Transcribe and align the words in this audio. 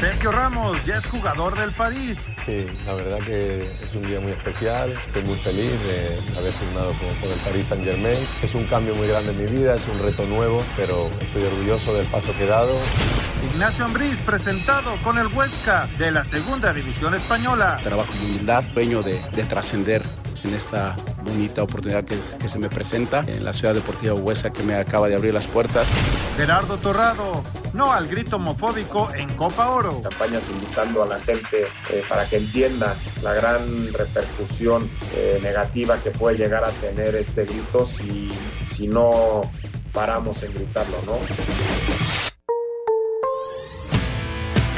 Sergio 0.00 0.32
Ramos 0.32 0.82
ya 0.86 0.96
es 0.96 1.04
jugador 1.04 1.54
del 1.58 1.70
París. 1.72 2.30
Sí, 2.46 2.64
la 2.86 2.94
verdad 2.94 3.18
que 3.18 3.70
es 3.84 3.94
un 3.94 4.00
día 4.06 4.18
muy 4.18 4.32
especial. 4.32 4.92
Estoy 4.92 5.22
muy 5.24 5.36
feliz 5.36 5.70
de 5.70 6.38
haber 6.38 6.52
firmado 6.54 6.94
con, 6.94 7.30
el 7.30 7.38
Paris 7.40 7.66
Saint 7.66 7.84
Germain. 7.84 8.16
Es 8.42 8.54
un 8.54 8.64
cambio 8.64 8.94
muy 8.94 9.08
grande 9.08 9.32
en 9.32 9.44
mi 9.44 9.58
vida, 9.58 9.74
es 9.74 9.86
un 9.88 9.98
reto 9.98 10.24
nuevo, 10.24 10.64
pero 10.74 11.10
estoy 11.20 11.42
orgulloso 11.42 11.92
del 11.92 12.06
paso 12.06 12.34
que 12.38 12.44
he 12.44 12.46
dado. 12.46 12.72
Ignacio 13.42 13.86
Ambriz 13.86 14.18
presentado 14.18 14.96
con 15.02 15.18
el 15.18 15.26
Huesca 15.28 15.88
de 15.98 16.10
la 16.10 16.24
Segunda 16.24 16.72
División 16.74 17.14
Española. 17.14 17.78
Trabajo 17.82 18.12
con 18.12 18.20
humildad, 18.20 18.62
sueño 18.62 19.02
de, 19.02 19.18
de 19.34 19.42
trascender 19.44 20.02
en 20.44 20.54
esta 20.54 20.94
bonita 21.24 21.62
oportunidad 21.62 22.04
que, 22.04 22.16
que, 22.38 22.48
se 22.48 22.58
me 22.58 22.68
presenta 22.68 23.24
en 23.26 23.44
la 23.44 23.52
Ciudad 23.52 23.74
Deportiva 23.74 24.14
Huesa 24.14 24.52
que 24.52 24.62
me 24.62 24.74
acaba 24.74 25.08
de 25.08 25.14
abrir 25.14 25.32
las 25.32 25.46
puertas. 25.46 25.86
Gerardo 26.36 26.76
Torrado, 26.78 27.42
no 27.72 27.92
al 27.92 28.08
grito 28.08 28.36
homofóbico 28.36 29.08
en 29.14 29.28
Copa 29.34 29.70
Oro. 29.70 30.02
Campañas 30.02 30.48
invitando 30.50 31.02
a 31.02 31.06
la 31.06 31.20
gente 31.20 31.66
eh, 31.90 32.04
para 32.08 32.26
que 32.26 32.36
entienda 32.36 32.94
la 33.22 33.32
gran 33.32 33.92
repercusión 33.92 34.88
eh, 35.14 35.38
negativa 35.42 35.98
que 36.02 36.10
puede 36.10 36.36
llegar 36.36 36.64
a 36.64 36.70
tener 36.70 37.14
este 37.16 37.44
grito 37.44 37.86
si, 37.86 38.30
si 38.66 38.86
no 38.86 39.42
paramos 39.92 40.42
en 40.42 40.54
gritarlo, 40.54 40.96
¿no? 41.06 42.29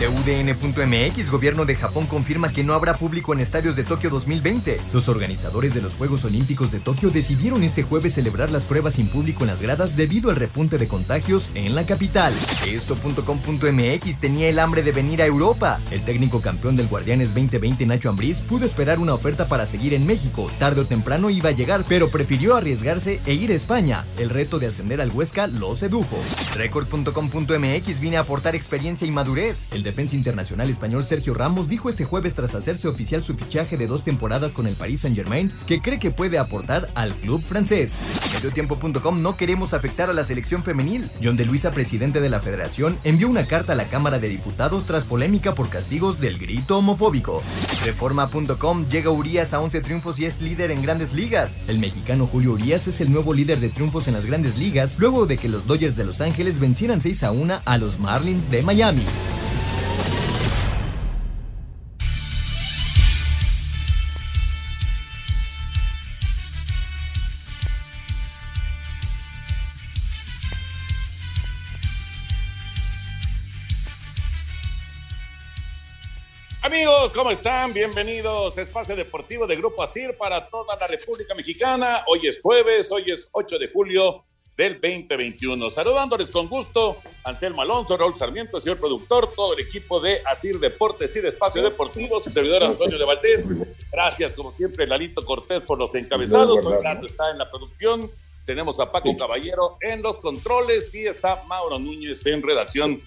UDN.mx, 0.00 1.30
gobierno 1.30 1.64
de 1.64 1.76
Japón 1.76 2.06
confirma 2.06 2.48
que 2.48 2.64
no 2.64 2.74
habrá 2.74 2.94
público 2.94 3.32
en 3.32 3.40
estadios 3.40 3.76
de 3.76 3.84
Tokio 3.84 4.10
2020. 4.10 4.78
Los 4.92 5.08
organizadores 5.08 5.74
de 5.74 5.82
los 5.82 5.94
Juegos 5.94 6.24
Olímpicos 6.24 6.70
de 6.72 6.80
Tokio 6.80 7.10
decidieron 7.10 7.62
este 7.62 7.82
jueves 7.82 8.14
celebrar 8.14 8.50
las 8.50 8.64
pruebas 8.64 8.94
sin 8.94 9.08
público 9.08 9.44
en 9.44 9.48
las 9.48 9.62
gradas 9.62 9.96
debido 9.96 10.30
al 10.30 10.36
repunte 10.36 10.78
de 10.78 10.88
contagios 10.88 11.50
en 11.54 11.74
la 11.74 11.84
capital. 11.84 12.34
Esto.com.mx 12.66 14.16
tenía 14.18 14.48
el 14.48 14.58
hambre 14.58 14.82
de 14.82 14.92
venir 14.92 15.22
a 15.22 15.26
Europa. 15.26 15.80
El 15.90 16.04
técnico 16.04 16.40
campeón 16.40 16.76
del 16.76 16.88
Guardianes 16.88 17.34
2020, 17.34 17.86
Nacho 17.86 18.10
Ambriz, 18.10 18.40
pudo 18.40 18.66
esperar 18.66 18.98
una 18.98 19.14
oferta 19.14 19.48
para 19.48 19.66
seguir 19.66 19.94
en 19.94 20.06
México. 20.06 20.50
Tarde 20.58 20.82
o 20.82 20.86
temprano 20.86 21.30
iba 21.30 21.50
a 21.50 21.52
llegar, 21.52 21.84
pero 21.88 22.08
prefirió 22.08 22.56
arriesgarse 22.56 23.20
e 23.26 23.34
ir 23.34 23.50
a 23.52 23.54
España. 23.54 24.04
El 24.18 24.30
reto 24.30 24.58
de 24.58 24.66
ascender 24.66 25.00
al 25.00 25.10
Huesca 25.10 25.46
lo 25.46 25.74
sedujo. 25.74 26.18
Record.com.mx 26.56 28.00
viene 28.00 28.16
a 28.16 28.20
aportar 28.20 28.54
experiencia 28.54 29.06
y 29.06 29.10
madurez. 29.10 29.66
Defensa 29.82 30.16
internacional 30.16 30.70
español 30.70 31.04
Sergio 31.04 31.34
Ramos 31.34 31.68
dijo 31.68 31.88
este 31.88 32.04
jueves 32.04 32.34
tras 32.34 32.54
hacerse 32.54 32.88
oficial 32.88 33.22
su 33.22 33.36
fichaje 33.36 33.76
de 33.76 33.86
dos 33.86 34.02
temporadas 34.02 34.52
con 34.52 34.66
el 34.66 34.74
Paris 34.74 35.02
Saint-Germain 35.02 35.50
que 35.66 35.80
cree 35.80 35.98
que 35.98 36.10
puede 36.10 36.38
aportar 36.38 36.88
al 36.94 37.12
club 37.14 37.42
francés. 37.42 37.96
Mediotiempo.com 38.34 39.22
no 39.22 39.36
queremos 39.36 39.74
afectar 39.74 40.10
a 40.10 40.12
la 40.12 40.24
selección 40.24 40.62
femenil. 40.62 41.08
John 41.22 41.36
de 41.36 41.44
Luisa, 41.44 41.70
presidente 41.70 42.20
de 42.20 42.28
la 42.28 42.40
federación, 42.40 42.96
envió 43.04 43.28
una 43.28 43.44
carta 43.44 43.72
a 43.72 43.76
la 43.76 43.84
Cámara 43.84 44.18
de 44.18 44.28
Diputados 44.28 44.84
tras 44.84 45.04
polémica 45.04 45.54
por 45.54 45.68
castigos 45.68 46.20
del 46.20 46.38
grito 46.38 46.78
homofóbico. 46.78 47.42
Reforma.com 47.84 48.86
llega 48.88 49.10
Urias 49.10 49.52
a 49.52 49.60
11 49.60 49.80
triunfos 49.80 50.18
y 50.18 50.26
es 50.26 50.40
líder 50.40 50.70
en 50.70 50.82
grandes 50.82 51.12
ligas. 51.12 51.58
El 51.68 51.78
mexicano 51.78 52.26
Julio 52.26 52.52
Urias 52.52 52.88
es 52.88 53.00
el 53.00 53.12
nuevo 53.12 53.34
líder 53.34 53.60
de 53.60 53.68
triunfos 53.68 54.08
en 54.08 54.14
las 54.14 54.26
grandes 54.26 54.58
ligas 54.58 54.98
luego 54.98 55.26
de 55.26 55.38
que 55.38 55.48
los 55.48 55.66
Dodgers 55.66 55.96
de 55.96 56.04
Los 56.04 56.20
Ángeles 56.20 56.58
vencieran 56.58 57.00
6 57.00 57.22
a 57.24 57.32
1 57.32 57.60
a 57.64 57.78
los 57.78 57.98
Marlins 57.98 58.50
de 58.50 58.62
Miami. 58.62 59.04
Amigos, 76.74 77.12
¿cómo 77.12 77.30
están? 77.30 77.74
Bienvenidos 77.74 78.56
a 78.56 78.62
Espacio 78.62 78.96
Deportivo 78.96 79.46
de 79.46 79.56
Grupo 79.56 79.82
ASIR 79.82 80.16
para 80.16 80.48
toda 80.48 80.74
la 80.80 80.86
República 80.86 81.34
Mexicana. 81.34 82.02
Hoy 82.06 82.26
es 82.26 82.40
jueves, 82.40 82.90
hoy 82.90 83.10
es 83.10 83.28
8 83.30 83.58
de 83.58 83.68
julio 83.68 84.24
del 84.56 84.80
2021. 84.80 85.68
Saludándoles 85.68 86.30
con 86.30 86.48
gusto, 86.48 86.96
Anselmo 87.24 87.60
Alonso, 87.60 87.94
Raúl 87.98 88.14
Sarmiento, 88.14 88.58
señor 88.58 88.78
productor, 88.78 89.34
todo 89.34 89.52
el 89.52 89.60
equipo 89.60 90.00
de 90.00 90.22
ASIR 90.24 90.58
Deportes 90.60 91.14
y 91.14 91.20
de 91.20 91.28
Espacio 91.28 91.62
Deportivo, 91.62 92.22
su 92.22 92.30
servidor 92.30 92.64
Antonio 92.64 92.96
de 92.96 93.04
Valdés. 93.04 93.50
Gracias, 93.92 94.32
como 94.32 94.50
siempre, 94.52 94.86
Lalito 94.86 95.22
Cortés 95.26 95.60
por 95.60 95.78
los 95.78 95.94
encabezados. 95.94 96.64
Orlando 96.64 97.06
está 97.06 97.32
en 97.32 97.36
la 97.36 97.50
producción. 97.50 98.10
Tenemos 98.46 98.80
a 98.80 98.90
Paco 98.90 99.14
Caballero 99.14 99.76
en 99.82 100.00
los 100.00 100.18
controles 100.20 100.94
y 100.94 101.06
está 101.06 101.44
Mauro 101.44 101.78
Núñez 101.78 102.24
en 102.24 102.42
redacción 102.42 103.02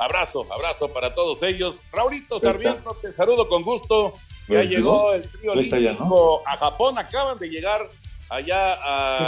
Abrazo, 0.00 0.46
abrazo 0.50 0.90
para 0.90 1.14
todos 1.14 1.42
ellos. 1.42 1.80
Raulito 1.92 2.40
Sarmiento, 2.40 2.96
te 3.02 3.12
saludo 3.12 3.46
con 3.50 3.62
gusto. 3.62 4.14
Ya 4.48 4.62
llegó 4.62 5.12
el 5.12 5.30
trío 5.30 5.52
olímpico 5.52 6.42
a 6.46 6.56
Japón, 6.56 6.98
acaban 6.98 7.38
de 7.38 7.50
llegar 7.50 7.86
allá 8.30 8.78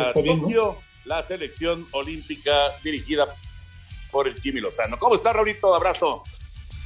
a 0.08 0.14
Tokio 0.14 0.78
la 1.04 1.22
selección 1.22 1.86
olímpica 1.92 2.72
dirigida 2.82 3.36
por 4.10 4.26
el 4.26 4.40
Jimmy 4.40 4.60
Lozano. 4.60 4.98
¿Cómo 4.98 5.14
está, 5.14 5.34
Raulito? 5.34 5.74
Abrazo. 5.74 6.24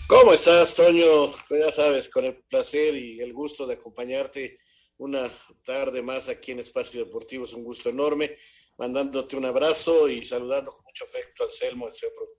¿Cómo 0.08 0.32
estás, 0.32 0.74
Toño? 0.74 1.30
Pues 1.48 1.64
ya 1.64 1.70
sabes, 1.70 2.08
con 2.08 2.24
el 2.24 2.34
placer 2.34 2.96
y 2.96 3.20
el 3.20 3.32
gusto 3.32 3.68
de 3.68 3.74
acompañarte 3.74 4.58
una 4.98 5.30
tarde 5.64 6.02
más 6.02 6.28
aquí 6.28 6.50
en 6.50 6.58
Espacio 6.58 7.04
Deportivo. 7.04 7.44
Es 7.44 7.54
un 7.54 7.62
gusto 7.62 7.88
enorme. 7.90 8.36
Mandándote 8.78 9.36
un 9.36 9.46
abrazo 9.46 10.08
y 10.08 10.24
saludando 10.24 10.72
con 10.72 10.84
mucho 10.84 11.04
afecto 11.04 11.44
al 11.44 11.50
Selmo, 11.50 11.88
el 11.88 11.94
señor 11.94 12.14
productor, 12.14 12.35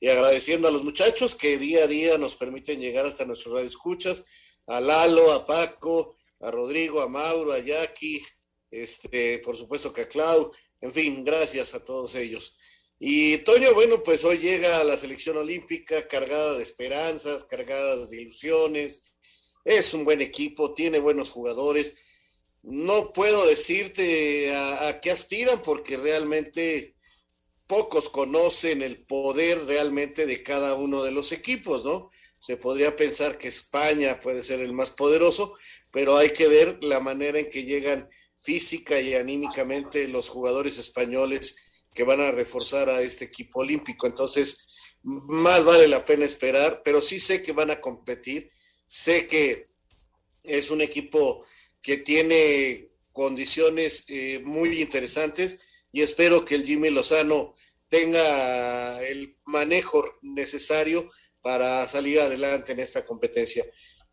y 0.00 0.08
agradeciendo 0.08 0.68
a 0.68 0.70
los 0.70 0.84
muchachos 0.84 1.34
que 1.34 1.58
día 1.58 1.84
a 1.84 1.86
día 1.86 2.18
nos 2.18 2.36
permiten 2.36 2.80
llegar 2.80 3.06
hasta 3.06 3.24
nuestros 3.24 3.54
radioescuchas, 3.54 4.24
a 4.66 4.80
Lalo, 4.80 5.32
a 5.32 5.46
Paco, 5.46 6.16
a 6.40 6.50
Rodrigo, 6.50 7.00
a 7.00 7.08
Mauro, 7.08 7.52
a 7.52 7.58
Jackie, 7.58 8.22
este, 8.70 9.38
por 9.38 9.56
supuesto 9.56 9.92
que 9.92 10.02
a 10.02 10.08
Clau, 10.08 10.52
en 10.80 10.92
fin, 10.92 11.24
gracias 11.24 11.74
a 11.74 11.82
todos 11.82 12.14
ellos. 12.14 12.58
Y 12.98 13.38
Toño, 13.38 13.74
bueno, 13.74 14.02
pues 14.02 14.24
hoy 14.24 14.38
llega 14.38 14.80
a 14.80 14.84
la 14.84 14.96
selección 14.96 15.36
olímpica 15.36 16.06
cargada 16.08 16.56
de 16.56 16.62
esperanzas, 16.62 17.44
cargada 17.44 18.06
de 18.06 18.20
ilusiones. 18.20 19.12
Es 19.64 19.92
un 19.92 20.04
buen 20.04 20.22
equipo, 20.22 20.72
tiene 20.72 20.98
buenos 20.98 21.30
jugadores. 21.30 21.96
No 22.62 23.12
puedo 23.12 23.46
decirte 23.46 24.54
a, 24.54 24.88
a 24.88 25.00
qué 25.00 25.10
aspiran 25.10 25.62
porque 25.62 25.96
realmente 25.96 26.95
pocos 27.66 28.08
conocen 28.08 28.82
el 28.82 29.04
poder 29.04 29.64
realmente 29.66 30.26
de 30.26 30.42
cada 30.42 30.74
uno 30.74 31.02
de 31.02 31.12
los 31.12 31.32
equipos, 31.32 31.84
¿no? 31.84 32.10
Se 32.38 32.56
podría 32.56 32.96
pensar 32.96 33.38
que 33.38 33.48
España 33.48 34.20
puede 34.20 34.42
ser 34.42 34.60
el 34.60 34.72
más 34.72 34.90
poderoso, 34.90 35.56
pero 35.92 36.16
hay 36.16 36.30
que 36.30 36.48
ver 36.48 36.78
la 36.82 37.00
manera 37.00 37.38
en 37.38 37.50
que 37.50 37.64
llegan 37.64 38.08
física 38.36 39.00
y 39.00 39.14
anímicamente 39.14 40.06
los 40.08 40.28
jugadores 40.28 40.78
españoles 40.78 41.56
que 41.94 42.04
van 42.04 42.20
a 42.20 42.30
reforzar 42.30 42.88
a 42.90 43.00
este 43.00 43.24
equipo 43.24 43.60
olímpico. 43.60 44.06
Entonces, 44.06 44.66
más 45.02 45.64
vale 45.64 45.88
la 45.88 46.04
pena 46.04 46.24
esperar, 46.24 46.82
pero 46.84 47.00
sí 47.00 47.18
sé 47.18 47.42
que 47.42 47.52
van 47.52 47.70
a 47.70 47.80
competir, 47.80 48.50
sé 48.86 49.26
que 49.26 49.70
es 50.44 50.70
un 50.70 50.82
equipo 50.82 51.44
que 51.82 51.96
tiene 51.96 52.90
condiciones 53.12 54.04
eh, 54.08 54.40
muy 54.44 54.80
interesantes 54.80 55.60
y 55.90 56.02
espero 56.02 56.44
que 56.44 56.54
el 56.54 56.66
Jimmy 56.66 56.90
Lozano 56.90 57.55
tenga 57.88 59.02
el 59.06 59.36
manejo 59.46 60.04
necesario 60.22 61.10
para 61.40 61.86
salir 61.86 62.20
adelante 62.20 62.72
en 62.72 62.80
esta 62.80 63.04
competencia. 63.04 63.64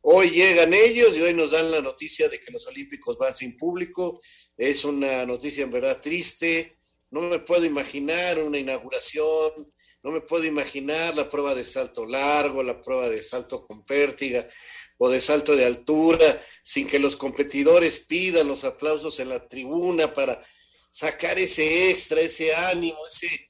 Hoy 0.02 0.31
llegan 0.31 0.74
ellos 0.74 1.16
y 1.16 1.22
hoy 1.22 1.34
nos 1.34 1.52
dan 1.52 1.72
la 1.72 1.81
noticia 1.81 2.28
de 2.28 2.40
que 2.40 2.52
los 2.52 2.68
Olímpicos 2.68 3.18
van 3.18 3.34
sin 3.34 3.56
público. 3.58 4.22
Es 4.58 4.84
una 4.84 5.25
noticia 5.25 5.64
en 5.64 5.72
verdad 5.72 6.02
triste. 6.02 6.78
No 7.10 7.22
me 7.22 7.40
puedo 7.40 7.66
imaginar 7.66 8.40
una 8.40 8.58
inauguración, 8.58 9.52
no 10.04 10.12
me 10.12 10.22
puedo 10.22 10.44
imaginar 10.44 11.16
la 11.16 11.30
prueba 11.30 11.56
de 11.56 11.64
salto 11.64 12.06
largo, 12.06 12.62
la 12.62 12.81
prueba 12.81 13.08
de 13.10 13.24
salto 13.24 13.64
con 13.64 13.86
pértiga 13.86 14.46
o 14.98 15.10
de 15.10 15.22
salto 15.22 15.56
de 15.56 15.66
altura, 15.66 16.42
sin 16.64 16.88
que 16.88 17.00
los 17.00 17.16
competidores 17.16 18.00
pidan 18.00 18.48
los 18.48 18.64
aplausos 18.66 19.20
en 19.20 19.30
la 19.30 19.48
tribuna 19.48 20.14
para 20.14 20.44
sacar 20.92 21.40
ese 21.40 21.90
extra, 21.90 22.22
ese 22.22 22.54
ánimo, 22.54 22.98
ese, 23.08 23.50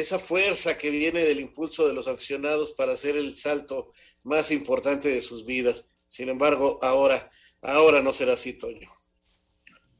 esa 0.00 0.18
fuerza 0.18 0.76
que 0.76 0.90
viene 0.90 1.20
del 1.20 1.40
impulso 1.40 1.86
de 1.86 1.94
los 1.94 2.08
aficionados 2.08 2.72
para 2.72 2.92
hacer 2.92 3.16
el 3.16 3.34
salto 3.34 3.92
más 4.24 4.50
importante 4.50 5.08
de 5.08 5.22
sus 5.22 5.46
vidas. 5.46 5.90
Sin 6.06 6.28
embargo, 6.28 6.78
ahora, 6.82 7.30
ahora 7.62 8.00
no 8.00 8.12
será 8.12 8.32
así, 8.32 8.58
Toño. 8.58 8.88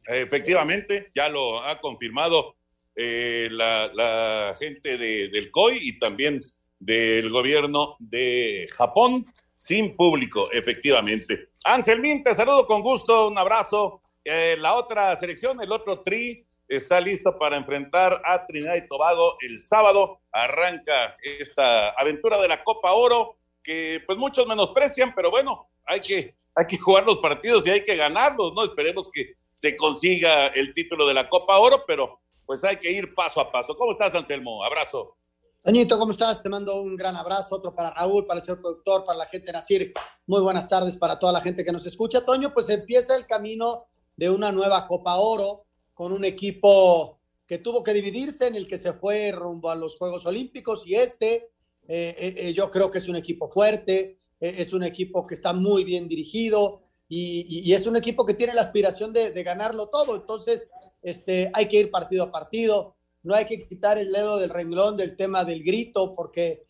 Efectivamente, 0.07 1.11
ya 1.15 1.29
lo 1.29 1.63
ha 1.63 1.81
confirmado 1.81 2.57
eh, 2.97 3.49
la, 3.51 4.57
gente 4.59 4.99
del 4.99 5.51
COI 5.51 5.79
y 5.81 5.99
también 5.99 6.41
del 6.79 7.31
gobierno 7.31 7.97
de 8.01 8.67
Japón, 8.73 9.25
sin 9.57 9.97
público, 9.97 10.51
efectivamente. 10.53 11.51
Anselmín, 11.65 12.23
te 12.23 12.35
saludo 12.35 12.67
con 12.67 12.83
gusto, 12.83 13.29
un 13.29 13.39
abrazo. 13.39 14.03
Eh, 14.25 14.57
la 14.59 14.75
otra 14.75 15.15
selección, 15.17 15.63
el 15.63 15.71
otro 15.71 16.03
tri, 16.03 16.45
está 16.77 17.01
listo 17.01 17.39
para 17.39 17.57
enfrentar 17.57 18.21
a 18.25 18.47
Trinidad 18.47 18.77
y 18.77 18.89
Tobago 18.89 19.37
el 19.41 19.59
sábado. 19.59 20.21
Arranca 20.33 21.17
esta 21.23 21.91
aventura 21.91 22.41
de 22.41 22.49
la 22.49 22.63
Copa 22.63 22.93
Oro 22.93 23.37
que 23.63 24.03
pues 24.07 24.19
muchos 24.19 24.47
menosprecian, 24.47 25.15
pero 25.15 25.31
bueno, 25.31 25.69
hay 25.87 26.01
que, 26.01 26.35
hay 26.55 26.67
que 26.67 26.79
jugar 26.79 27.05
los 27.05 27.19
partidos 27.19 27.67
y 27.67 27.71
hay 27.71 27.83
que 27.83 27.97
ganarlos, 27.97 28.53
¿no? 28.55 28.65
Esperemos 28.65 29.11
que 29.11 29.35
se 29.55 29.75
consiga 29.77 30.49
el 30.49 30.75
título 30.75 31.07
de 31.07 31.15
la 31.15 31.29
Copa 31.29 31.59
Oro, 31.59 31.85
pero 31.87 32.21
pues 32.45 32.63
hay 32.65 32.77
que 32.77 32.91
ir 32.91 33.15
paso 33.15 33.41
a 33.41 33.51
paso. 33.51 33.77
¿Cómo 33.77 33.93
estás, 33.93 34.15
Anselmo? 34.15 34.63
Abrazo. 34.63 35.17
Toñito, 35.63 35.99
¿cómo 35.99 36.13
estás? 36.13 36.43
Te 36.43 36.51
mando 36.51 36.83
un 36.83 36.95
gran 36.95 37.17
abrazo, 37.17 37.57
otro 37.57 37.75
para 37.75 37.91
Raúl, 37.91 38.27
para 38.27 38.41
el 38.41 38.45
señor 38.45 38.61
productor, 38.61 39.05
para 39.07 39.21
la 39.21 39.27
gente 39.27 39.47
de 39.47 39.53
Nacir. 39.53 39.95
Muy 40.27 40.43
buenas 40.43 40.69
tardes 40.69 40.95
para 40.95 41.19
toda 41.19 41.33
la 41.33 41.41
gente 41.41 41.65
que 41.65 41.73
nos 41.73 41.87
escucha. 41.87 42.23
Toño, 42.23 42.53
pues 42.53 42.69
empieza 42.69 43.17
el 43.17 43.27
camino 43.27 43.87
de 44.15 44.29
una 44.29 44.53
nueva 44.53 44.87
Copa 44.87 45.17
Oro 45.17 45.64
con 45.95 46.13
un 46.13 46.25
equipo 46.25 47.21
que 47.47 47.59
tuvo 47.59 47.83
que 47.83 47.93
dividirse, 47.93 48.47
en 48.47 48.57
el 48.57 48.69
que 48.69 48.77
se 48.77 48.93
fue 48.93 49.31
rumbo 49.31 49.71
a 49.71 49.75
los 49.75 49.97
Juegos 49.97 50.27
Olímpicos 50.27 50.87
y 50.87 50.95
este, 50.95 51.51
eh, 51.87 52.15
eh, 52.19 52.35
eh, 52.37 52.53
yo 52.53 52.71
creo 52.71 52.91
que 52.91 52.99
es 52.99 53.09
un 53.09 53.17
equipo 53.17 53.49
fuerte, 53.49 54.19
es 54.41 54.73
un 54.75 54.83
equipo 54.83 55.27
que 55.27 55.35
está 55.35 55.55
muy 55.55 55.85
bien 55.85 56.07
dirigido 56.07 56.83
y, 57.09 57.73
es 57.73 57.87
un 57.87 57.97
equipo 57.97 58.27
que 58.27 58.35
tiene 58.35 58.53
la 58.53 58.61
aspiración 58.61 59.13
de, 59.13 59.43
ganarlo 59.43 59.89
todo. 59.89 60.17
Entonces, 60.17 60.71
este, 61.03 61.51
hay 61.55 61.67
que 61.67 61.79
ir 61.79 61.91
partido 61.91 62.25
a 62.25 62.33
partido, 62.33 62.95
no 63.23 63.35
hay 63.35 63.47
que 63.47 63.67
quitar 63.67 63.97
el 63.97 64.13
dedo 64.13 64.39
del 64.39 64.51
renglón 64.51 64.99
del 64.99 65.17
tema 65.17 65.45
del 65.45 65.63
grito, 65.63 66.15
porque 66.15 66.67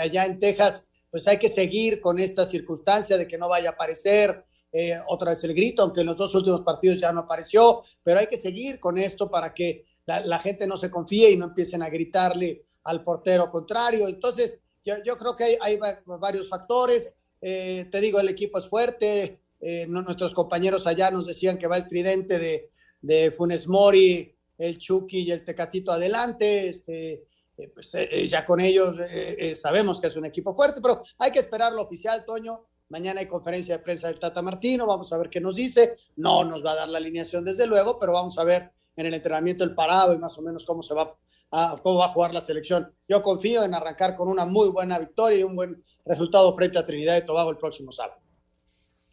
allá 0.00 0.24
en 0.24 0.40
Texas, 0.40 0.88
pues 1.10 1.28
hay 1.28 1.38
que 1.38 1.48
seguir 1.48 2.00
con 2.00 2.18
esta 2.18 2.46
circunstancia 2.46 3.16
de 3.16 3.28
que 3.28 3.38
no 3.38 3.48
vaya 3.48 3.70
a 3.70 3.72
aparecer, 3.72 4.42
eh, 4.74 4.98
otra 5.06 5.30
vez 5.30 5.44
el 5.44 5.52
grito, 5.52 5.82
aunque 5.82 6.00
en 6.00 6.06
los 6.06 6.16
dos 6.16 6.34
últimos 6.34 6.62
partidos 6.62 6.98
ya 6.98 7.12
no 7.12 7.20
apareció, 7.20 7.82
pero 8.02 8.20
hay 8.20 8.26
que 8.26 8.38
seguir 8.38 8.80
con 8.80 8.96
esto 8.96 9.30
para 9.30 9.52
que 9.52 9.84
la, 10.06 10.38
gente 10.38 10.66
no 10.66 10.78
se 10.78 10.90
confíe 10.90 11.30
y 11.30 11.36
no 11.36 11.46
empiecen 11.46 11.82
a 11.82 11.90
gritarle 11.90 12.64
al 12.84 13.04
portero 13.04 13.50
contrario. 13.50 14.08
Entonces, 14.08 14.60
yo, 14.82 15.16
creo 15.18 15.36
que 15.36 15.58
hay, 15.60 15.78
varios 16.06 16.48
factores. 16.48 17.12
Eh, 17.40 17.86
te 17.90 18.00
digo, 18.00 18.18
el 18.18 18.30
equipo 18.30 18.58
es 18.58 18.66
fuerte. 18.66 19.40
Eh, 19.60 19.86
nuestros 19.86 20.34
compañeros 20.34 20.86
allá 20.86 21.10
nos 21.10 21.26
decían 21.26 21.58
que 21.58 21.68
va 21.68 21.76
el 21.76 21.86
tridente 21.86 22.38
de, 22.38 22.70
de 23.00 23.30
Funes 23.30 23.68
Mori, 23.68 24.34
el 24.58 24.78
Chucky 24.78 25.20
y 25.20 25.30
el 25.30 25.44
Tecatito 25.44 25.92
adelante. 25.92 26.68
Este, 26.68 27.26
pues 27.74 27.92
ya 28.26 28.44
con 28.44 28.58
ellos 28.58 28.96
sabemos 29.54 30.00
que 30.00 30.08
es 30.08 30.16
un 30.16 30.24
equipo 30.24 30.54
fuerte, 30.54 30.80
pero 30.80 31.00
hay 31.18 31.30
que 31.30 31.38
esperar 31.38 31.72
lo 31.72 31.82
oficial, 31.82 32.24
Toño. 32.24 32.66
Mañana 32.92 33.20
hay 33.20 33.26
conferencia 33.26 33.78
de 33.78 33.82
prensa 33.82 34.08
del 34.08 34.18
Tata 34.18 34.42
Martino, 34.42 34.86
vamos 34.86 35.10
a 35.14 35.16
ver 35.16 35.30
qué 35.30 35.40
nos 35.40 35.56
dice. 35.56 35.96
No 36.16 36.44
nos 36.44 36.62
va 36.62 36.72
a 36.72 36.74
dar 36.74 36.90
la 36.90 36.98
alineación 36.98 37.42
desde 37.42 37.66
luego, 37.66 37.98
pero 37.98 38.12
vamos 38.12 38.38
a 38.38 38.44
ver 38.44 38.70
en 38.94 39.06
el 39.06 39.14
entrenamiento 39.14 39.64
el 39.64 39.74
parado 39.74 40.12
y 40.12 40.18
más 40.18 40.36
o 40.36 40.42
menos 40.42 40.66
cómo 40.66 40.82
se 40.82 40.92
va 40.92 41.16
a, 41.52 41.76
cómo 41.82 42.00
va 42.00 42.04
a 42.04 42.08
jugar 42.08 42.34
la 42.34 42.42
selección. 42.42 42.94
Yo 43.08 43.22
confío 43.22 43.64
en 43.64 43.72
arrancar 43.72 44.14
con 44.14 44.28
una 44.28 44.44
muy 44.44 44.68
buena 44.68 44.98
victoria 44.98 45.38
y 45.38 45.42
un 45.42 45.56
buen 45.56 45.82
resultado 46.04 46.54
frente 46.54 46.78
a 46.78 46.84
Trinidad 46.84 47.16
y 47.16 47.24
Tobago 47.24 47.48
el 47.48 47.56
próximo 47.56 47.90
sábado. 47.92 48.20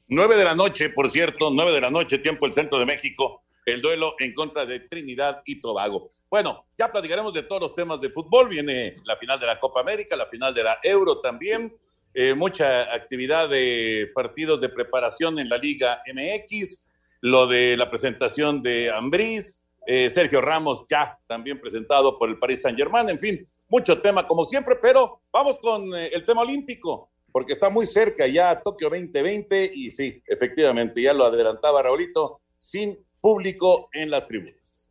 Nueve 0.09 0.35
de 0.35 0.43
la 0.43 0.55
noche, 0.55 0.89
por 0.89 1.09
cierto, 1.09 1.49
nueve 1.49 1.71
de 1.71 1.79
la 1.79 1.89
noche, 1.89 2.17
tiempo 2.17 2.45
el 2.45 2.51
centro 2.51 2.79
de 2.79 2.85
México, 2.85 3.43
el 3.65 3.81
duelo 3.81 4.15
en 4.19 4.33
contra 4.33 4.65
de 4.65 4.81
Trinidad 4.81 5.41
y 5.45 5.61
Tobago. 5.61 6.09
Bueno, 6.29 6.65
ya 6.77 6.91
platicaremos 6.91 7.33
de 7.33 7.43
todos 7.43 7.61
los 7.61 7.73
temas 7.73 8.01
de 8.01 8.09
fútbol. 8.09 8.49
Viene 8.49 8.95
la 9.05 9.15
final 9.15 9.39
de 9.39 9.45
la 9.45 9.57
Copa 9.57 9.79
América, 9.79 10.17
la 10.17 10.25
final 10.25 10.53
de 10.53 10.63
la 10.63 10.79
Euro 10.83 11.21
también. 11.21 11.73
Eh, 12.13 12.33
mucha 12.33 12.93
actividad 12.93 13.49
de 13.49 14.09
partidos 14.15 14.59
de 14.61 14.69
preparación 14.69 15.37
en 15.39 15.47
la 15.47 15.57
Liga 15.57 16.01
MX, 16.11 16.85
lo 17.21 17.47
de 17.47 17.77
la 17.77 17.89
presentación 17.89 18.61
de 18.63 18.89
Ambriz, 18.91 19.65
eh, 19.85 20.09
Sergio 20.09 20.41
Ramos 20.41 20.85
ya 20.89 21.17
también 21.27 21.59
presentado 21.59 22.17
por 22.17 22.29
el 22.29 22.39
Paris 22.39 22.61
Saint 22.61 22.77
Germain, 22.77 23.09
en 23.09 23.19
fin, 23.19 23.47
mucho 23.67 24.01
tema 24.01 24.27
como 24.27 24.45
siempre, 24.45 24.75
pero 24.81 25.21
vamos 25.31 25.59
con 25.59 25.95
eh, 25.95 26.07
el 26.13 26.25
tema 26.25 26.41
olímpico, 26.41 27.09
porque 27.31 27.53
está 27.53 27.69
muy 27.69 27.85
cerca 27.85 28.25
ya 28.25 28.59
Tokio 28.59 28.89
2020 28.89 29.71
y 29.73 29.91
sí, 29.91 30.21
efectivamente, 30.25 31.01
ya 31.01 31.13
lo 31.13 31.25
adelantaba 31.25 31.83
Raulito, 31.83 32.41
sin 32.57 32.97
público 33.21 33.89
en 33.93 34.09
las 34.09 34.27
tribunas. 34.27 34.88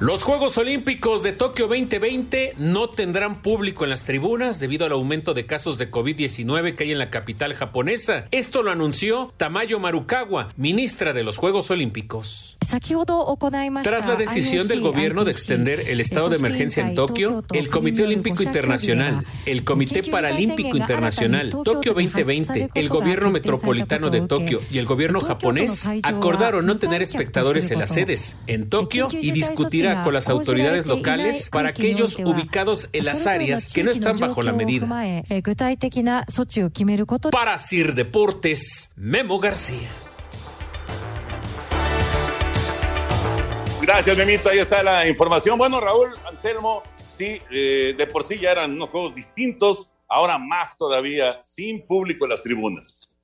Los 0.00 0.22
Juegos 0.22 0.56
Olímpicos 0.58 1.24
de 1.24 1.32
Tokio 1.32 1.66
2020 1.66 2.54
no 2.58 2.88
tendrán 2.88 3.42
público 3.42 3.82
en 3.82 3.90
las 3.90 4.04
tribunas 4.04 4.60
debido 4.60 4.86
al 4.86 4.92
aumento 4.92 5.34
de 5.34 5.44
casos 5.44 5.76
de 5.76 5.90
COVID-19 5.90 6.76
que 6.76 6.84
hay 6.84 6.92
en 6.92 6.98
la 6.98 7.10
capital 7.10 7.54
japonesa. 7.54 8.26
Esto 8.30 8.62
lo 8.62 8.70
anunció 8.70 9.32
Tamayo 9.36 9.80
Marukawa, 9.80 10.52
ministra 10.56 11.12
de 11.12 11.24
los 11.24 11.36
Juegos 11.36 11.72
Olímpicos. 11.72 12.56
Tras 13.82 14.06
la 14.06 14.16
decisión 14.16 14.68
del 14.68 14.80
gobierno 14.80 15.24
de 15.24 15.30
extender 15.32 15.80
el 15.88 16.00
estado 16.00 16.28
de 16.28 16.36
emergencia 16.36 16.86
en 16.86 16.94
Tokio, 16.94 17.44
el 17.52 17.68
Comité 17.68 18.04
Olímpico 18.04 18.42
Internacional, 18.42 19.24
el 19.46 19.64
Comité 19.64 20.02
Paralímpico 20.02 20.76
Internacional, 20.76 21.50
Tokio 21.50 21.94
2020, 21.94 22.70
el 22.74 22.88
gobierno 22.88 23.30
metropolitano 23.30 24.10
de 24.10 24.20
Tokio 24.22 24.60
y 24.70 24.78
el 24.78 24.86
gobierno 24.86 25.20
japonés 25.20 25.88
acordaron 26.02 26.66
no 26.66 26.78
tener 26.78 27.02
espectadores 27.02 27.70
en 27.72 27.80
las 27.80 27.90
sedes 27.90 28.36
en 28.46 28.68
Tokio 28.68 29.08
y 29.12 29.32
con 30.04 30.14
las 30.14 30.28
autoridades 30.28 30.86
locales 30.86 31.48
para 31.50 31.70
aquellos 31.70 32.16
ubicados 32.16 32.88
en 32.92 33.04
las 33.04 33.26
áreas 33.26 33.72
que 33.72 33.82
no 33.82 33.90
están 33.90 34.18
bajo 34.18 34.42
la 34.42 34.52
medida. 34.52 34.86
Para 37.30 37.58
Sir 37.58 37.94
Deportes, 37.94 38.90
Memo 38.96 39.38
García. 39.38 39.88
Gracias, 43.88 44.16
Memito. 44.18 44.50
Ahí 44.50 44.58
está 44.58 44.82
la 44.82 45.08
información. 45.08 45.56
Bueno, 45.56 45.80
Raúl, 45.80 46.10
Anselmo, 46.26 46.82
sí, 47.16 47.40
eh, 47.50 47.94
de 47.96 48.06
por 48.06 48.22
sí 48.22 48.38
ya 48.38 48.50
eran 48.50 48.72
unos 48.72 48.90
juegos 48.90 49.14
distintos, 49.14 49.90
ahora 50.06 50.38
más 50.38 50.76
todavía, 50.76 51.42
sin 51.42 51.86
público 51.86 52.26
en 52.26 52.30
las 52.30 52.42
tribunas. 52.42 53.16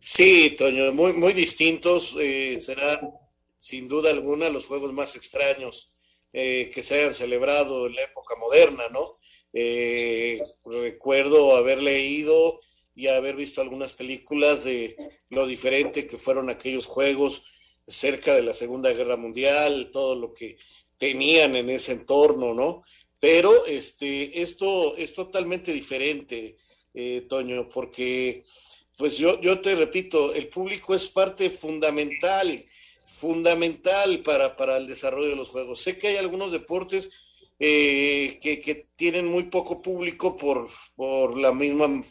Sí, 0.00 0.56
Toño, 0.58 0.92
muy, 0.92 1.12
muy 1.12 1.32
distintos. 1.32 2.16
Eh, 2.18 2.58
serán 2.58 3.12
sin 3.60 3.86
duda 3.86 4.10
alguna 4.10 4.48
los 4.48 4.66
juegos 4.66 4.92
más 4.92 5.14
extraños 5.14 5.94
eh, 6.32 6.70
que 6.74 6.82
se 6.82 6.98
hayan 6.98 7.14
celebrado 7.14 7.86
en 7.86 7.94
la 7.94 8.02
época 8.02 8.34
moderna, 8.36 8.84
¿no? 8.90 9.16
Eh, 9.52 10.40
recuerdo 10.64 11.56
haber 11.56 11.82
leído 11.82 12.58
y 12.94 13.08
haber 13.08 13.36
visto 13.36 13.60
algunas 13.60 13.92
películas 13.92 14.64
de 14.64 14.96
lo 15.28 15.46
diferente 15.46 16.06
que 16.06 16.16
fueron 16.16 16.48
aquellos 16.48 16.86
juegos 16.86 17.44
cerca 17.86 18.34
de 18.34 18.42
la 18.42 18.54
Segunda 18.54 18.92
Guerra 18.92 19.16
Mundial, 19.16 19.90
todo 19.92 20.14
lo 20.14 20.32
que 20.32 20.56
tenían 20.98 21.54
en 21.56 21.68
ese 21.68 21.92
entorno, 21.92 22.54
¿no? 22.54 22.82
Pero 23.18 23.66
este, 23.66 24.40
esto 24.40 24.96
es 24.96 25.14
totalmente 25.14 25.72
diferente, 25.72 26.56
eh, 26.94 27.26
Toño, 27.28 27.68
porque, 27.68 28.42
pues 28.96 29.18
yo, 29.18 29.38
yo 29.40 29.60
te 29.60 29.74
repito, 29.74 30.32
el 30.32 30.48
público 30.48 30.94
es 30.94 31.08
parte 31.08 31.50
fundamental 31.50 32.64
fundamental 33.10 34.20
para, 34.20 34.56
para 34.56 34.76
el 34.76 34.86
desarrollo 34.86 35.28
de 35.28 35.36
los 35.36 35.50
juegos. 35.50 35.80
Sé 35.80 35.98
que 35.98 36.08
hay 36.08 36.16
algunos 36.16 36.52
deportes 36.52 37.10
eh, 37.58 38.38
que, 38.40 38.88
tienen 38.96 39.26
muy 39.26 39.44
poco 39.44 39.82
público 39.82 40.36
por, 40.36 40.68
por 40.96 41.38
la 41.38 41.52
misma 41.52 42.02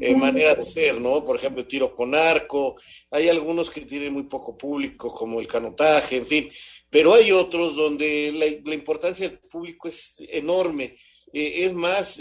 eh, 0.00 0.14
manera 0.14 0.54
de 0.54 0.64
ser, 0.64 1.00
¿no? 1.00 1.24
Por 1.24 1.36
ejemplo, 1.36 1.66
tiro 1.66 1.94
con 1.94 2.14
arco, 2.14 2.76
hay 3.10 3.28
algunos 3.28 3.70
que 3.70 3.82
tienen 3.82 4.12
muy 4.12 4.22
poco 4.22 4.56
público, 4.56 5.12
como 5.12 5.40
el 5.40 5.46
canotaje, 5.46 6.16
en 6.16 6.26
fin, 6.26 6.50
pero 6.88 7.12
hay 7.12 7.32
otros 7.32 7.76
donde 7.76 8.62
la, 8.64 8.74
importancia 8.74 9.28
del 9.28 9.38
público 9.38 9.88
es 9.88 10.14
enorme. 10.30 10.96
Eh, 11.32 11.64
es 11.64 11.74
más, 11.74 12.18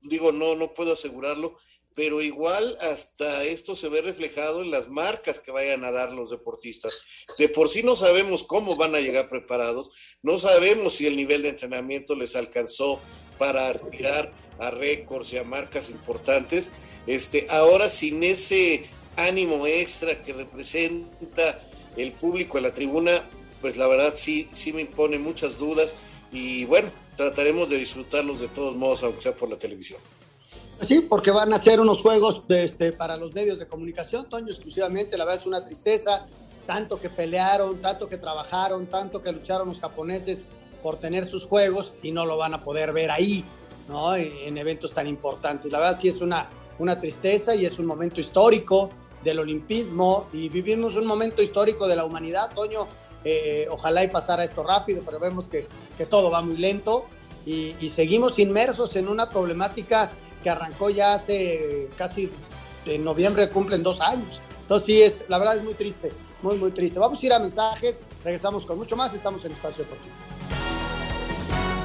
digo, 0.00 0.32
no, 0.32 0.54
no 0.54 0.72
puedo 0.72 0.92
asegurarlo, 0.94 1.58
pero 1.94 2.22
igual 2.22 2.76
hasta 2.80 3.44
esto 3.44 3.76
se 3.76 3.88
ve 3.88 4.02
reflejado 4.02 4.62
en 4.62 4.70
las 4.70 4.88
marcas 4.88 5.38
que 5.38 5.52
vayan 5.52 5.84
a 5.84 5.92
dar 5.92 6.12
los 6.12 6.30
deportistas. 6.30 7.02
De 7.38 7.48
por 7.48 7.68
sí 7.68 7.82
no 7.82 7.94
sabemos 7.94 8.42
cómo 8.42 8.76
van 8.76 8.94
a 8.94 9.00
llegar 9.00 9.28
preparados, 9.28 9.90
no 10.22 10.38
sabemos 10.38 10.94
si 10.94 11.06
el 11.06 11.16
nivel 11.16 11.42
de 11.42 11.50
entrenamiento 11.50 12.16
les 12.16 12.34
alcanzó 12.36 13.00
para 13.38 13.68
aspirar 13.68 14.32
a 14.58 14.70
récords 14.70 15.32
y 15.32 15.38
a 15.38 15.44
marcas 15.44 15.90
importantes. 15.90 16.72
Este, 17.06 17.46
ahora 17.50 17.88
sin 17.88 18.24
ese 18.24 18.88
ánimo 19.16 19.66
extra 19.66 20.22
que 20.22 20.32
representa 20.32 21.62
el 21.96 22.12
público 22.12 22.58
en 22.58 22.64
la 22.64 22.72
tribuna, 22.72 23.28
pues 23.60 23.76
la 23.76 23.86
verdad 23.86 24.14
sí, 24.16 24.48
sí 24.50 24.72
me 24.72 24.82
impone 24.82 25.18
muchas 25.18 25.58
dudas 25.58 25.94
y 26.32 26.64
bueno, 26.64 26.90
trataremos 27.16 27.68
de 27.68 27.78
disfrutarlos 27.78 28.40
de 28.40 28.48
todos 28.48 28.74
modos, 28.76 29.04
aunque 29.04 29.22
sea 29.22 29.36
por 29.36 29.48
la 29.48 29.58
televisión. 29.58 30.00
Sí, 30.80 31.00
porque 31.00 31.30
van 31.30 31.52
a 31.52 31.58
ser 31.58 31.80
unos 31.80 32.02
juegos 32.02 32.46
de 32.48 32.64
este, 32.64 32.92
para 32.92 33.16
los 33.16 33.32
medios 33.32 33.58
de 33.58 33.66
comunicación, 33.66 34.28
Toño, 34.28 34.48
exclusivamente. 34.48 35.16
La 35.16 35.24
verdad 35.24 35.40
es 35.40 35.46
una 35.46 35.64
tristeza, 35.64 36.26
tanto 36.66 37.00
que 37.00 37.08
pelearon, 37.08 37.78
tanto 37.78 38.08
que 38.08 38.18
trabajaron, 38.18 38.86
tanto 38.86 39.22
que 39.22 39.32
lucharon 39.32 39.68
los 39.68 39.80
japoneses 39.80 40.44
por 40.82 40.96
tener 40.96 41.24
sus 41.24 41.46
juegos 41.46 41.94
y 42.02 42.10
no 42.10 42.26
lo 42.26 42.36
van 42.36 42.54
a 42.54 42.62
poder 42.62 42.92
ver 42.92 43.10
ahí, 43.10 43.44
¿no? 43.88 44.14
En 44.14 44.58
eventos 44.58 44.92
tan 44.92 45.06
importantes. 45.06 45.72
La 45.72 45.78
verdad 45.78 45.98
sí 45.98 46.08
es 46.08 46.20
una, 46.20 46.48
una 46.78 47.00
tristeza 47.00 47.54
y 47.54 47.64
es 47.64 47.78
un 47.78 47.86
momento 47.86 48.20
histórico 48.20 48.90
del 49.22 49.38
olimpismo 49.38 50.26
y 50.32 50.50
vivimos 50.50 50.96
un 50.96 51.06
momento 51.06 51.40
histórico 51.40 51.88
de 51.88 51.96
la 51.96 52.04
humanidad, 52.04 52.50
Toño. 52.54 52.86
Eh, 53.24 53.66
ojalá 53.70 54.04
y 54.04 54.08
pasara 54.08 54.44
esto 54.44 54.62
rápido, 54.62 55.02
pero 55.06 55.18
vemos 55.18 55.48
que, 55.48 55.66
que 55.96 56.04
todo 56.04 56.30
va 56.30 56.42
muy 56.42 56.58
lento 56.58 57.06
y, 57.46 57.74
y 57.80 57.88
seguimos 57.88 58.38
inmersos 58.38 58.96
en 58.96 59.08
una 59.08 59.30
problemática 59.30 60.10
que 60.44 60.50
arrancó 60.50 60.90
ya 60.90 61.14
hace 61.14 61.88
casi 61.96 62.30
en 62.84 63.02
noviembre, 63.02 63.48
cumplen 63.48 63.82
dos 63.82 64.02
años. 64.02 64.42
Entonces 64.60 64.86
sí, 64.86 65.00
es, 65.02 65.24
la 65.28 65.38
verdad 65.38 65.56
es 65.56 65.64
muy 65.64 65.72
triste, 65.72 66.12
muy, 66.42 66.58
muy 66.58 66.70
triste. 66.70 67.00
Vamos 67.00 67.22
a 67.22 67.26
ir 67.26 67.32
a 67.32 67.38
mensajes, 67.38 68.02
regresamos 68.22 68.66
con 68.66 68.76
mucho 68.76 68.94
más, 68.94 69.14
estamos 69.14 69.42
en 69.46 69.52
Espacio 69.52 69.84
Deportivo. 69.84 70.12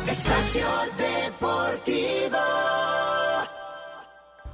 Espacio 0.05 0.65
Deportivo. 0.97 2.37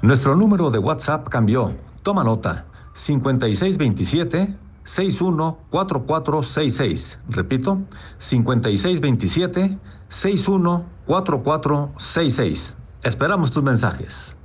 Nuestro 0.04 0.36
número 0.36 0.70
de 0.70 0.78
WhatsApp 0.78 1.28
cambió. 1.28 1.74
Toma 2.04 2.24
nota. 2.24 2.68
5627 2.94 4.56
614466. 4.84 7.18
Repito, 7.28 7.80
5627 8.20 9.80
614466. 10.10 12.78
Esperamos 13.06 13.52
tus 13.52 13.62
mensajes. 13.62 14.36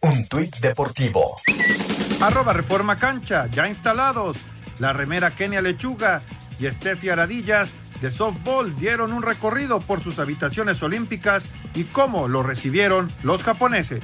Un 0.00 0.26
tuit 0.26 0.56
deportivo. 0.56 1.36
Arroba 2.20 2.52
Reforma 2.52 2.98
Cancha, 2.98 3.46
ya 3.46 3.68
instalados. 3.68 4.38
La 4.80 4.92
remera 4.92 5.30
Kenia 5.30 5.62
Lechuga 5.62 6.20
y 6.58 6.66
Steffi 6.66 7.10
Aradillas 7.10 7.74
de 8.00 8.10
softball 8.10 8.74
dieron 8.74 9.12
un 9.12 9.22
recorrido 9.22 9.78
por 9.78 10.02
sus 10.02 10.18
habitaciones 10.18 10.82
olímpicas 10.82 11.48
y 11.76 11.84
cómo 11.84 12.26
lo 12.26 12.42
recibieron 12.42 13.08
los 13.22 13.44
japoneses. 13.44 14.02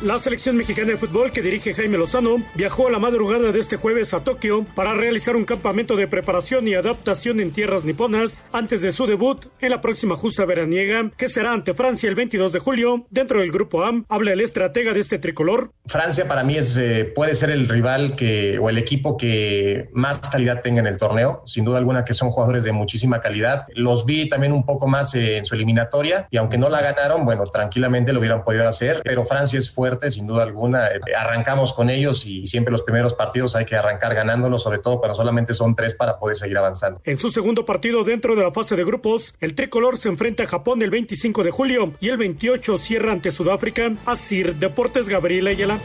La 0.00 0.16
selección 0.20 0.56
mexicana 0.56 0.92
de 0.92 0.96
fútbol 0.96 1.32
que 1.32 1.42
dirige 1.42 1.74
Jaime 1.74 1.98
Lozano 1.98 2.36
viajó 2.54 2.86
a 2.86 2.90
la 2.92 3.00
madrugada 3.00 3.50
de 3.50 3.58
este 3.58 3.74
jueves 3.74 4.14
a 4.14 4.22
Tokio 4.22 4.64
para 4.76 4.94
realizar 4.94 5.34
un 5.34 5.44
campamento 5.44 5.96
de 5.96 6.06
preparación 6.06 6.68
y 6.68 6.74
adaptación 6.74 7.40
en 7.40 7.50
tierras 7.50 7.84
niponas 7.84 8.44
antes 8.52 8.80
de 8.80 8.92
su 8.92 9.08
debut 9.08 9.46
en 9.58 9.70
la 9.70 9.80
próxima 9.80 10.14
justa 10.14 10.44
veraniega 10.44 11.10
que 11.16 11.26
será 11.26 11.52
ante 11.52 11.74
Francia 11.74 12.08
el 12.08 12.14
22 12.14 12.52
de 12.52 12.60
julio. 12.60 13.06
Dentro 13.10 13.40
del 13.40 13.50
grupo 13.50 13.82
AM 13.82 14.04
habla 14.08 14.34
el 14.34 14.40
estratega 14.40 14.92
de 14.92 15.00
este 15.00 15.18
tricolor. 15.18 15.72
Francia 15.86 16.28
para 16.28 16.44
mí 16.44 16.56
es, 16.56 16.78
eh, 16.78 17.04
puede 17.12 17.34
ser 17.34 17.50
el 17.50 17.68
rival 17.68 18.14
que, 18.14 18.56
o 18.60 18.70
el 18.70 18.78
equipo 18.78 19.16
que 19.16 19.88
más 19.94 20.20
calidad 20.28 20.60
tenga 20.60 20.78
en 20.78 20.86
el 20.86 20.96
torneo. 20.96 21.42
Sin 21.44 21.64
duda 21.64 21.78
alguna 21.78 22.04
que 22.04 22.12
son 22.12 22.30
jugadores 22.30 22.62
de 22.62 22.70
muchísima 22.70 23.20
calidad. 23.20 23.66
Los 23.74 24.06
vi 24.06 24.28
también 24.28 24.52
un 24.52 24.64
poco 24.64 24.86
más 24.86 25.12
eh, 25.16 25.38
en 25.38 25.44
su 25.44 25.56
eliminatoria 25.56 26.28
y 26.30 26.36
aunque 26.36 26.56
no 26.56 26.68
la 26.68 26.82
ganaron, 26.82 27.24
bueno, 27.24 27.46
tranquilamente 27.46 28.12
lo 28.12 28.20
hubieran 28.20 28.44
podido 28.44 28.68
hacer, 28.68 29.00
pero 29.02 29.24
Francia 29.24 29.58
es 29.58 29.68
fuerte 29.68 29.87
sin 30.08 30.26
duda 30.26 30.42
alguna. 30.42 30.88
Eh, 30.88 30.98
arrancamos 31.16 31.72
con 31.72 31.90
ellos 31.90 32.26
y 32.26 32.46
siempre 32.46 32.72
los 32.72 32.82
primeros 32.82 33.14
partidos 33.14 33.56
hay 33.56 33.64
que 33.64 33.76
arrancar 33.76 34.14
ganándolos, 34.14 34.62
sobre 34.62 34.78
todo 34.78 34.98
cuando 34.98 35.14
solamente 35.14 35.54
son 35.54 35.74
tres 35.74 35.94
para 35.94 36.18
poder 36.18 36.36
seguir 36.36 36.58
avanzando. 36.58 37.00
En 37.04 37.18
su 37.18 37.30
segundo 37.30 37.64
partido 37.64 38.04
dentro 38.04 38.36
de 38.36 38.42
la 38.42 38.52
fase 38.52 38.76
de 38.76 38.84
grupos, 38.84 39.34
el 39.40 39.54
tricolor 39.54 39.96
se 39.96 40.08
enfrenta 40.08 40.44
a 40.44 40.46
Japón 40.46 40.82
el 40.82 40.90
25 40.90 41.44
de 41.44 41.50
julio 41.50 41.92
y 42.00 42.08
el 42.08 42.16
28 42.16 42.76
cierra 42.76 43.12
ante 43.12 43.30
Sudáfrica. 43.30 43.92
Así, 44.06 44.42
Deportes 44.42 45.08
Gabriel 45.08 45.46
Ayala. 45.46 45.78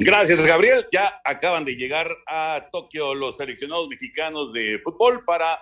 Gracias, 0.00 0.40
Gabriel. 0.46 0.86
Ya 0.92 1.20
acaban 1.24 1.64
de 1.64 1.72
llegar 1.72 2.08
a 2.26 2.68
Tokio 2.70 3.14
los 3.14 3.36
seleccionados 3.36 3.88
mexicanos 3.88 4.52
de 4.52 4.78
fútbol 4.84 5.24
para 5.24 5.58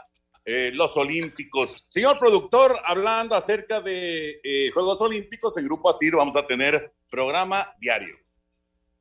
eh, 0.49 0.71
los 0.73 0.97
Olímpicos. 0.97 1.87
Señor 1.89 2.21
productor, 2.21 2.79
hablando 2.87 3.35
acerca 3.35 3.81
de 3.81 4.41
eh, 4.45 4.71
Juegos 4.73 5.01
Olímpicos, 5.01 5.57
en 5.57 5.65
Grupo 5.65 5.91
Asir 5.91 6.15
vamos 6.15 6.37
a 6.37 6.47
tener 6.47 6.93
programa 7.11 7.75
diario. 7.81 8.15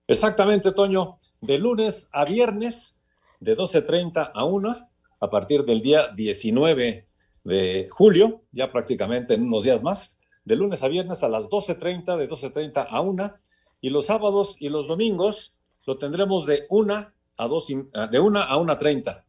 Exactamente, 0.08 0.72
Toño. 0.72 1.20
De 1.42 1.60
lunes 1.60 2.08
a 2.12 2.26
viernes, 2.26 2.96
de 3.40 3.56
12.30 3.56 4.32
a 4.34 4.44
1, 4.44 4.90
a 5.20 5.30
partir 5.30 5.64
del 5.66 5.84
día 5.84 6.08
19 6.08 7.08
de 7.44 7.88
julio, 7.92 8.42
ya 8.52 8.72
prácticamente 8.72 9.36
en 9.36 9.44
unos 9.44 9.66
días 9.66 9.84
más, 9.84 10.18
de 10.46 10.56
lunes 10.56 10.82
a 10.82 10.88
viernes 10.88 11.22
a 11.22 11.30
las 11.30 11.48
12.30, 11.48 12.18
de 12.18 12.28
12.30 12.28 12.88
a 12.90 13.02
1, 13.02 13.34
y 13.82 13.92
los 13.92 14.08
sábados 14.08 14.56
y 14.60 14.70
los 14.70 14.88
domingos 14.88 15.54
lo 15.86 16.00
tendremos 16.00 16.48
de 16.48 16.66
1 16.70 17.14
a 17.38 17.48
2, 17.48 17.68
de 18.10 18.20
1 18.20 18.40
a 18.40 18.58
1.30 18.58 19.25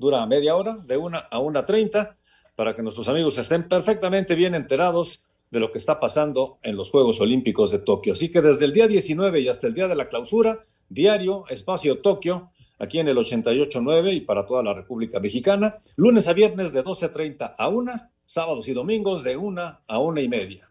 dura 0.00 0.24
media 0.24 0.56
hora, 0.56 0.78
de 0.78 0.96
una 0.96 1.18
a 1.18 1.38
una 1.38 1.66
treinta, 1.66 2.16
para 2.56 2.74
que 2.74 2.82
nuestros 2.82 3.06
amigos 3.06 3.36
estén 3.36 3.68
perfectamente 3.68 4.34
bien 4.34 4.54
enterados 4.54 5.22
de 5.50 5.60
lo 5.60 5.70
que 5.70 5.78
está 5.78 6.00
pasando 6.00 6.58
en 6.62 6.74
los 6.74 6.90
Juegos 6.90 7.20
Olímpicos 7.20 7.70
de 7.70 7.80
Tokio. 7.80 8.14
Así 8.14 8.30
que 8.30 8.40
desde 8.40 8.64
el 8.64 8.72
día 8.72 8.88
19 8.88 9.40
y 9.40 9.48
hasta 9.48 9.66
el 9.66 9.74
día 9.74 9.88
de 9.88 9.94
la 9.94 10.08
clausura, 10.08 10.64
diario, 10.88 11.44
espacio 11.48 12.00
Tokio, 12.00 12.50
aquí 12.78 12.98
en 12.98 13.08
el 13.08 13.18
88.9 13.18 14.14
y 14.14 14.20
para 14.22 14.46
toda 14.46 14.62
la 14.62 14.72
República 14.72 15.20
Mexicana, 15.20 15.82
lunes 15.96 16.26
a 16.28 16.32
viernes 16.32 16.72
de 16.72 16.82
12.30 16.82 17.54
a 17.58 17.68
una, 17.68 18.10
sábados 18.24 18.68
y 18.68 18.72
domingos 18.72 19.22
de 19.22 19.36
una 19.36 19.82
a 19.86 19.98
una 19.98 20.22
y 20.22 20.28
media. 20.28 20.66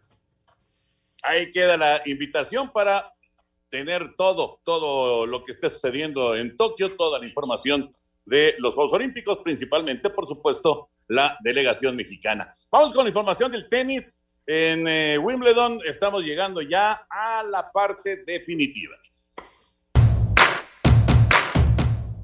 Ahí 1.22 1.52
queda 1.52 1.76
la 1.76 2.02
invitación 2.04 2.72
para 2.72 3.14
tener 3.68 4.16
todo, 4.16 4.60
todo 4.64 5.24
lo 5.24 5.44
que 5.44 5.52
esté 5.52 5.70
sucediendo 5.70 6.34
en 6.34 6.56
Tokio, 6.56 6.90
toda 6.96 7.20
la 7.20 7.26
información 7.26 7.94
de 8.30 8.54
los 8.58 8.74
Juegos 8.74 8.92
Olímpicos, 8.92 9.40
principalmente, 9.40 10.08
por 10.08 10.26
supuesto, 10.26 10.90
la 11.08 11.36
delegación 11.42 11.96
mexicana. 11.96 12.54
Vamos 12.70 12.92
con 12.92 13.04
la 13.04 13.08
información 13.08 13.50
del 13.50 13.68
tenis. 13.68 14.16
En 14.46 14.86
eh, 14.86 15.18
Wimbledon 15.18 15.80
estamos 15.84 16.22
llegando 16.22 16.62
ya 16.62 17.06
a 17.10 17.42
la 17.42 17.72
parte 17.72 18.22
definitiva. 18.24 18.96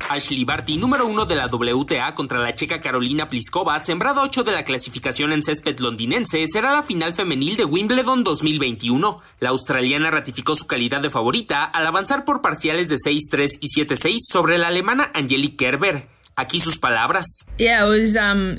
Ashley 0.08 0.44
Barty, 0.44 0.76
número 0.76 1.06
uno 1.06 1.24
de 1.24 1.34
la 1.34 1.46
WTA 1.46 2.14
contra 2.14 2.38
la 2.38 2.54
checa 2.54 2.80
Carolina 2.80 3.28
Pliskova, 3.28 3.78
sembrada 3.80 4.22
8 4.22 4.44
de 4.44 4.52
la 4.52 4.64
clasificación 4.64 5.32
en 5.32 5.42
césped 5.42 5.78
londinense, 5.80 6.46
será 6.46 6.72
la 6.72 6.82
final 6.82 7.12
femenil 7.12 7.56
de 7.56 7.64
Wimbledon 7.64 8.22
2021. 8.22 9.20
La 9.40 9.48
australiana 9.50 10.10
ratificó 10.10 10.54
su 10.54 10.66
calidad 10.66 11.00
de 11.00 11.10
favorita 11.10 11.64
al 11.64 11.86
avanzar 11.86 12.24
por 12.24 12.40
parciales 12.40 12.88
de 12.88 12.96
6-3 12.96 13.58
y 13.60 13.68
7-6 13.68 14.18
sobre 14.28 14.58
la 14.58 14.68
alemana 14.68 15.10
Angelique 15.14 15.56
Kerber. 15.56 16.15
Aquí 16.38 16.60
sus 16.60 16.78
palabras. 16.78 17.46
Um, 17.58 18.56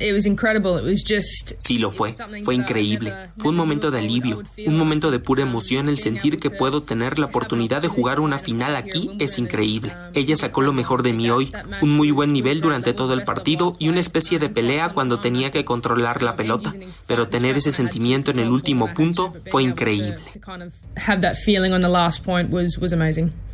sí, 1.60 1.78
lo 1.78 1.92
fue. 1.92 2.12
Fue 2.44 2.56
increíble. 2.56 3.14
Fue 3.38 3.52
un 3.52 3.56
momento 3.56 3.92
de 3.92 4.00
alivio, 4.00 4.42
un 4.66 4.80
momento 4.80 5.12
de 5.12 5.20
pura 5.20 5.44
emoción. 5.44 5.88
El 5.88 6.00
sentir 6.00 6.40
que 6.40 6.50
puedo 6.50 6.82
tener 6.82 7.20
la 7.20 7.28
oportunidad 7.28 7.84
de 7.84 7.88
jugar 7.88 8.20
una 8.20 8.40
final 8.40 8.76
aquí 8.76 9.12
es 9.20 9.38
increíble. 9.38 9.94
Ella 10.16 10.36
sacó 10.36 10.62
lo 10.62 10.74
mejor 10.74 11.04
de 11.04 11.14
mí 11.14 11.30
hoy, 11.30 11.52
un 11.84 11.96
muy 11.96 12.10
buen 12.10 12.34
nivel 12.34 12.62
durante 12.62 12.96
todo 12.96 13.14
el 13.14 13.24
partido 13.24 13.74
y 13.78 13.90
una 13.90 14.00
especie 14.00 14.40
de 14.40 14.50
pelea 14.50 14.90
cuando 14.90 15.20
tenía 15.20 15.52
que 15.52 15.64
controlar 15.64 16.24
la 16.24 16.36
pelota. 16.36 16.74
Pero 17.06 17.28
tener 17.28 17.58
ese 17.58 17.72
sentimiento 17.72 18.32
en 18.32 18.40
el 18.40 18.50
último 18.50 18.92
punto 18.96 19.36
fue 19.52 19.62
increíble. 19.62 20.18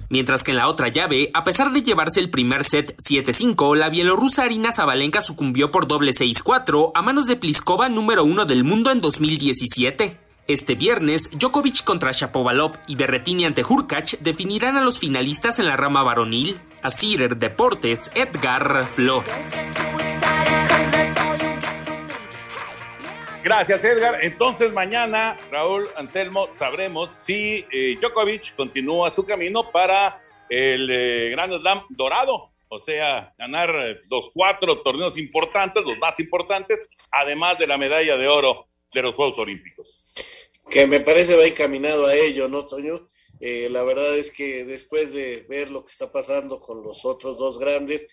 Mientras 0.09 0.43
que 0.43 0.51
en 0.51 0.57
la 0.57 0.67
otra 0.67 0.89
llave, 0.89 1.29
a 1.33 1.43
pesar 1.43 1.71
de 1.71 1.81
llevarse 1.81 2.19
el 2.19 2.29
primer 2.29 2.63
set 2.63 2.95
7-5, 2.97 3.75
la 3.75 3.89
bielorrusa 3.89 4.43
Arina 4.43 4.71
Zabalenka 4.71 5.21
sucumbió 5.21 5.71
por 5.71 5.87
doble 5.87 6.11
6-4 6.11 6.91
a 6.93 7.01
manos 7.01 7.27
de 7.27 7.35
Pliskova 7.35 7.89
número 7.89 8.23
uno 8.23 8.45
del 8.45 8.63
mundo 8.63 8.91
en 8.91 8.99
2017. 8.99 10.19
Este 10.45 10.75
viernes, 10.75 11.29
Djokovic 11.31 11.85
contra 11.85 12.11
Shapovalov 12.11 12.73
y 12.87 12.95
Berretini 12.95 13.45
ante 13.45 13.63
Hurkacz 13.63 14.17
definirán 14.19 14.75
a 14.75 14.81
los 14.81 14.99
finalistas 14.99 15.59
en 15.59 15.67
la 15.67 15.77
rama 15.77 16.03
varonil. 16.03 16.59
Asir 16.81 17.37
Deportes, 17.37 18.11
Edgar 18.13 18.85
Flores. 18.85 19.69
Gracias, 23.43 23.83
Edgar. 23.83 24.19
Entonces, 24.23 24.71
mañana, 24.71 25.37
Raúl 25.51 25.89
Anselmo, 25.97 26.47
sabremos 26.55 27.11
si 27.11 27.65
eh, 27.73 27.97
Djokovic 27.99 28.55
continúa 28.55 29.09
su 29.09 29.25
camino 29.25 29.69
para 29.69 30.23
el 30.49 30.89
eh, 30.89 31.29
Gran 31.31 31.51
Slam 31.51 31.83
dorado. 31.89 32.53
O 32.69 32.79
sea, 32.79 33.33
ganar 33.37 33.69
eh, 33.69 33.99
los 34.09 34.29
cuatro 34.33 34.81
torneos 34.81 35.17
importantes, 35.17 35.83
los 35.83 35.97
más 35.97 36.17
importantes, 36.21 36.87
además 37.11 37.59
de 37.59 37.67
la 37.67 37.77
medalla 37.77 38.15
de 38.15 38.29
oro 38.29 38.67
de 38.93 39.01
los 39.01 39.13
Juegos 39.13 39.37
Olímpicos. 39.37 40.03
Que 40.69 40.87
me 40.87 41.01
parece 41.01 41.35
va 41.35 41.45
encaminado 41.45 42.07
a 42.07 42.15
ello, 42.15 42.47
¿no, 42.47 42.65
Toño? 42.65 43.07
Eh, 43.41 43.67
la 43.69 43.83
verdad 43.83 44.15
es 44.15 44.31
que 44.31 44.63
después 44.63 45.11
de 45.11 45.45
ver 45.49 45.69
lo 45.69 45.83
que 45.83 45.91
está 45.91 46.13
pasando 46.13 46.61
con 46.61 46.81
los 46.81 47.03
otros 47.03 47.37
dos 47.37 47.59
grandes, 47.59 48.07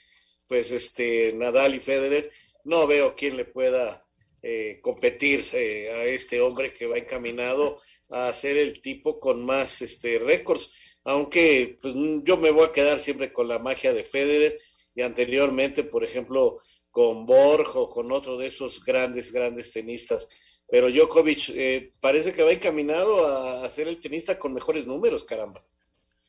pues 0.49 0.73
este 0.73 1.33
Nadal 1.35 1.77
y 1.77 1.79
Federer, 1.79 2.33
no 2.65 2.89
veo 2.89 3.15
quién 3.15 3.37
le 3.37 3.45
pueda 3.45 4.05
eh, 4.43 4.81
competir 4.83 5.45
eh, 5.53 5.91
a 5.91 6.05
este 6.05 6.41
hombre 6.41 6.73
que 6.73 6.87
va 6.87 6.99
encaminado 6.99 7.81
a 8.11 8.33
ser 8.33 8.57
el 8.57 8.81
tipo 8.81 9.21
con 9.21 9.45
más 9.45 9.83
este 9.83 10.19
récords, 10.19 10.73
aunque 11.05 11.79
pues, 11.81 11.95
yo 12.25 12.37
me 12.37 12.51
voy 12.51 12.67
a 12.67 12.73
quedar 12.73 12.99
siempre 13.01 13.33
con 13.33 13.49
la 13.49 13.59
magia 13.59 13.93
de 13.93 14.03
Federer 14.03 14.59
y 14.95 15.03
anteriormente, 15.03 15.85
por 15.85 16.05
ejemplo, 16.05 16.59
con 16.91 17.27
Borg 17.27 17.77
o 17.77 17.89
con 17.89 18.11
otro 18.11 18.37
de 18.37 18.49
esos 18.49 18.85
grandes, 18.85 19.33
grandes 19.33 19.73
tenistas 19.73 20.29
pero 20.71 20.89
Djokovic 20.89 21.51
eh, 21.51 21.95
parece 22.01 22.33
que 22.33 22.45
va 22.45 22.53
encaminado 22.53 23.27
a, 23.27 23.69
ser 23.69 23.89
el 23.89 24.01
tenista 24.01 24.39
con 24.39 24.55
mejores 24.55 24.87
números, 24.87 25.25
caramba. 25.25 25.65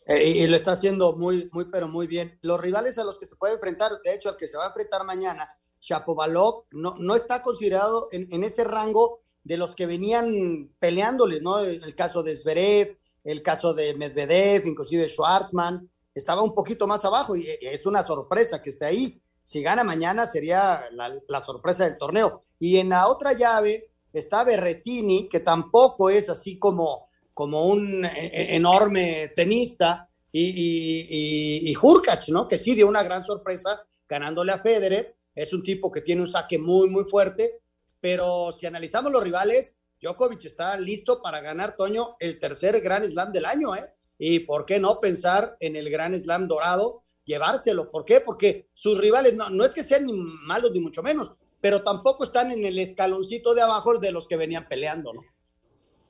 Eh, 0.07 0.29
y 0.29 0.47
lo 0.47 0.55
está 0.55 0.71
haciendo 0.71 1.15
muy, 1.15 1.47
muy, 1.51 1.65
pero 1.65 1.87
muy 1.87 2.07
bien. 2.07 2.39
Los 2.41 2.59
rivales 2.59 2.97
a 2.97 3.03
los 3.03 3.19
que 3.19 3.27
se 3.27 3.35
puede 3.35 3.53
enfrentar, 3.53 3.91
de 4.03 4.15
hecho, 4.15 4.29
al 4.29 4.37
que 4.37 4.47
se 4.47 4.57
va 4.57 4.65
a 4.65 4.67
enfrentar 4.69 5.05
mañana, 5.05 5.47
Shapovalov, 5.81 6.65
no, 6.71 6.95
no 6.99 7.15
está 7.15 7.41
considerado 7.41 8.07
en, 8.11 8.43
ese 8.43 8.63
rango 8.63 9.19
de 9.43 9.57
los 9.57 9.75
que 9.75 9.87
venían 9.87 10.69
peleándoles, 10.79 11.41
¿no? 11.41 11.59
El 11.59 11.95
caso 11.95 12.23
de 12.23 12.35
Zverev, 12.35 12.97
el 13.23 13.41
caso 13.41 13.73
de 13.73 13.93
Medvedev, 13.95 14.67
inclusive 14.67 15.09
Schwartzman, 15.09 15.89
estaba 16.13 16.43
un 16.43 16.53
poquito 16.53 16.87
más 16.87 17.03
abajo 17.03 17.35
y 17.35 17.47
es 17.61 17.85
una 17.85 18.03
sorpresa 18.03 18.61
que 18.61 18.69
esté 18.69 18.85
ahí. 18.85 19.21
Si 19.41 19.61
gana 19.61 19.83
mañana 19.83 20.27
sería 20.27 20.83
la, 20.91 21.17
la 21.27 21.41
sorpresa 21.41 21.85
del 21.85 21.97
torneo. 21.97 22.41
Y 22.59 22.77
en 22.77 22.89
la 22.89 23.07
otra 23.07 23.33
llave, 23.33 23.91
está 24.13 24.43
Berretini, 24.43 25.27
que 25.27 25.39
tampoco 25.39 26.09
es 26.09 26.29
así 26.29 26.59
como, 26.59 27.09
como 27.33 27.65
un 27.65 28.05
e, 28.05 28.27
e, 28.27 28.55
enorme 28.55 29.31
tenista, 29.35 30.09
y, 30.31 30.41
y, 30.41 31.71
y, 31.71 32.31
¿no? 32.31 32.47
Que 32.47 32.57
sí 32.57 32.75
dio 32.75 32.87
una 32.87 33.03
gran 33.03 33.23
sorpresa 33.23 33.83
ganándole 34.07 34.51
a 34.51 34.59
Federer. 34.59 35.15
Es 35.35 35.53
un 35.53 35.63
tipo 35.63 35.91
que 35.91 36.01
tiene 36.01 36.21
un 36.21 36.27
saque 36.27 36.57
muy, 36.57 36.89
muy 36.89 37.05
fuerte, 37.05 37.61
pero 37.99 38.51
si 38.51 38.65
analizamos 38.65 39.11
los 39.11 39.23
rivales, 39.23 39.77
Djokovic 40.01 40.45
está 40.45 40.77
listo 40.77 41.21
para 41.21 41.41
ganar, 41.41 41.75
Toño, 41.75 42.15
el 42.19 42.39
tercer 42.39 42.81
Gran 42.81 43.03
Slam 43.03 43.31
del 43.31 43.45
año, 43.45 43.75
¿eh? 43.75 43.93
Y 44.17 44.39
por 44.39 44.65
qué 44.65 44.79
no 44.79 44.99
pensar 44.99 45.55
en 45.59 45.75
el 45.75 45.89
Gran 45.89 46.19
Slam 46.19 46.47
dorado, 46.47 47.03
llevárselo. 47.23 47.89
¿Por 47.89 48.05
qué? 48.05 48.21
Porque 48.21 48.67
sus 48.73 48.97
rivales 48.97 49.35
no, 49.35 49.49
no 49.49 49.63
es 49.63 49.71
que 49.71 49.83
sean 49.83 50.05
ni 50.05 50.13
malos 50.13 50.71
ni 50.71 50.79
mucho 50.79 51.03
menos, 51.03 51.31
pero 51.59 51.83
tampoco 51.83 52.23
están 52.23 52.51
en 52.51 52.65
el 52.65 52.77
escaloncito 52.79 53.53
de 53.53 53.61
abajo 53.61 53.97
de 53.99 54.11
los 54.11 54.27
que 54.27 54.37
venían 54.37 54.67
peleando, 54.67 55.13
¿no? 55.13 55.21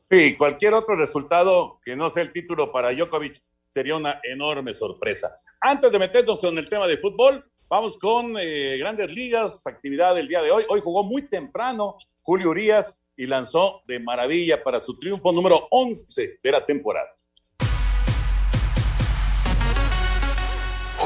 Sí, 0.04 0.36
cualquier 0.36 0.74
otro 0.74 0.96
resultado 0.96 1.80
que 1.84 1.96
no 1.96 2.10
sea 2.10 2.24
el 2.24 2.34
título 2.34 2.72
para 2.72 2.92
Djokovic 2.92 3.42
sería 3.70 3.96
una 3.96 4.20
enorme 4.24 4.74
sorpresa. 4.74 5.40
Antes 5.60 5.92
de 5.92 6.00
meternos 6.00 6.44
en 6.44 6.58
el 6.58 6.68
tema 6.68 6.88
de 6.88 6.98
fútbol, 6.98 7.51
vamos 7.72 7.98
con 7.98 8.36
eh, 8.38 8.76
grandes 8.78 9.10
ligas, 9.14 9.66
actividad 9.66 10.14
del 10.14 10.28
día 10.28 10.42
de 10.42 10.52
hoy. 10.52 10.66
Hoy 10.68 10.82
jugó 10.82 11.06
muy 11.06 11.22
temprano 11.22 11.96
Julio 12.22 12.50
Urias 12.50 13.06
y 13.16 13.26
lanzó 13.26 13.82
de 13.88 13.98
maravilla 13.98 14.62
para 14.62 14.82
su 14.82 15.00
triunfo 15.00 15.32
número 15.32 15.70
11 15.72 16.40
de 16.44 16.52
la 16.52 16.66
temporada. 16.66 17.08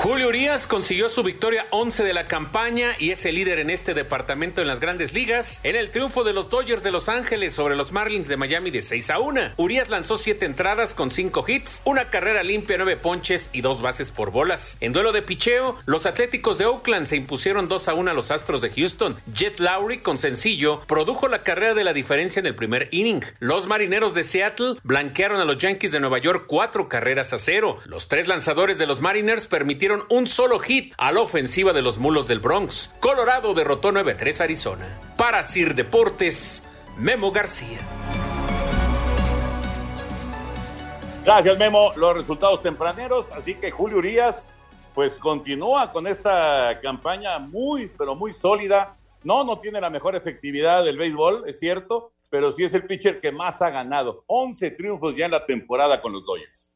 Julio 0.05 0.27
Urias 0.27 0.67
consiguió 0.67 1.09
su 1.09 1.23
victoria 1.23 1.65
11 1.71 2.03
de 2.03 2.13
la 2.13 2.27
campaña 2.27 2.91
y 2.99 3.09
es 3.09 3.25
el 3.25 3.33
líder 3.33 3.57
en 3.57 3.71
este 3.71 3.95
departamento 3.95 4.61
en 4.61 4.67
las 4.67 4.79
grandes 4.79 5.13
ligas 5.13 5.59
en 5.63 5.75
el 5.75 5.89
triunfo 5.89 6.23
de 6.23 6.31
los 6.31 6.47
Dodgers 6.47 6.83
de 6.83 6.91
Los 6.91 7.09
Ángeles 7.09 7.55
sobre 7.55 7.75
los 7.75 7.91
Marlins 7.91 8.27
de 8.27 8.37
Miami 8.37 8.69
de 8.69 8.83
6 8.83 9.09
a 9.09 9.17
1. 9.17 9.53
Urias 9.57 9.89
lanzó 9.89 10.17
7 10.17 10.45
entradas 10.45 10.93
con 10.93 11.09
5 11.09 11.43
hits, 11.47 11.81
una 11.85 12.11
carrera 12.11 12.43
limpia, 12.43 12.77
9 12.77 12.97
ponches 12.97 13.49
y 13.51 13.61
2 13.61 13.81
bases 13.81 14.11
por 14.11 14.29
bolas. 14.29 14.77
En 14.79 14.93
duelo 14.93 15.11
de 15.11 15.23
picheo, 15.23 15.79
los 15.87 16.05
Atléticos 16.05 16.59
de 16.59 16.67
Oakland 16.67 17.07
se 17.07 17.15
impusieron 17.15 17.67
2 17.67 17.87
a 17.87 17.95
1 17.95 18.11
a 18.11 18.13
los 18.13 18.29
Astros 18.29 18.61
de 18.61 18.69
Houston. 18.69 19.17
Jet 19.33 19.59
Lowry 19.59 19.97
con 19.97 20.19
sencillo 20.19 20.81
produjo 20.81 21.27
la 21.27 21.41
carrera 21.41 21.73
de 21.73 21.83
la 21.83 21.93
diferencia 21.93 22.41
en 22.41 22.45
el 22.45 22.53
primer 22.53 22.89
inning. 22.91 23.23
Los 23.39 23.65
Marineros 23.65 24.13
de 24.13 24.21
Seattle 24.21 24.75
blanquearon 24.83 25.41
a 25.41 25.45
los 25.45 25.57
Yankees 25.57 25.93
de 25.93 25.99
Nueva 25.99 26.19
York 26.19 26.43
4 26.45 26.89
carreras 26.89 27.33
a 27.33 27.39
0. 27.39 27.79
Los 27.85 28.07
tres 28.07 28.27
lanzadores 28.27 28.77
de 28.77 28.85
los 28.85 29.01
Mariners 29.01 29.47
permitieron 29.47 29.94
un 30.10 30.27
solo 30.27 30.60
hit 30.60 30.93
a 30.97 31.12
la 31.12 31.21
ofensiva 31.21 31.73
de 31.73 31.81
los 31.81 31.97
Mulos 31.97 32.27
del 32.27 32.39
Bronx. 32.39 32.93
Colorado 32.99 33.53
derrotó 33.53 33.91
9-3 33.91 34.41
Arizona. 34.41 34.99
Para 35.17 35.43
Sir 35.43 35.75
Deportes, 35.75 36.63
Memo 36.97 37.31
García. 37.31 37.79
Gracias, 41.25 41.58
Memo. 41.58 41.91
Los 41.95 42.15
resultados 42.15 42.62
tempraneros, 42.62 43.31
así 43.31 43.55
que 43.55 43.71
Julio 43.71 43.97
Urias, 43.97 44.53
pues 44.93 45.13
continúa 45.13 45.91
con 45.91 46.05
esta 46.05 46.77
campaña 46.81 47.39
muy, 47.39 47.91
pero 47.97 48.15
muy 48.15 48.31
sólida. 48.31 48.95
No, 49.23 49.43
no 49.43 49.60
tiene 49.60 49.81
la 49.81 49.89
mejor 49.89 50.15
efectividad 50.15 50.86
del 50.86 50.97
béisbol, 50.97 51.45
es 51.47 51.58
cierto, 51.58 52.12
pero 52.29 52.51
sí 52.51 52.63
es 52.63 52.75
el 52.75 52.84
pitcher 52.84 53.19
que 53.19 53.31
más 53.31 53.63
ha 53.63 53.71
ganado. 53.71 54.23
11 54.27 54.69
triunfos 54.71 55.15
ya 55.15 55.25
en 55.25 55.31
la 55.31 55.47
temporada 55.47 55.99
con 55.99 56.13
los 56.13 56.25
Dodgers. 56.27 56.74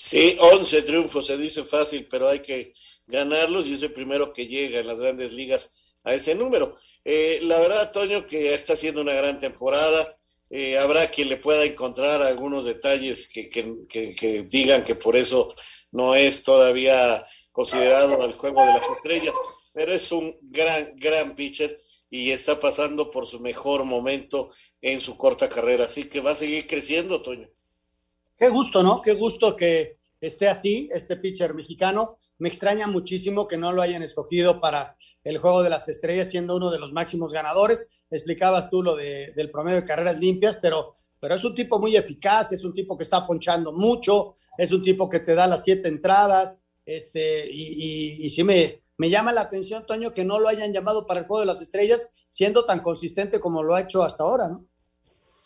Sí, 0.00 0.36
11 0.38 0.82
triunfos, 0.82 1.26
se 1.26 1.36
dice 1.36 1.64
fácil, 1.64 2.06
pero 2.08 2.28
hay 2.28 2.38
que 2.38 2.72
ganarlos 3.08 3.66
y 3.66 3.74
es 3.74 3.82
el 3.82 3.92
primero 3.92 4.32
que 4.32 4.46
llega 4.46 4.78
en 4.78 4.86
las 4.86 5.00
grandes 5.00 5.32
ligas 5.32 5.72
a 6.04 6.14
ese 6.14 6.36
número. 6.36 6.76
Eh, 7.04 7.40
la 7.42 7.58
verdad, 7.58 7.90
Toño, 7.90 8.24
que 8.24 8.54
está 8.54 8.74
haciendo 8.74 9.00
una 9.00 9.12
gran 9.14 9.40
temporada. 9.40 10.16
Eh, 10.50 10.78
habrá 10.78 11.10
quien 11.10 11.28
le 11.28 11.36
pueda 11.36 11.64
encontrar 11.64 12.22
algunos 12.22 12.64
detalles 12.64 13.26
que, 13.28 13.50
que, 13.50 14.46
digan 14.48 14.84
que 14.84 14.94
por 14.94 15.16
eso 15.16 15.52
no 15.90 16.14
es 16.14 16.44
todavía 16.44 17.26
considerado 17.50 18.24
el 18.24 18.34
juego 18.34 18.64
de 18.64 18.74
las 18.74 18.88
estrellas, 18.90 19.34
pero 19.72 19.92
es 19.92 20.12
un 20.12 20.32
gran, 20.42 20.92
gran 20.94 21.34
pitcher 21.34 21.76
y 22.08 22.30
está 22.30 22.60
pasando 22.60 23.10
por 23.10 23.26
su 23.26 23.40
mejor 23.40 23.82
momento 23.82 24.52
en 24.80 25.00
su 25.00 25.18
corta 25.18 25.48
carrera. 25.48 25.86
Así 25.86 26.04
que 26.04 26.20
va 26.20 26.30
a 26.30 26.36
seguir 26.36 26.68
creciendo, 26.68 27.20
Toño. 27.20 27.48
Qué 28.38 28.48
gusto, 28.50 28.84
¿no? 28.84 29.02
Qué 29.02 29.14
gusto 29.14 29.56
que 29.56 29.98
esté 30.20 30.48
así, 30.48 30.88
este 30.92 31.16
pitcher 31.16 31.54
mexicano. 31.54 32.18
Me 32.38 32.48
extraña 32.48 32.86
muchísimo 32.86 33.48
que 33.48 33.56
no 33.56 33.72
lo 33.72 33.82
hayan 33.82 34.02
escogido 34.02 34.60
para 34.60 34.96
el 35.24 35.38
juego 35.38 35.62
de 35.62 35.70
las 35.70 35.88
estrellas, 35.88 36.30
siendo 36.30 36.56
uno 36.56 36.70
de 36.70 36.78
los 36.78 36.92
máximos 36.92 37.32
ganadores. 37.32 37.88
Explicabas 38.10 38.70
tú 38.70 38.82
lo 38.82 38.94
de, 38.94 39.32
del 39.34 39.50
promedio 39.50 39.80
de 39.80 39.86
carreras 39.86 40.20
limpias, 40.20 40.56
pero, 40.62 40.94
pero 41.20 41.34
es 41.34 41.42
un 41.42 41.54
tipo 41.54 41.80
muy 41.80 41.96
eficaz, 41.96 42.52
es 42.52 42.62
un 42.62 42.72
tipo 42.74 42.96
que 42.96 43.02
está 43.02 43.26
ponchando 43.26 43.72
mucho, 43.72 44.34
es 44.56 44.70
un 44.70 44.84
tipo 44.84 45.08
que 45.08 45.18
te 45.18 45.34
da 45.34 45.48
las 45.48 45.64
siete 45.64 45.88
entradas. 45.88 46.60
Este, 46.86 47.50
y, 47.50 48.24
y, 48.24 48.28
sí 48.28 48.44
me, 48.44 48.82
me 48.96 49.10
llama 49.10 49.32
la 49.32 49.42
atención, 49.42 49.84
Toño, 49.84 50.12
que 50.12 50.24
no 50.24 50.38
lo 50.38 50.48
hayan 50.48 50.72
llamado 50.72 51.06
para 51.06 51.20
el 51.20 51.26
juego 51.26 51.40
de 51.40 51.46
las 51.46 51.60
estrellas, 51.60 52.08
siendo 52.28 52.64
tan 52.64 52.80
consistente 52.80 53.40
como 53.40 53.64
lo 53.64 53.74
ha 53.74 53.80
hecho 53.80 54.04
hasta 54.04 54.22
ahora, 54.22 54.48
¿no? 54.48 54.64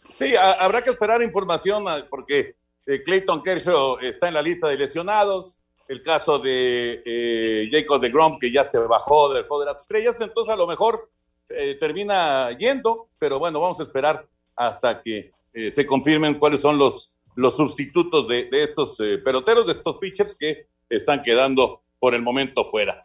Sí, 0.05 0.35
habrá 0.37 0.83
que 0.83 0.91
esperar 0.91 1.23
información 1.23 1.85
porque 2.11 2.57
eh, 2.87 3.03
Clayton 3.03 3.43
Kershaw 3.43 3.99
está 4.01 4.29
en 4.29 4.35
la 4.35 4.43
lista 4.43 4.69
de 4.69 4.77
lesionados. 4.77 5.59
El 5.89 6.03
caso 6.03 6.39
de 6.39 7.03
eh, 7.05 7.69
Jacob 7.71 8.01
de 8.01 8.09
Grom, 8.09 8.39
que 8.39 8.51
ya 8.51 8.65
se 8.65 8.79
bajó 8.79 9.33
del 9.33 9.45
juego 9.45 9.61
de 9.61 9.67
las 9.67 9.81
estrellas. 9.81 10.17
Entonces, 10.21 10.53
a 10.53 10.57
lo 10.57 10.67
mejor 10.67 11.11
eh, 11.51 11.77
termina 11.79 12.51
yendo, 12.57 13.09
pero 13.19 13.39
bueno, 13.39 13.61
vamos 13.61 13.79
a 13.81 13.83
esperar 13.83 14.27
hasta 14.57 15.01
que 15.03 15.33
se 15.71 15.85
confirmen 15.85 16.39
cuáles 16.39 16.63
son 16.63 16.79
los, 16.79 17.15
los 17.35 17.57
sustitutos 17.57 18.27
de, 18.27 18.49
estos 18.53 18.97
peloteros, 19.23 19.67
de 19.67 19.73
estos 19.73 19.99
pitchers 19.99 20.35
que 20.35 20.67
están 20.89 21.21
quedando 21.21 21.83
por 21.99 22.15
el 22.15 22.23
momento 22.23 22.65
fuera. 22.65 23.05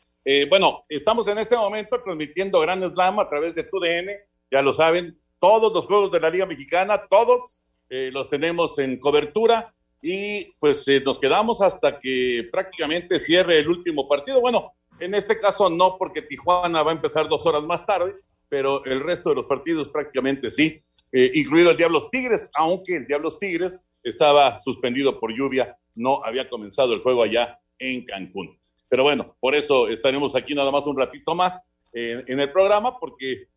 bueno, 0.50 0.84
estamos 0.88 1.28
en 1.28 1.40
este 1.40 1.58
momento 1.58 2.02
transmitiendo 2.02 2.62
Gran 2.62 2.88
Slam 2.88 3.20
a 3.20 3.28
través 3.28 3.54
de 3.54 3.64
TUDN, 3.64 4.12
ya 4.50 4.62
lo 4.62 4.72
saben, 4.72 5.20
todos 5.40 5.74
los 5.74 5.88
juegos 5.88 6.10
de 6.10 6.22
la 6.22 6.30
Liga 6.30 6.46
Mexicana, 6.46 7.06
todos 7.10 7.58
eh, 7.90 8.10
los 8.12 8.30
tenemos 8.30 8.78
en 8.80 9.00
cobertura 9.00 9.74
y 10.02 10.46
pues 10.60 10.88
eh, 10.88 11.02
nos 11.04 11.20
quedamos 11.20 11.62
hasta 11.62 11.98
que 11.98 12.48
prácticamente 12.52 13.20
cierre 13.20 13.60
el 13.60 13.70
último 13.70 14.08
partido. 14.08 14.42
Bueno, 14.42 14.74
en 15.00 15.16
este 15.16 15.38
caso 15.38 15.70
no, 15.70 15.98
porque 15.98 16.22
Tijuana 16.22 16.84
va 16.84 16.92
a 16.92 16.96
empezar 16.96 17.28
dos 17.28 17.46
horas 17.46 17.64
más 17.64 17.86
tarde, 17.86 18.16
pero 18.50 18.84
el 18.86 19.02
resto 19.02 19.30
de 19.30 19.36
los 19.36 19.46
partidos 19.46 19.90
prácticamente 19.90 20.52
sí, 20.52 20.82
eh, 21.12 21.32
incluido 21.36 21.72
el 21.72 21.78
Diablos 21.78 22.10
Tigres, 22.12 22.50
aunque 22.56 22.98
el 22.98 23.08
Diablos 23.08 23.40
Tigres 23.40 23.88
estaba 24.04 24.58
suspendido 24.58 25.20
por 25.20 25.34
lluvia, 25.34 25.78
no 25.96 26.24
había 26.24 26.50
comenzado 26.50 26.94
el 26.94 27.02
juego 27.02 27.24
allá 27.24 27.60
en 27.80 28.04
Cancún. 28.06 28.58
Pero 28.90 29.04
bueno, 29.04 29.36
por 29.40 29.56
eso 29.56 29.88
estaremos 29.88 30.36
aquí 30.36 30.54
nada 30.56 30.72
más 30.72 30.88
un 30.88 30.98
ratito 30.98 31.36
más 31.36 31.68
eh, 31.94 32.24
en 32.28 32.40
el 32.40 32.52
programa, 32.52 33.00
porque 33.00 33.48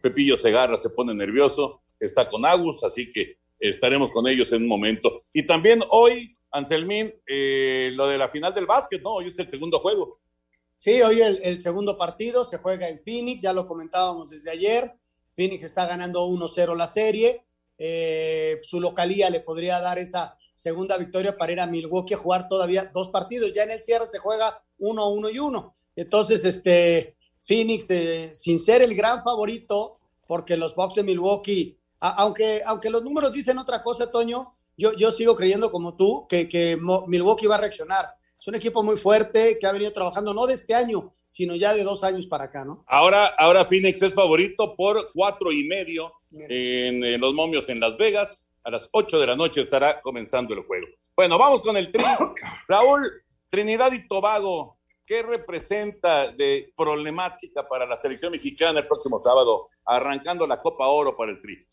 Pepillo 0.00 0.36
Segarra 0.36 0.76
se 0.76 0.90
pone 0.90 1.14
nervioso, 1.14 1.82
está 2.00 2.28
con 2.28 2.46
Agus, 2.46 2.84
así 2.84 3.10
que 3.10 3.36
estaremos 3.68 4.10
con 4.10 4.26
ellos 4.28 4.52
en 4.52 4.62
un 4.62 4.68
momento. 4.68 5.22
Y 5.32 5.46
también 5.46 5.80
hoy, 5.90 6.36
Anselmín, 6.50 7.12
lo 7.26 8.06
de 8.06 8.18
la 8.18 8.28
final 8.28 8.54
del 8.54 8.66
básquet, 8.66 9.02
¿no? 9.02 9.14
Hoy 9.14 9.28
es 9.28 9.38
el 9.38 9.48
segundo 9.48 9.78
juego. 9.78 10.18
Sí, 10.82 11.00
hoy 11.00 11.20
el, 11.20 11.60
segundo 11.60 11.96
partido 11.96 12.44
se 12.44 12.58
juega 12.58 12.88
en 12.88 13.00
Phoenix, 13.04 13.40
ya 13.40 13.52
lo 13.52 13.68
comentábamos 13.68 14.30
desde 14.30 14.50
ayer. 14.50 14.92
Phoenix 15.36 15.62
está 15.62 15.86
ganando 15.86 16.26
1-0 16.26 16.76
la 16.76 16.88
serie. 16.88 17.44
Eh, 17.78 18.58
su 18.62 18.80
localía 18.80 19.30
le 19.30 19.38
podría 19.38 19.78
dar 19.78 20.00
esa 20.00 20.36
segunda 20.54 20.98
victoria 20.98 21.36
para 21.36 21.52
ir 21.52 21.60
a 21.60 21.68
Milwaukee 21.68 22.14
a 22.14 22.16
jugar 22.16 22.48
todavía 22.48 22.90
dos 22.92 23.10
partidos. 23.10 23.52
Ya 23.52 23.62
en 23.62 23.70
el 23.70 23.80
cierre 23.80 24.08
se 24.08 24.18
juega 24.18 24.60
1-1 24.80 25.32
y 25.32 25.38
1. 25.38 25.76
Entonces, 25.94 26.44
este, 26.44 27.16
Phoenix, 27.42 27.88
eh, 27.90 28.32
sin 28.34 28.58
ser 28.58 28.82
el 28.82 28.96
gran 28.96 29.22
favorito, 29.22 30.00
porque 30.26 30.56
los 30.56 30.74
Bucks 30.74 30.96
de 30.96 31.04
Milwaukee, 31.04 31.78
aunque, 32.08 32.62
aunque 32.66 32.90
los 32.90 33.02
números 33.02 33.32
dicen 33.32 33.58
otra 33.58 33.82
cosa, 33.82 34.10
Toño, 34.10 34.54
yo, 34.76 34.92
yo 34.94 35.10
sigo 35.10 35.36
creyendo 35.36 35.70
como 35.70 35.96
tú 35.96 36.26
que, 36.28 36.48
que 36.48 36.78
Milwaukee 37.06 37.46
va 37.46 37.56
a 37.56 37.60
reaccionar 37.60 38.06
es 38.42 38.48
un 38.48 38.56
equipo 38.56 38.82
muy 38.82 38.96
fuerte 38.96 39.56
que 39.60 39.68
ha 39.68 39.72
venido 39.72 39.92
trabajando 39.92 40.34
no 40.34 40.48
de 40.48 40.54
este 40.54 40.74
año, 40.74 41.14
sino 41.28 41.54
ya 41.54 41.74
de 41.74 41.84
dos 41.84 42.02
años 42.02 42.26
para 42.26 42.44
acá, 42.46 42.64
¿no? 42.64 42.82
Ahora, 42.88 43.26
ahora 43.38 43.64
Phoenix 43.64 44.02
es 44.02 44.12
favorito 44.12 44.74
por 44.74 45.12
cuatro 45.14 45.52
y 45.52 45.62
medio 45.68 46.12
en, 46.32 47.20
los 47.20 47.34
momios 47.34 47.68
en 47.68 47.78
Las 47.78 47.96
Vegas. 47.96 48.50
A 48.64 48.70
las 48.72 48.88
ocho 48.90 49.20
de 49.20 49.28
la 49.28 49.36
noche 49.36 49.60
estará 49.60 50.00
comenzando 50.00 50.54
el 50.54 50.64
juego. 50.64 50.88
Bueno, 51.14 51.38
vamos 51.38 51.62
con 51.62 51.76
el 51.76 51.88
tri. 51.88 52.02
Raúl, 52.68 53.08
Trinidad 53.48 53.92
y 53.92 54.08
Tobago, 54.08 54.76
¿qué 55.06 55.22
representa 55.22 56.26
de 56.26 56.72
problemática 56.76 57.68
para 57.68 57.86
la 57.86 57.96
selección 57.96 58.32
mexicana 58.32 58.80
el 58.80 58.88
próximo 58.88 59.20
sábado, 59.20 59.68
arrancando 59.84 60.48
la 60.48 60.60
Copa 60.60 60.88
Oro 60.88 61.16
para 61.16 61.30
el 61.30 61.40
tri? 61.40 61.64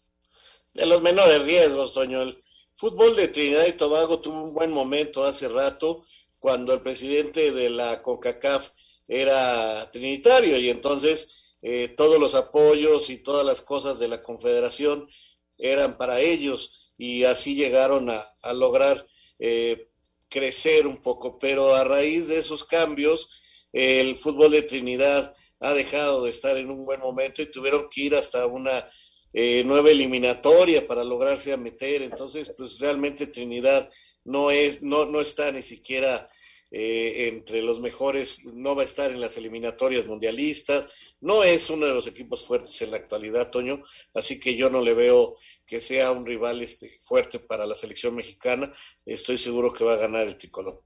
De 0.74 0.86
los 0.86 1.02
menores 1.02 1.44
riesgos, 1.44 1.94
Toño. 1.94 2.22
El 2.22 2.42
fútbol 2.72 3.16
de 3.16 3.28
Trinidad 3.28 3.66
y 3.68 3.74
Tobago 3.74 4.20
tuvo 4.20 4.44
un 4.44 4.54
buen 4.54 4.72
momento 4.72 5.26
hace 5.26 5.50
rato 5.50 6.06
cuando 6.38 6.74
el 6.74 6.82
presidente 6.82 7.52
de 7.52 7.70
la 7.70 8.02
CONCACAF 8.02 8.70
era 9.08 9.90
trinitario 9.92 10.58
y 10.58 10.70
entonces 10.70 11.56
eh, 11.62 11.90
todos 11.98 12.20
los 12.20 12.36
apoyos 12.36 13.10
y 13.10 13.18
todas 13.18 13.46
las 13.46 13.62
cosas 13.62 14.00
de 14.00 14.08
la 14.08 14.24
confederación 14.24 15.10
eran 15.58 15.98
para 15.98 16.22
ellos 16.22 16.94
y 16.98 17.24
así 17.24 17.56
llegaron 17.56 18.10
a, 18.10 18.54
lograr 18.54 19.06
eh, 19.40 19.90
crecer 20.30 20.86
un 20.88 20.98
poco. 20.98 21.40
Pero 21.40 21.76
a 21.76 21.84
raíz 21.84 22.28
de 22.28 22.38
esos 22.38 22.64
cambios, 22.64 23.30
el 23.74 24.16
fútbol 24.16 24.52
de 24.52 24.62
Trinidad 24.62 25.36
ha 25.60 25.74
dejado 25.74 26.24
de 26.24 26.30
estar 26.30 26.58
en 26.58 26.70
un 26.70 26.86
buen 26.86 27.00
momento 27.02 27.42
y 27.42 27.52
tuvieron 27.52 27.90
que 27.90 28.02
ir 28.02 28.16
hasta 28.16 28.46
una 28.46 28.90
eh, 29.34 29.64
nueva 29.66 29.92
eliminatoria 29.92 30.86
para 30.86 31.04
lograrse 31.04 31.54
a 31.54 31.58
meter. 31.58 32.02
Entonces, 32.02 32.54
pues 32.58 32.80
realmente 32.80 33.28
Trinidad 33.28 33.90
no, 34.24 34.52
es, 34.52 34.82
no, 34.82 35.06
no 35.06 35.22
está 35.22 35.52
ni 35.52 35.62
siquiera 35.62 36.30
eh, 36.72 37.30
entre 37.30 37.62
los 37.64 37.80
mejores, 37.80 38.46
no 38.46 38.76
va 38.76 38.84
a 38.84 38.86
estar 38.86 39.12
en 39.12 39.22
las 39.22 39.38
eliminatorias 39.38 40.06
mundialistas, 40.06 40.88
no 41.20 41.44
es 41.44 41.70
uno 41.70 41.88
de 41.88 41.94
los 41.94 42.06
equipos 42.06 42.46
fuertes 42.46 42.80
en 42.84 42.92
la 42.92 42.98
actualidad, 42.98 43.50
Toño, 43.50 43.84
así 44.14 44.40
que 44.40 44.56
yo 44.56 44.70
no 44.70 44.82
le 44.82 44.94
veo 44.94 45.36
que 45.66 45.80
sea 45.80 46.12
un 46.12 46.26
rival 46.26 46.62
este, 46.62 46.88
fuerte 46.88 47.40
para 47.40 47.66
la 47.66 47.74
selección 47.74 48.16
mexicana, 48.16 48.72
estoy 49.06 49.38
seguro 49.38 49.74
que 49.74 49.84
va 49.84 49.94
a 49.94 49.98
ganar 49.98 50.28
el 50.28 50.38
tricolor. 50.38 50.84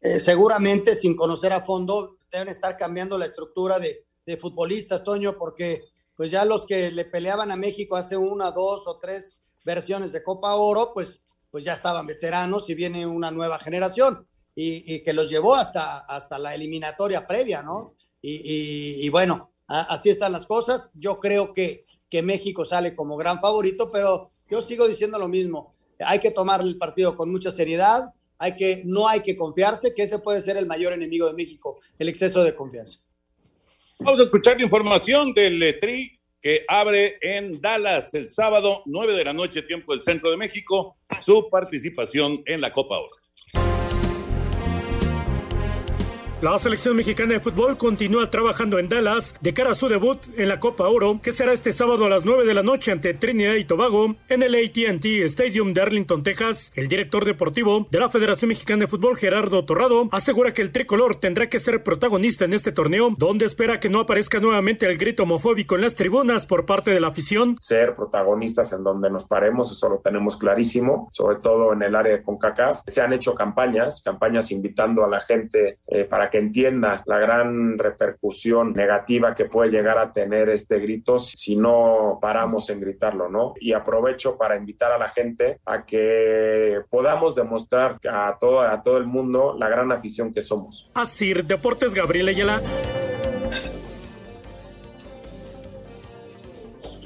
Eh, 0.00 0.18
seguramente, 0.18 0.96
sin 0.96 1.16
conocer 1.16 1.52
a 1.52 1.64
fondo, 1.64 2.18
deben 2.30 2.48
estar 2.48 2.76
cambiando 2.76 3.16
la 3.16 3.26
estructura 3.26 3.78
de, 3.78 4.04
de 4.26 4.36
futbolistas, 4.36 5.04
Toño, 5.04 5.38
porque 5.38 5.84
pues 6.16 6.30
ya 6.30 6.44
los 6.44 6.66
que 6.66 6.90
le 6.90 7.04
peleaban 7.04 7.50
a 7.50 7.56
México 7.56 7.96
hace 7.96 8.16
una, 8.16 8.50
dos 8.50 8.86
o 8.86 8.98
tres 8.98 9.36
versiones 9.64 10.12
de 10.12 10.22
Copa 10.22 10.54
Oro, 10.54 10.92
pues 10.94 11.20
pues 11.54 11.62
ya 11.62 11.74
estaban 11.74 12.04
veteranos 12.04 12.68
y 12.68 12.74
viene 12.74 13.06
una 13.06 13.30
nueva 13.30 13.60
generación 13.60 14.26
y, 14.56 15.04
que 15.04 15.12
los 15.12 15.30
llevó 15.30 15.54
hasta, 15.54 15.98
hasta 15.98 16.36
la 16.36 16.52
eliminatoria 16.52 17.28
previa, 17.28 17.62
¿no? 17.62 17.94
Y, 18.20 19.08
bueno, 19.10 19.52
así 19.68 20.10
están 20.10 20.32
las 20.32 20.46
cosas. 20.46 20.90
Yo 20.94 21.20
creo 21.20 21.52
que, 21.52 21.84
que 22.10 22.22
México 22.22 22.64
sale 22.64 22.96
como 22.96 23.16
gran 23.16 23.40
favorito, 23.40 23.92
pero 23.92 24.32
yo 24.50 24.62
sigo 24.62 24.88
diciendo 24.88 25.16
lo 25.16 25.28
mismo. 25.28 25.76
Hay 26.00 26.18
que 26.18 26.32
tomar 26.32 26.60
el 26.60 26.76
partido 26.76 27.14
con 27.14 27.30
mucha 27.30 27.52
seriedad, 27.52 28.12
hay 28.36 28.56
que, 28.56 28.82
no 28.84 29.06
hay 29.06 29.20
que 29.20 29.36
confiarse, 29.36 29.94
que 29.94 30.02
ese 30.02 30.18
puede 30.18 30.40
ser 30.40 30.56
el 30.56 30.66
mayor 30.66 30.92
enemigo 30.92 31.28
de 31.28 31.34
México, 31.34 31.78
el 32.00 32.08
exceso 32.08 32.42
de 32.42 32.56
confianza. 32.56 32.98
Vamos 34.00 34.20
a 34.20 34.24
escuchar 34.24 34.56
la 34.56 34.64
información 34.64 35.32
del 35.32 35.78
Tri 35.78 36.18
que 36.40 36.62
abre 36.68 37.16
en 37.22 37.60
Dallas 37.60 38.12
el 38.14 38.28
sábado, 38.28 38.82
9 38.86 39.16
de 39.16 39.24
la 39.24 39.32
noche, 39.32 39.62
tiempo 39.62 39.92
del 39.92 40.02
centro 40.02 40.30
de 40.30 40.36
México, 40.36 40.98
su 41.24 41.48
participación 41.48 42.42
en 42.44 42.60
la 42.60 42.72
Copa 42.72 42.98
Oro. 42.98 43.23
La 46.42 46.58
selección 46.58 46.96
mexicana 46.96 47.34
de 47.34 47.40
fútbol 47.40 47.78
continúa 47.78 48.28
trabajando 48.28 48.78
en 48.78 48.88
Dallas 48.88 49.34
de 49.40 49.54
cara 49.54 49.70
a 49.70 49.74
su 49.74 49.88
debut 49.88 50.18
en 50.36 50.48
la 50.48 50.60
Copa 50.60 50.88
Oro, 50.88 51.20
que 51.22 51.32
será 51.32 51.52
este 51.52 51.72
sábado 51.72 52.04
a 52.04 52.08
las 52.10 52.26
9 52.26 52.44
de 52.44 52.52
la 52.52 52.62
noche 52.62 52.92
ante 52.92 53.14
Trinidad 53.14 53.54
y 53.54 53.64
Tobago 53.64 54.16
en 54.28 54.42
el 54.42 54.54
ATT 54.54 55.04
Stadium 55.24 55.72
de 55.72 55.80
Arlington, 55.80 56.22
Texas. 56.22 56.70
El 56.74 56.88
director 56.88 57.24
deportivo 57.24 57.86
de 57.90 57.98
la 57.98 58.10
Federación 58.10 58.50
Mexicana 58.50 58.80
de 58.80 58.88
Fútbol, 58.88 59.16
Gerardo 59.16 59.64
Torrado, 59.64 60.08
asegura 60.12 60.52
que 60.52 60.60
el 60.60 60.70
tricolor 60.70 61.14
tendrá 61.14 61.48
que 61.48 61.58
ser 61.58 61.82
protagonista 61.82 62.44
en 62.44 62.52
este 62.52 62.72
torneo, 62.72 63.14
donde 63.16 63.46
espera 63.46 63.80
que 63.80 63.88
no 63.88 64.00
aparezca 64.00 64.38
nuevamente 64.38 64.86
el 64.86 64.98
grito 64.98 65.22
homofóbico 65.22 65.76
en 65.76 65.82
las 65.82 65.94
tribunas 65.94 66.44
por 66.44 66.66
parte 66.66 66.90
de 66.90 67.00
la 67.00 67.08
afición. 67.08 67.56
Ser 67.60 67.94
protagonistas 67.94 68.72
en 68.74 68.84
donde 68.84 69.08
nos 69.08 69.24
paremos, 69.24 69.72
eso 69.72 69.88
lo 69.88 70.00
tenemos 70.00 70.36
clarísimo, 70.36 71.08
sobre 71.10 71.36
todo 71.36 71.72
en 71.72 71.82
el 71.82 71.94
área 71.94 72.16
de 72.16 72.22
CONCACAF. 72.22 72.82
Se 72.86 73.00
han 73.00 73.14
hecho 73.14 73.34
campañas, 73.34 74.02
campañas 74.02 74.50
invitando 74.50 75.04
a 75.04 75.08
la 75.08 75.20
gente 75.20 75.78
eh, 75.88 76.04
para 76.04 76.28
que 76.28 76.33
que 76.34 76.40
entienda 76.40 77.00
la 77.06 77.18
gran 77.18 77.78
repercusión 77.78 78.72
negativa 78.72 79.36
que 79.36 79.44
puede 79.44 79.70
llegar 79.70 79.98
a 79.98 80.12
tener 80.12 80.48
este 80.48 80.80
grito 80.80 81.20
si 81.20 81.54
no 81.54 82.18
paramos 82.20 82.68
en 82.70 82.80
gritarlo, 82.80 83.28
¿no? 83.28 83.54
Y 83.60 83.72
aprovecho 83.72 84.36
para 84.36 84.56
invitar 84.56 84.90
a 84.90 84.98
la 84.98 85.10
gente 85.10 85.60
a 85.64 85.84
que 85.84 86.80
podamos 86.90 87.36
demostrar 87.36 88.00
a 88.10 88.36
todo, 88.40 88.62
a 88.62 88.82
todo 88.82 88.96
el 88.96 89.06
mundo 89.06 89.54
la 89.56 89.68
gran 89.68 89.92
afición 89.92 90.32
que 90.32 90.42
somos. 90.42 90.90
Así, 90.94 91.32
Deportes 91.34 91.94
Gabriel 91.94 92.26
Ayala. 92.26 92.60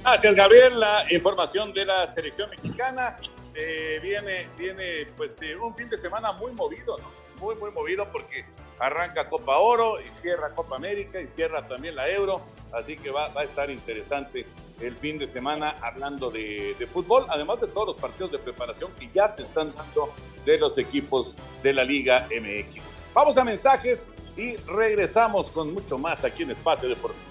Gracias, 0.04 0.34
Gabriel. 0.34 0.80
La 0.80 1.04
información 1.10 1.74
de 1.74 1.84
la 1.84 2.06
selección 2.06 2.48
mexicana 2.48 3.18
eh, 3.54 4.00
viene, 4.02 4.46
viene, 4.56 5.06
pues, 5.18 5.36
eh, 5.42 5.54
un 5.54 5.74
fin 5.74 5.90
de 5.90 5.98
semana 5.98 6.32
muy 6.32 6.52
movido, 6.52 6.96
¿no? 6.96 7.10
muy, 7.44 7.56
muy 7.56 7.70
movido 7.72 8.08
porque 8.10 8.46
arranca 8.78 9.28
Copa 9.28 9.58
Oro 9.58 10.00
y 10.00 10.08
cierra 10.20 10.50
Copa 10.54 10.76
América 10.76 11.20
y 11.20 11.26
cierra 11.28 11.66
también 11.66 11.94
la 11.96 12.08
Euro. 12.08 12.42
Así 12.72 12.96
que 12.96 13.10
va, 13.10 13.30
a 13.34 13.44
estar 13.44 13.70
interesante 13.70 14.46
el 14.80 14.94
fin 14.94 15.18
de 15.18 15.26
semana 15.26 15.76
hablando 15.80 16.30
de, 16.30 16.74
fútbol, 16.92 17.26
además 17.28 17.60
de 17.60 17.66
todos 17.68 17.88
los 17.88 17.96
partidos 17.96 18.32
de 18.32 18.38
preparación 18.38 18.92
que 18.98 19.10
ya 19.12 19.28
se 19.28 19.42
están 19.42 19.74
dando 19.74 20.12
de 20.44 20.58
los 20.58 20.78
equipos 20.78 21.36
de 21.62 21.72
la 21.72 21.84
Liga 21.84 22.28
MX. 22.30 22.84
Vamos 23.14 23.36
a 23.36 23.44
mensajes 23.44 24.08
y 24.36 24.56
regresamos 24.56 25.48
con 25.48 25.74
mucho 25.74 25.98
más 25.98 26.24
aquí 26.24 26.44
en 26.44 26.52
Espacio 26.52 26.88
Deportivo. 26.88 27.24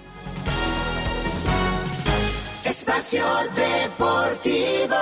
Espacio 2.66 3.24
Deportivo. 3.56 4.96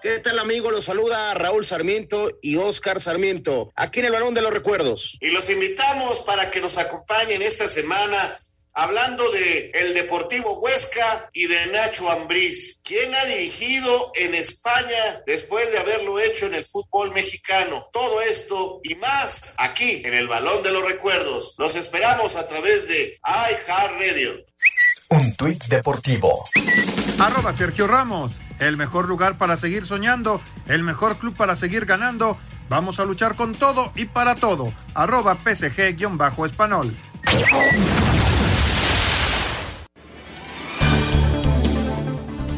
¿Qué 0.00 0.20
tal 0.20 0.38
amigo? 0.38 0.70
Los 0.70 0.84
saluda 0.84 1.34
Raúl 1.34 1.66
Sarmiento 1.66 2.38
y 2.40 2.54
Oscar 2.54 3.00
Sarmiento, 3.00 3.72
aquí 3.74 3.98
en 3.98 4.06
el 4.06 4.12
Balón 4.12 4.32
de 4.32 4.42
los 4.42 4.52
Recuerdos. 4.52 5.18
Y 5.20 5.30
los 5.30 5.50
invitamos 5.50 6.20
para 6.20 6.52
que 6.52 6.60
nos 6.60 6.78
acompañen 6.78 7.42
esta 7.42 7.68
semana 7.68 8.38
hablando 8.74 9.28
de 9.32 9.72
el 9.74 9.94
Deportivo 9.94 10.60
Huesca 10.60 11.28
y 11.32 11.48
de 11.48 11.66
Nacho 11.66 12.08
Ambriz, 12.12 12.80
quien 12.84 13.12
ha 13.12 13.24
dirigido 13.24 14.12
en 14.14 14.36
España 14.36 15.22
después 15.26 15.72
de 15.72 15.78
haberlo 15.78 16.20
hecho 16.20 16.46
en 16.46 16.54
el 16.54 16.64
fútbol 16.64 17.10
mexicano. 17.10 17.88
Todo 17.92 18.22
esto 18.22 18.80
y 18.84 18.94
más 18.94 19.54
aquí 19.58 20.02
en 20.04 20.14
el 20.14 20.28
Balón 20.28 20.62
de 20.62 20.70
los 20.70 20.84
Recuerdos. 20.84 21.56
Los 21.58 21.74
esperamos 21.74 22.36
a 22.36 22.46
través 22.46 22.86
de 22.86 23.18
iHeartRadio. 23.24 24.46
Un 25.10 25.34
tuit 25.34 25.64
deportivo 25.64 26.44
Arroba 27.18 27.52
Sergio 27.52 27.88
Ramos, 27.88 28.38
el 28.58 28.76
mejor 28.76 29.08
lugar 29.08 29.36
para 29.38 29.56
seguir 29.56 29.86
soñando, 29.86 30.40
el 30.66 30.82
mejor 30.82 31.16
club 31.16 31.36
para 31.36 31.56
seguir 31.56 31.84
ganando. 31.84 32.38
Vamos 32.68 33.00
a 33.00 33.04
luchar 33.04 33.34
con 33.34 33.54
todo 33.54 33.92
y 33.94 34.06
para 34.06 34.34
todo. 34.34 34.72
Arroba 34.94 35.36
PSG-Español. 35.38 36.94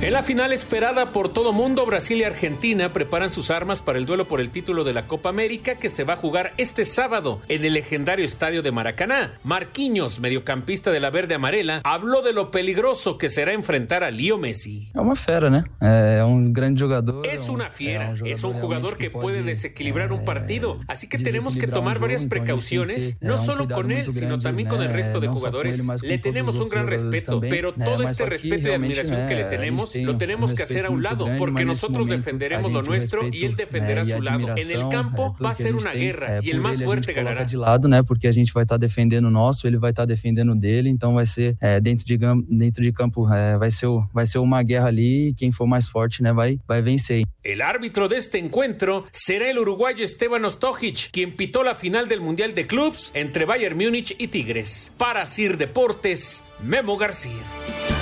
En 0.02 0.14
la 0.14 0.22
final 0.22 0.50
esperada 0.54 1.12
por 1.12 1.28
todo 1.28 1.52
mundo, 1.52 1.84
Brasil 1.84 2.16
y 2.16 2.24
Argentina 2.24 2.90
preparan 2.90 3.28
sus 3.28 3.50
armas 3.50 3.82
para 3.82 3.98
el 3.98 4.06
duelo 4.06 4.24
por 4.24 4.40
el 4.40 4.48
título 4.48 4.82
de 4.82 4.94
la 4.94 5.06
Copa 5.06 5.28
América 5.28 5.74
que 5.74 5.90
se 5.90 6.04
va 6.04 6.14
a 6.14 6.16
jugar 6.16 6.54
este 6.56 6.86
sábado 6.86 7.42
en 7.48 7.66
el 7.66 7.74
legendario 7.74 8.24
estadio 8.24 8.62
de 8.62 8.72
Maracaná. 8.72 9.34
Marquinhos, 9.44 10.18
mediocampista 10.18 10.90
de 10.90 11.00
la 11.00 11.10
verde 11.10 11.34
amarela, 11.34 11.82
habló 11.84 12.22
de 12.22 12.32
lo 12.32 12.50
peligroso 12.50 13.18
que 13.18 13.28
será 13.28 13.52
enfrentar 13.52 14.02
a 14.02 14.10
Leo 14.10 14.38
Messi. 14.38 14.88
Es 14.88 14.94
una 14.94 15.16
fiera, 15.16 15.50
¿no? 15.50 15.58
Es 15.86 16.24
un 16.24 16.52
gran 16.54 16.78
jugador. 16.78 17.26
Es 17.28 17.48
una 17.50 17.68
fiera, 17.68 18.14
es 18.24 18.42
un 18.42 18.54
jugador 18.54 18.96
que 18.96 19.10
puede 19.10 19.42
desequilibrar 19.42 20.12
un 20.12 20.24
partido, 20.24 20.80
así 20.88 21.08
que 21.10 21.18
tenemos 21.18 21.58
que 21.58 21.66
tomar 21.66 21.98
varias 21.98 22.24
precauciones, 22.24 23.18
no 23.20 23.36
solo 23.36 23.68
con 23.68 23.92
él, 23.92 24.14
sino 24.14 24.38
también 24.38 24.66
con 24.66 24.80
el 24.80 24.88
resto 24.94 25.20
de 25.20 25.28
jugadores. 25.28 25.86
Le 26.02 26.16
tenemos 26.16 26.58
un 26.58 26.70
gran 26.70 26.86
respeto, 26.86 27.42
pero 27.42 27.74
todo 27.74 28.02
este 28.02 28.24
respeto 28.24 28.70
y 28.70 28.72
admiración 28.72 29.28
que 29.28 29.34
le 29.34 29.44
tenemos 29.44 29.89
lo 29.96 30.16
tenemos 30.16 30.54
que 30.54 30.62
hacer 30.62 30.86
a 30.86 30.90
un 30.90 31.02
lado, 31.02 31.26
porque 31.38 31.64
nosotros 31.64 32.08
defenderemos 32.08 32.72
lo 32.72 32.82
nuestro 32.82 33.28
y 33.30 33.44
él 33.44 33.56
defenderá 33.56 34.04
su 34.04 34.20
lado. 34.20 34.56
En 34.56 34.70
el 34.70 34.88
campo 34.88 35.36
va 35.44 35.50
a 35.50 35.54
ser 35.54 35.74
una 35.74 35.92
guerra 35.92 36.40
y 36.42 36.50
el 36.50 36.60
más 36.60 36.82
fuerte 36.82 37.12
ganará. 37.12 37.44
de 37.44 37.56
lado, 37.56 37.88
né? 37.88 38.02
Porque 38.02 38.28
a 38.28 38.32
gente 38.32 38.52
vai 38.52 38.64
estar 38.64 38.78
defendendo 38.78 39.26
o 39.26 39.30
nosso, 39.30 39.66
ele 39.66 39.78
vai 39.78 39.90
estar 39.90 40.04
defendendo 40.04 40.54
dele, 40.54 40.88
então 40.88 41.14
vai 41.14 41.26
ser 41.26 41.56
dentro 41.82 42.04
de 42.04 42.18
dentro 42.48 42.82
de 42.82 42.92
campo 42.92 43.26
vai 43.58 43.70
ser 43.70 43.88
vai 44.12 44.26
ser 44.26 44.38
uma 44.38 44.62
guerra 44.62 44.88
ali 44.88 45.28
e 45.28 45.34
quem 45.34 45.50
for 45.52 45.66
mais 45.66 45.88
forte, 45.88 46.22
né, 46.22 46.32
vai 46.32 46.58
vai 46.66 46.82
vencer. 46.82 47.24
El 47.42 47.62
árbitro 47.62 48.08
de 48.08 48.16
este 48.16 48.38
encuentro 48.38 49.04
será 49.10 49.48
el 49.48 49.58
uruguayo 49.58 50.04
Esteban 50.04 50.44
Ostojic, 50.44 51.10
quien 51.10 51.34
pitó 51.34 51.62
la 51.62 51.74
final 51.74 52.06
del 52.06 52.20
Mundial 52.20 52.54
de 52.54 52.66
Clubs 52.66 53.10
entre 53.14 53.44
Bayern 53.46 53.76
Múnich 53.76 54.14
y 54.18 54.28
Tigres. 54.28 54.92
Para 54.98 55.24
Sir 55.24 55.56
Deportes, 55.56 56.42
Memo 56.62 56.96
García. 56.96 57.99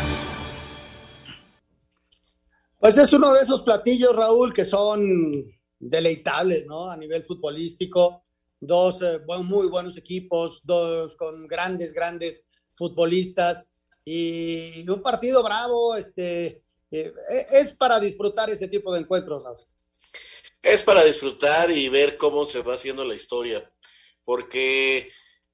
Pues 2.79 2.97
es 2.97 3.13
uno 3.13 3.33
de 3.35 3.43
esos 3.43 3.63
platillos, 3.63 4.15
Raúl, 4.15 4.55
que 4.55 4.65
son 4.65 5.45
deleitables, 5.81 6.67
¿no? 6.67 6.89
A 6.91 6.97
nivel 6.97 7.25
futbolístico. 7.25 8.25
Dos 8.61 9.03
eh, 9.03 9.21
muy 9.43 9.67
buenos 9.69 9.97
equipos, 9.97 10.61
dos 10.65 11.17
con 11.17 11.47
grandes, 11.47 11.93
grandes 11.93 12.45
futbolistas 12.77 13.69
y 14.05 14.89
un 14.89 15.03
partido 15.03 15.43
bravo. 15.43 15.97
Este, 15.97 16.63
eh, 16.91 17.13
es 17.53 17.73
para 17.73 18.01
disfrutar 18.01 18.51
ese 18.51 18.69
tipo 18.69 18.93
de 18.93 19.01
encuentros, 19.01 19.43
Raúl. 19.43 19.59
Es 20.63 20.83
para 20.83 21.05
disfrutar 21.05 21.71
y 21.71 21.89
ver 21.89 22.17
cómo 22.17 22.45
se 22.45 22.63
va 22.63 22.75
haciendo 22.75 23.05
la 23.05 23.15
historia, 23.15 23.73
porque 24.25 25.11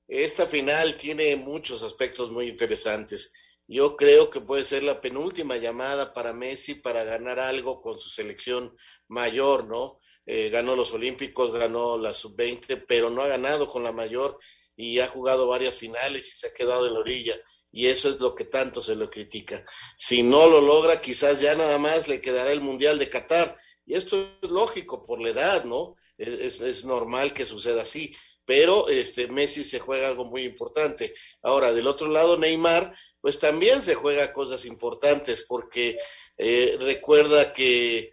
esta 0.08 0.46
final 0.46 0.96
tiene 0.96 1.37
muchos 1.37 1.82
aspectos 1.82 2.30
muy 2.30 2.48
interesantes. 2.48 3.34
Yo 3.66 3.96
creo 3.96 4.31
que 4.31 4.40
puede 4.40 4.64
ser 4.64 4.83
la 4.83 5.00
penúltima 5.00 5.57
llamada 5.57 6.12
para 6.12 6.33
Messi 6.33 6.74
para 6.74 7.05
ganar 7.05 7.40
algo 7.40 7.81
con 7.81 7.98
su 7.98 8.11
selección 8.11 8.77
mayor, 9.09 9.66
¿no? 9.68 9.98
Eh, 10.27 10.50
ganó 10.50 10.77
los 10.77 10.92
Olímpicos, 10.92 11.53
ganó 11.53 11.98
la 11.98 12.12
sub-20, 12.12 12.85
pero 12.87 13.11
no 13.11 13.22
ha 13.22 13.29
ganado 13.29 13.68
con 13.68 13.83
la 13.83 13.92
mayor 13.92 14.38
y 14.77 14.98
ha 15.00 15.07
jugado 15.07 15.46
varias 15.46 15.79
finales 15.79 16.29
y 16.29 16.37
se 16.37 16.48
ha 16.48 16.53
quedado 16.53 16.87
en 16.87 16.94
la 16.94 17.00
orilla. 17.00 17.35
Y 17.70 17.87
eso 17.87 18.09
es 18.09 18.20
lo 18.20 18.35
que 18.35 18.44
tanto 18.44 18.83
se 18.83 18.96
lo 18.96 19.11
critica. 19.11 19.64
Si 19.96 20.22
no 20.22 20.46
lo 20.48 20.61
logra, 20.61 21.00
quizás 21.00 21.40
ya 21.40 21.55
nada 21.55 21.79
más 21.79 22.07
le 22.07 22.20
quedará 22.20 22.53
el 22.53 22.61
Mundial 22.61 22.98
de 22.98 23.11
Qatar. 23.11 23.59
Y 23.85 23.94
esto 23.94 24.16
es 24.42 24.50
lógico 24.50 25.03
por 25.03 25.20
la 25.20 25.31
edad, 25.31 25.64
¿no? 25.64 25.96
Es, 26.16 26.61
es 26.61 26.85
normal 26.85 27.35
que 27.35 27.44
suceda 27.44 27.83
así. 27.83 28.14
Pero 28.44 28.88
este, 28.88 29.27
Messi 29.27 29.64
se 29.64 29.81
juega 29.81 30.09
algo 30.09 30.24
muy 30.24 30.44
importante. 30.44 31.14
Ahora, 31.42 31.72
del 31.72 31.87
otro 31.87 32.09
lado, 32.09 32.37
Neymar 32.37 32.94
pues 33.24 33.38
también 33.38 33.80
se 33.80 33.94
juega 33.94 34.34
cosas 34.34 34.66
importantes 34.66 35.46
porque 35.48 35.96
eh, 36.37 36.76
recuerda 36.78 37.54
que 37.54 38.12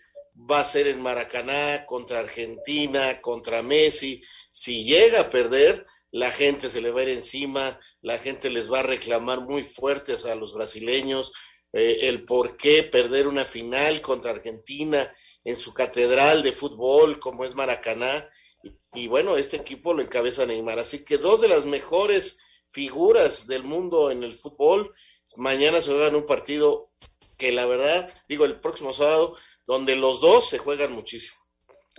va 0.50 0.62
a 0.62 0.64
ser 0.64 0.88
en 0.88 1.02
Maracaná 1.02 1.86
contra 1.86 2.20
Argentina, 2.20 3.20
contra 3.20 3.62
Messi. 3.62 4.24
Si 4.52 4.86
llega 4.86 5.20
a 5.20 5.30
perder, 5.30 5.86
la 6.12 6.32
gente 6.32 6.70
se 6.70 6.80
le 6.80 6.92
va 6.92 7.02
a 7.02 7.04
ir 7.04 7.10
encima, 7.10 7.78
la 8.02 8.18
gente 8.20 8.50
les 8.50 8.72
va 8.72 8.80
a 8.80 8.84
reclamar 8.84 9.42
muy 9.42 9.64
fuertes 9.64 10.24
a 10.24 10.36
los 10.36 10.54
brasileños 10.54 11.34
eh, 11.74 11.98
el 12.04 12.24
por 12.24 12.56
qué 12.56 12.82
perder 12.84 13.28
una 13.28 13.44
final 13.44 14.00
contra 14.00 14.32
Argentina 14.32 15.14
en 15.44 15.58
su 15.58 15.74
catedral 15.74 16.42
de 16.42 16.54
fútbol 16.54 17.20
como 17.20 17.44
es 17.44 17.54
Maracaná. 17.54 18.30
Y, 18.64 19.04
y 19.04 19.08
bueno, 19.10 19.36
este 19.36 19.58
equipo 19.58 19.94
lo 19.94 20.04
encabeza 20.04 20.46
Neymar. 20.46 20.80
Así 20.80 21.04
que 21.04 21.18
dos 21.18 21.42
de 21.42 21.50
las 21.50 21.66
mejores 21.66 22.38
figuras 22.72 23.48
del 23.48 23.64
mundo 23.64 24.12
en 24.12 24.24
el 24.24 24.34
fútbol. 24.34 24.94
Mañana 25.38 25.82
se 25.82 25.92
juegan 25.92 26.16
un 26.16 26.26
partido 26.26 26.92
que 27.38 27.52
la 27.52 27.66
verdad, 27.66 28.10
digo, 28.30 28.46
el 28.46 28.60
próximo 28.60 28.94
sábado, 28.94 29.36
donde 29.68 29.96
los 29.96 30.22
dos 30.22 30.50
se 30.50 30.58
juegan 30.58 30.94
muchísimo. 30.94 31.40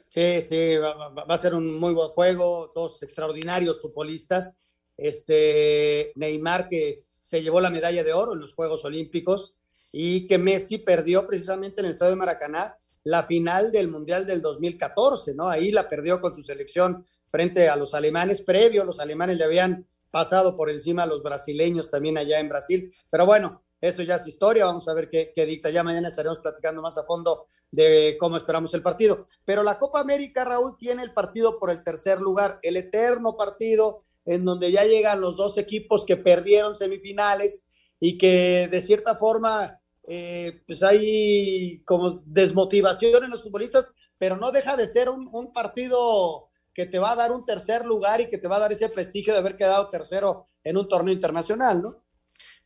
Sí, 0.09 0.43
sí, 0.43 0.77
va, 0.77 1.09
va, 1.09 1.35
a 1.35 1.39
ser 1.39 1.55
un 1.55 1.79
muy 1.79 1.95
buen 1.95 2.09
juego, 2.09 2.71
dos 2.75 3.03
extraordinarios 3.03 3.81
futbolistas. 3.81 4.59
Este 4.97 6.13
Neymar 6.17 6.69
que 6.69 7.05
se 7.21 7.43
llevó 7.43 7.61
la 7.61 7.71
medalla 7.71 8.05
de 8.05 8.13
oro 8.13 8.35
en 8.35 8.41
los 8.41 8.55
Juegos 8.55 8.85
Olímpicos 8.85 9.55
y 9.91 10.27
que 10.27 10.39
Messi 10.39 10.79
perdió 10.79 11.27
precisamente 11.27 11.81
en 11.81 11.87
el 11.87 11.93
Estadio 11.93 12.11
de 12.11 12.17
Maracaná 12.17 12.79
la 13.05 13.25
final 13.25 13.73
del 13.73 13.89
Mundial 13.89 14.27
del 14.27 14.43
2014, 14.43 15.35
¿no? 15.35 15.49
Ahí 15.49 15.71
la 15.71 15.89
perdió 15.89 16.21
con 16.21 16.35
su 16.35 16.43
selección 16.43 17.07
frente 17.31 17.69
a 17.69 17.77
los 17.77 17.95
alemanes, 17.95 18.43
previo 18.43 18.85
los 18.85 19.01
alemanes 19.01 19.39
le 19.39 19.45
habían 19.45 19.87
pasado 20.13 20.57
por 20.57 20.71
encima 20.71 21.03
a 21.03 21.07
los 21.07 21.25
brasileños 21.25 21.91
también 21.91 22.17
allá 22.17 22.39
en 22.39 22.49
Brasil. 22.49 22.95
Pero 23.11 23.27
bueno, 23.27 23.63
eso 23.81 24.03
ya 24.03 24.15
es 24.15 24.27
historia, 24.29 24.67
vamos 24.67 24.87
a 24.87 24.95
ver 24.95 25.11
qué, 25.11 25.33
qué, 25.35 25.45
dicta. 25.45 25.71
Ya 25.71 25.83
mañana 25.83 26.07
estaremos 26.07 26.39
platicando 26.39 26.81
más 26.81 26.97
a 26.97 27.03
fondo 27.03 27.49
de 27.73 28.17
cómo 28.21 28.37
esperamos 28.37 28.73
el 28.75 28.83
partido. 28.83 29.27
Pero 29.45 29.65
la 29.65 29.81
Copa 29.81 30.01
América, 30.01 30.45
Raúl, 30.45 30.77
tiene 30.79 31.03
el 31.03 31.13
partido 31.13 31.59
por 31.59 31.71
el 31.71 31.83
tercer 31.83 32.21
lugar, 32.21 32.61
el 32.63 32.77
eterno 32.77 33.37
partido 33.37 34.05
en 34.25 34.45
donde 34.45 34.71
ya 34.71 34.85
llegan 34.85 35.21
los 35.21 35.37
dos 35.37 35.59
equipos 35.59 36.05
que 36.05 36.17
perdieron 36.17 36.75
semifinales 36.75 37.67
y 37.99 38.19
que 38.19 38.69
de 38.71 38.83
cierta 38.83 39.17
forma, 39.17 39.81
eh, 40.05 40.63
pues 40.67 40.83
hay 40.83 41.83
como 41.85 42.23
desmotivación 42.25 43.25
en 43.25 43.31
los 43.31 43.43
futbolistas, 43.43 43.93
pero 44.19 44.37
no 44.37 44.53
deja 44.53 44.77
de 44.77 44.87
ser 44.87 45.09
un, 45.09 45.29
un 45.33 45.53
partido 45.53 46.51
que 46.75 46.87
te 46.87 46.99
va 46.99 47.13
a 47.13 47.17
dar 47.17 47.33
un 47.33 47.45
tercer 47.45 47.85
lugar 47.85 48.21
y 48.21 48.31
que 48.31 48.39
te 48.39 48.49
va 48.49 48.57
a 48.57 48.61
dar 48.61 48.73
ese 48.73 48.89
prestigio 48.89 49.33
de 49.33 49.41
haber 49.41 49.57
quedado 49.57 49.91
tercero 49.91 50.49
en 50.65 50.77
un 50.77 50.89
torneo 50.89 51.13
internacional, 51.13 51.83
¿no? 51.83 52.05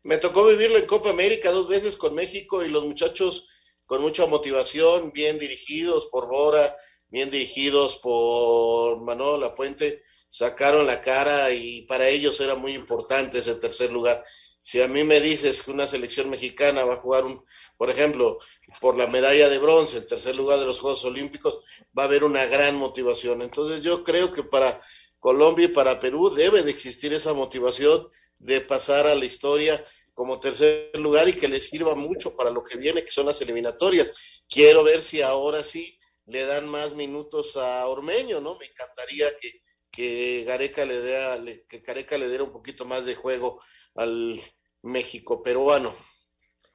Me 0.02 0.18
tocó 0.18 0.46
vivirlo 0.46 0.78
en 0.78 0.86
Copa 0.86 1.10
América 1.10 1.50
dos 1.50 1.68
veces 1.68 1.96
con 1.96 2.14
México 2.14 2.64
y 2.64 2.68
los 2.68 2.84
muchachos 2.84 3.48
con 3.86 4.00
mucha 4.02 4.26
motivación, 4.26 5.12
bien 5.12 5.38
dirigidos 5.38 6.06
por 6.06 6.28
Bora, 6.28 6.76
bien 7.08 7.30
dirigidos 7.30 7.98
por 7.98 9.00
Manolo 9.00 9.38
Lapuente, 9.38 10.02
sacaron 10.28 10.86
la 10.86 11.00
cara 11.00 11.52
y 11.52 11.82
para 11.82 12.08
ellos 12.08 12.40
era 12.40 12.54
muy 12.54 12.74
importante 12.74 13.38
ese 13.38 13.54
tercer 13.54 13.92
lugar. 13.92 14.24
Si 14.66 14.82
a 14.82 14.88
mí 14.88 15.04
me 15.04 15.20
dices 15.20 15.62
que 15.62 15.70
una 15.70 15.86
selección 15.86 16.28
mexicana 16.28 16.84
va 16.84 16.94
a 16.94 16.96
jugar, 16.96 17.24
un, 17.24 17.40
por 17.76 17.88
ejemplo, 17.88 18.36
por 18.80 18.96
la 18.96 19.06
medalla 19.06 19.48
de 19.48 19.58
bronce, 19.58 19.98
el 19.98 20.06
tercer 20.06 20.34
lugar 20.34 20.58
de 20.58 20.66
los 20.66 20.80
Juegos 20.80 21.04
Olímpicos, 21.04 21.60
va 21.96 22.02
a 22.02 22.06
haber 22.06 22.24
una 22.24 22.44
gran 22.46 22.74
motivación. 22.74 23.42
Entonces 23.42 23.84
yo 23.84 24.02
creo 24.02 24.32
que 24.32 24.42
para 24.42 24.80
Colombia 25.20 25.66
y 25.66 25.68
para 25.68 26.00
Perú 26.00 26.30
debe 26.30 26.64
de 26.64 26.72
existir 26.72 27.14
esa 27.14 27.32
motivación 27.32 28.08
de 28.40 28.60
pasar 28.60 29.06
a 29.06 29.14
la 29.14 29.24
historia 29.24 29.80
como 30.14 30.40
tercer 30.40 30.90
lugar 30.98 31.28
y 31.28 31.34
que 31.34 31.46
les 31.46 31.68
sirva 31.68 31.94
mucho 31.94 32.34
para 32.34 32.50
lo 32.50 32.64
que 32.64 32.76
viene, 32.76 33.04
que 33.04 33.12
son 33.12 33.26
las 33.26 33.40
eliminatorias. 33.40 34.42
Quiero 34.48 34.82
ver 34.82 35.00
si 35.00 35.22
ahora 35.22 35.62
sí 35.62 35.96
le 36.24 36.44
dan 36.44 36.68
más 36.68 36.94
minutos 36.94 37.56
a 37.56 37.86
Ormeño, 37.86 38.40
¿no? 38.40 38.56
Me 38.56 38.66
encantaría 38.66 39.28
que, 39.38 39.60
que 39.92 40.42
Gareca 40.44 40.84
le 40.84 41.00
dé 41.00 41.64
que 41.68 41.78
Gareca 41.78 42.18
le 42.18 42.28
diera 42.28 42.42
un 42.42 42.50
poquito 42.50 42.84
más 42.84 43.04
de 43.04 43.14
juego 43.14 43.62
al 43.94 44.40
México 44.86 45.42
peruano. 45.42 45.92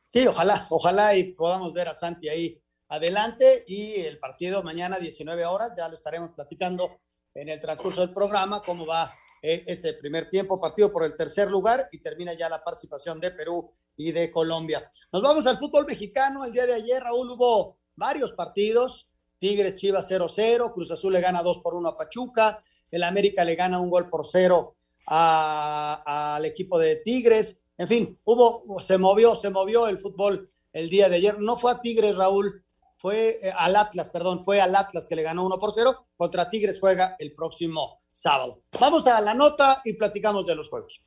Sí, 0.07 0.27
ojalá, 0.27 0.67
ojalá 0.69 1.15
y 1.15 1.33
podamos 1.33 1.73
ver 1.73 1.87
a 1.87 1.93
Santi 1.93 2.27
ahí 2.27 2.61
adelante 2.89 3.63
y 3.67 4.01
el 4.01 4.19
partido 4.19 4.61
mañana 4.63 4.99
19 4.99 5.45
horas, 5.45 5.71
ya 5.77 5.87
lo 5.87 5.95
estaremos 5.95 6.31
platicando 6.31 6.99
en 7.33 7.47
el 7.47 7.59
transcurso 7.61 8.01
del 8.01 8.13
programa, 8.13 8.61
cómo 8.61 8.85
va 8.85 9.13
eh, 9.41 9.63
ese 9.65 9.93
primer 9.93 10.29
tiempo, 10.29 10.59
partido 10.59 10.91
por 10.91 11.05
el 11.05 11.15
tercer 11.15 11.49
lugar 11.49 11.87
y 11.93 11.99
termina 11.99 12.33
ya 12.33 12.49
la 12.49 12.61
participación 12.61 13.21
de 13.21 13.31
Perú 13.31 13.71
y 13.95 14.11
de 14.11 14.29
Colombia. 14.29 14.91
Nos 15.13 15.21
vamos 15.21 15.47
al 15.47 15.57
fútbol 15.57 15.85
mexicano, 15.85 16.43
el 16.43 16.51
día 16.51 16.65
de 16.65 16.73
ayer, 16.73 17.01
Raúl, 17.01 17.31
hubo 17.31 17.77
varios 17.95 18.33
partidos, 18.33 19.07
Tigres 19.39 19.75
Chivas 19.75 20.11
0-0, 20.11 20.73
Cruz 20.73 20.91
Azul 20.91 21.13
le 21.13 21.21
gana 21.21 21.41
2 21.41 21.59
por 21.59 21.75
1 21.75 21.87
a 21.87 21.97
Pachuca, 21.97 22.61
el 22.91 23.03
América 23.03 23.45
le 23.45 23.55
gana 23.55 23.79
un 23.79 23.89
gol 23.89 24.09
por 24.09 24.27
cero 24.27 24.75
al 25.07 26.45
equipo 26.45 26.77
de 26.77 26.97
Tigres, 26.97 27.60
en 27.81 27.87
fin, 27.87 28.19
hubo, 28.25 28.79
se 28.79 28.99
movió, 28.99 29.35
se 29.35 29.49
movió 29.49 29.87
el 29.87 29.97
fútbol 29.97 30.51
el 30.71 30.87
día 30.87 31.09
de 31.09 31.15
ayer. 31.15 31.39
No 31.39 31.57
fue 31.57 31.71
a 31.71 31.81
Tigres, 31.81 32.15
Raúl, 32.15 32.63
fue 32.97 33.39
eh, 33.41 33.51
al 33.57 33.75
Atlas, 33.75 34.11
perdón, 34.11 34.43
fue 34.43 34.61
al 34.61 34.75
Atlas 34.75 35.07
que 35.07 35.15
le 35.15 35.23
ganó 35.23 35.43
1 35.47 35.57
por 35.57 35.73
0. 35.73 36.05
Contra 36.15 36.47
Tigres 36.51 36.79
juega 36.79 37.15
el 37.17 37.33
próximo 37.33 38.03
sábado. 38.11 38.61
Vamos 38.79 39.07
a 39.07 39.19
la 39.19 39.33
nota 39.33 39.81
y 39.83 39.93
platicamos 39.93 40.45
de 40.45 40.53
los 40.53 40.69
juegos. 40.69 41.01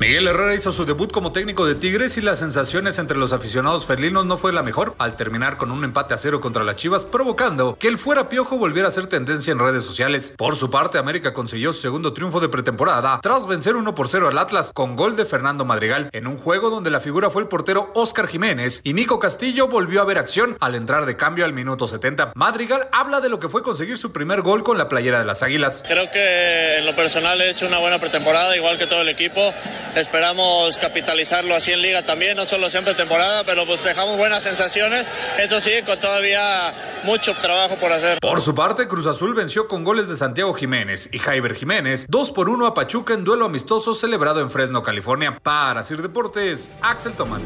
Miguel 0.00 0.28
Herrera 0.28 0.54
hizo 0.54 0.72
su 0.72 0.86
debut 0.86 1.12
como 1.12 1.30
técnico 1.30 1.66
de 1.66 1.74
Tigres 1.74 2.16
y 2.16 2.22
las 2.22 2.38
sensaciones 2.38 2.98
entre 2.98 3.18
los 3.18 3.34
aficionados 3.34 3.84
felinos 3.84 4.24
no 4.24 4.38
fue 4.38 4.50
la 4.50 4.62
mejor 4.62 4.94
al 4.96 5.14
terminar 5.14 5.58
con 5.58 5.70
un 5.70 5.84
empate 5.84 6.14
a 6.14 6.16
cero 6.16 6.40
contra 6.40 6.64
las 6.64 6.76
Chivas, 6.76 7.04
provocando 7.04 7.76
que 7.78 7.86
el 7.86 7.98
fuera 7.98 8.30
piojo 8.30 8.56
volviera 8.56 8.88
a 8.88 8.90
ser 8.90 9.08
tendencia 9.08 9.52
en 9.52 9.58
redes 9.58 9.84
sociales. 9.84 10.32
Por 10.38 10.56
su 10.56 10.70
parte, 10.70 10.96
América 10.96 11.34
consiguió 11.34 11.74
su 11.74 11.82
segundo 11.82 12.14
triunfo 12.14 12.40
de 12.40 12.48
pretemporada 12.48 13.20
tras 13.22 13.46
vencer 13.46 13.76
1 13.76 13.94
por 13.94 14.08
0 14.08 14.28
al 14.28 14.38
Atlas 14.38 14.72
con 14.72 14.96
gol 14.96 15.16
de 15.16 15.26
Fernando 15.26 15.66
Madrigal 15.66 16.08
en 16.12 16.26
un 16.26 16.38
juego 16.38 16.70
donde 16.70 16.88
la 16.88 17.00
figura 17.00 17.28
fue 17.28 17.42
el 17.42 17.48
portero 17.48 17.90
Oscar 17.94 18.26
Jiménez 18.26 18.80
y 18.82 18.94
Nico 18.94 19.18
Castillo 19.18 19.68
volvió 19.68 20.00
a 20.00 20.06
ver 20.06 20.16
acción 20.16 20.56
al 20.60 20.76
entrar 20.76 21.04
de 21.04 21.18
cambio 21.18 21.44
al 21.44 21.52
minuto 21.52 21.86
70. 21.86 22.32
Madrigal 22.36 22.88
habla 22.92 23.20
de 23.20 23.28
lo 23.28 23.38
que 23.38 23.50
fue 23.50 23.62
conseguir 23.62 23.98
su 23.98 24.12
primer 24.12 24.40
gol 24.40 24.62
con 24.62 24.78
la 24.78 24.88
playera 24.88 25.18
de 25.18 25.26
las 25.26 25.42
Águilas. 25.42 25.84
Creo 25.86 26.10
que 26.10 26.78
en 26.78 26.86
lo 26.86 26.96
personal 26.96 27.38
he 27.42 27.50
hecho 27.50 27.66
una 27.66 27.80
buena 27.80 27.98
pretemporada, 27.98 28.56
igual 28.56 28.78
que 28.78 28.86
todo 28.86 29.02
el 29.02 29.10
equipo. 29.10 29.52
Esperamos 29.96 30.78
capitalizarlo 30.78 31.54
así 31.54 31.72
en 31.72 31.82
liga 31.82 32.02
también, 32.02 32.36
no 32.36 32.46
solo 32.46 32.70
siempre 32.70 32.94
temporada, 32.94 33.42
pero 33.44 33.66
pues 33.66 33.82
dejamos 33.82 34.16
buenas 34.16 34.42
sensaciones. 34.44 35.10
Eso 35.38 35.60
sí, 35.60 35.72
con 35.84 35.98
todavía 35.98 36.72
mucho 37.02 37.34
trabajo 37.34 37.74
por 37.76 37.92
hacer. 37.92 38.18
Por 38.20 38.40
su 38.40 38.54
parte, 38.54 38.86
Cruz 38.86 39.06
Azul 39.06 39.34
venció 39.34 39.66
con 39.66 39.82
goles 39.82 40.08
de 40.08 40.16
Santiago 40.16 40.54
Jiménez 40.54 41.12
y 41.12 41.18
Jaiber 41.18 41.54
Jiménez, 41.54 42.06
2 42.08 42.30
por 42.30 42.48
1 42.48 42.66
a 42.66 42.74
Pachuca 42.74 43.14
en 43.14 43.24
duelo 43.24 43.46
amistoso 43.46 43.94
celebrado 43.94 44.40
en 44.40 44.50
Fresno, 44.50 44.82
California. 44.82 45.40
Para 45.42 45.82
Sir 45.82 46.02
Deportes, 46.02 46.74
Axel 46.82 47.14
Tomán. 47.14 47.42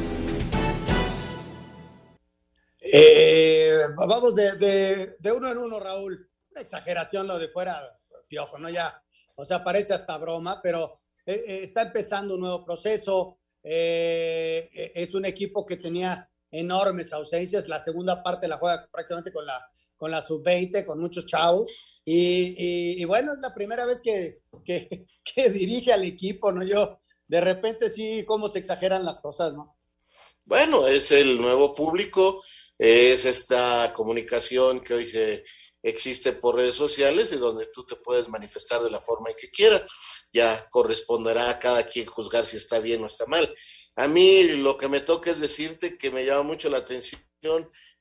Eh, 2.80 3.78
vamos 3.96 4.34
de, 4.34 4.52
de, 4.56 5.16
de, 5.18 5.32
uno 5.32 5.50
en 5.50 5.58
uno, 5.58 5.80
Raúl. 5.80 6.28
Una 6.50 6.60
exageración 6.60 7.26
lo 7.26 7.38
de 7.38 7.48
fuera, 7.48 7.80
piojo, 8.28 8.58
¿no? 8.58 8.68
Ya, 8.68 9.02
o 9.34 9.44
sea, 9.44 9.64
parece 9.64 9.94
hasta 9.94 10.18
broma, 10.18 10.60
pero 10.62 11.00
eh, 11.26 11.44
eh, 11.46 11.60
está 11.62 11.82
empezando 11.82 12.34
un 12.34 12.40
nuevo 12.40 12.64
proceso. 12.64 13.38
Eh, 13.62 14.92
es 14.94 15.14
un 15.14 15.24
equipo 15.24 15.64
que 15.64 15.76
tenía 15.76 16.28
enormes 16.50 17.12
ausencias. 17.12 17.68
La 17.68 17.80
segunda 17.80 18.22
parte 18.22 18.48
la 18.48 18.58
juega 18.58 18.88
prácticamente 18.90 19.32
con 19.32 19.46
la, 19.46 19.66
con 19.96 20.10
la 20.10 20.20
sub-20, 20.20 20.84
con 20.84 21.00
muchos 21.00 21.26
chavos. 21.26 21.68
Y, 22.04 23.02
bueno, 23.06 23.32
es 23.32 23.38
la 23.38 23.54
primera 23.54 23.86
vez 23.86 24.02
que, 24.02 24.42
que, 24.64 25.06
que, 25.34 25.50
dirige 25.50 25.92
al 25.92 26.04
equipo, 26.04 26.52
¿no? 26.52 26.62
Yo, 26.62 27.00
de 27.26 27.40
repente 27.40 27.88
sí, 27.88 28.24
cómo 28.26 28.48
se 28.48 28.58
exageran 28.58 29.04
las 29.04 29.20
cosas, 29.20 29.54
¿no? 29.54 29.76
Bueno, 30.44 30.86
es 30.86 31.10
el 31.10 31.40
nuevo 31.40 31.72
público, 31.72 32.42
es 32.76 33.24
esta 33.24 33.90
comunicación 33.94 34.80
que 34.80 34.92
hoy 34.92 35.06
se 35.06 35.44
existe 35.84 36.32
por 36.32 36.56
redes 36.56 36.74
sociales 36.74 37.32
y 37.32 37.36
donde 37.36 37.66
tú 37.66 37.84
te 37.84 37.94
puedes 37.94 38.28
manifestar 38.28 38.82
de 38.82 38.90
la 38.90 38.98
forma 38.98 39.30
en 39.30 39.36
que 39.36 39.50
quieras. 39.50 39.82
Ya 40.32 40.68
corresponderá 40.70 41.50
a 41.50 41.58
cada 41.58 41.86
quien 41.86 42.06
juzgar 42.06 42.46
si 42.46 42.56
está 42.56 42.80
bien 42.80 43.04
o 43.04 43.06
está 43.06 43.26
mal. 43.26 43.54
A 43.94 44.08
mí 44.08 44.42
lo 44.44 44.76
que 44.76 44.88
me 44.88 45.00
toca 45.00 45.30
es 45.30 45.40
decirte 45.40 45.96
que 45.98 46.10
me 46.10 46.24
llama 46.24 46.42
mucho 46.42 46.70
la 46.70 46.78
atención 46.78 47.22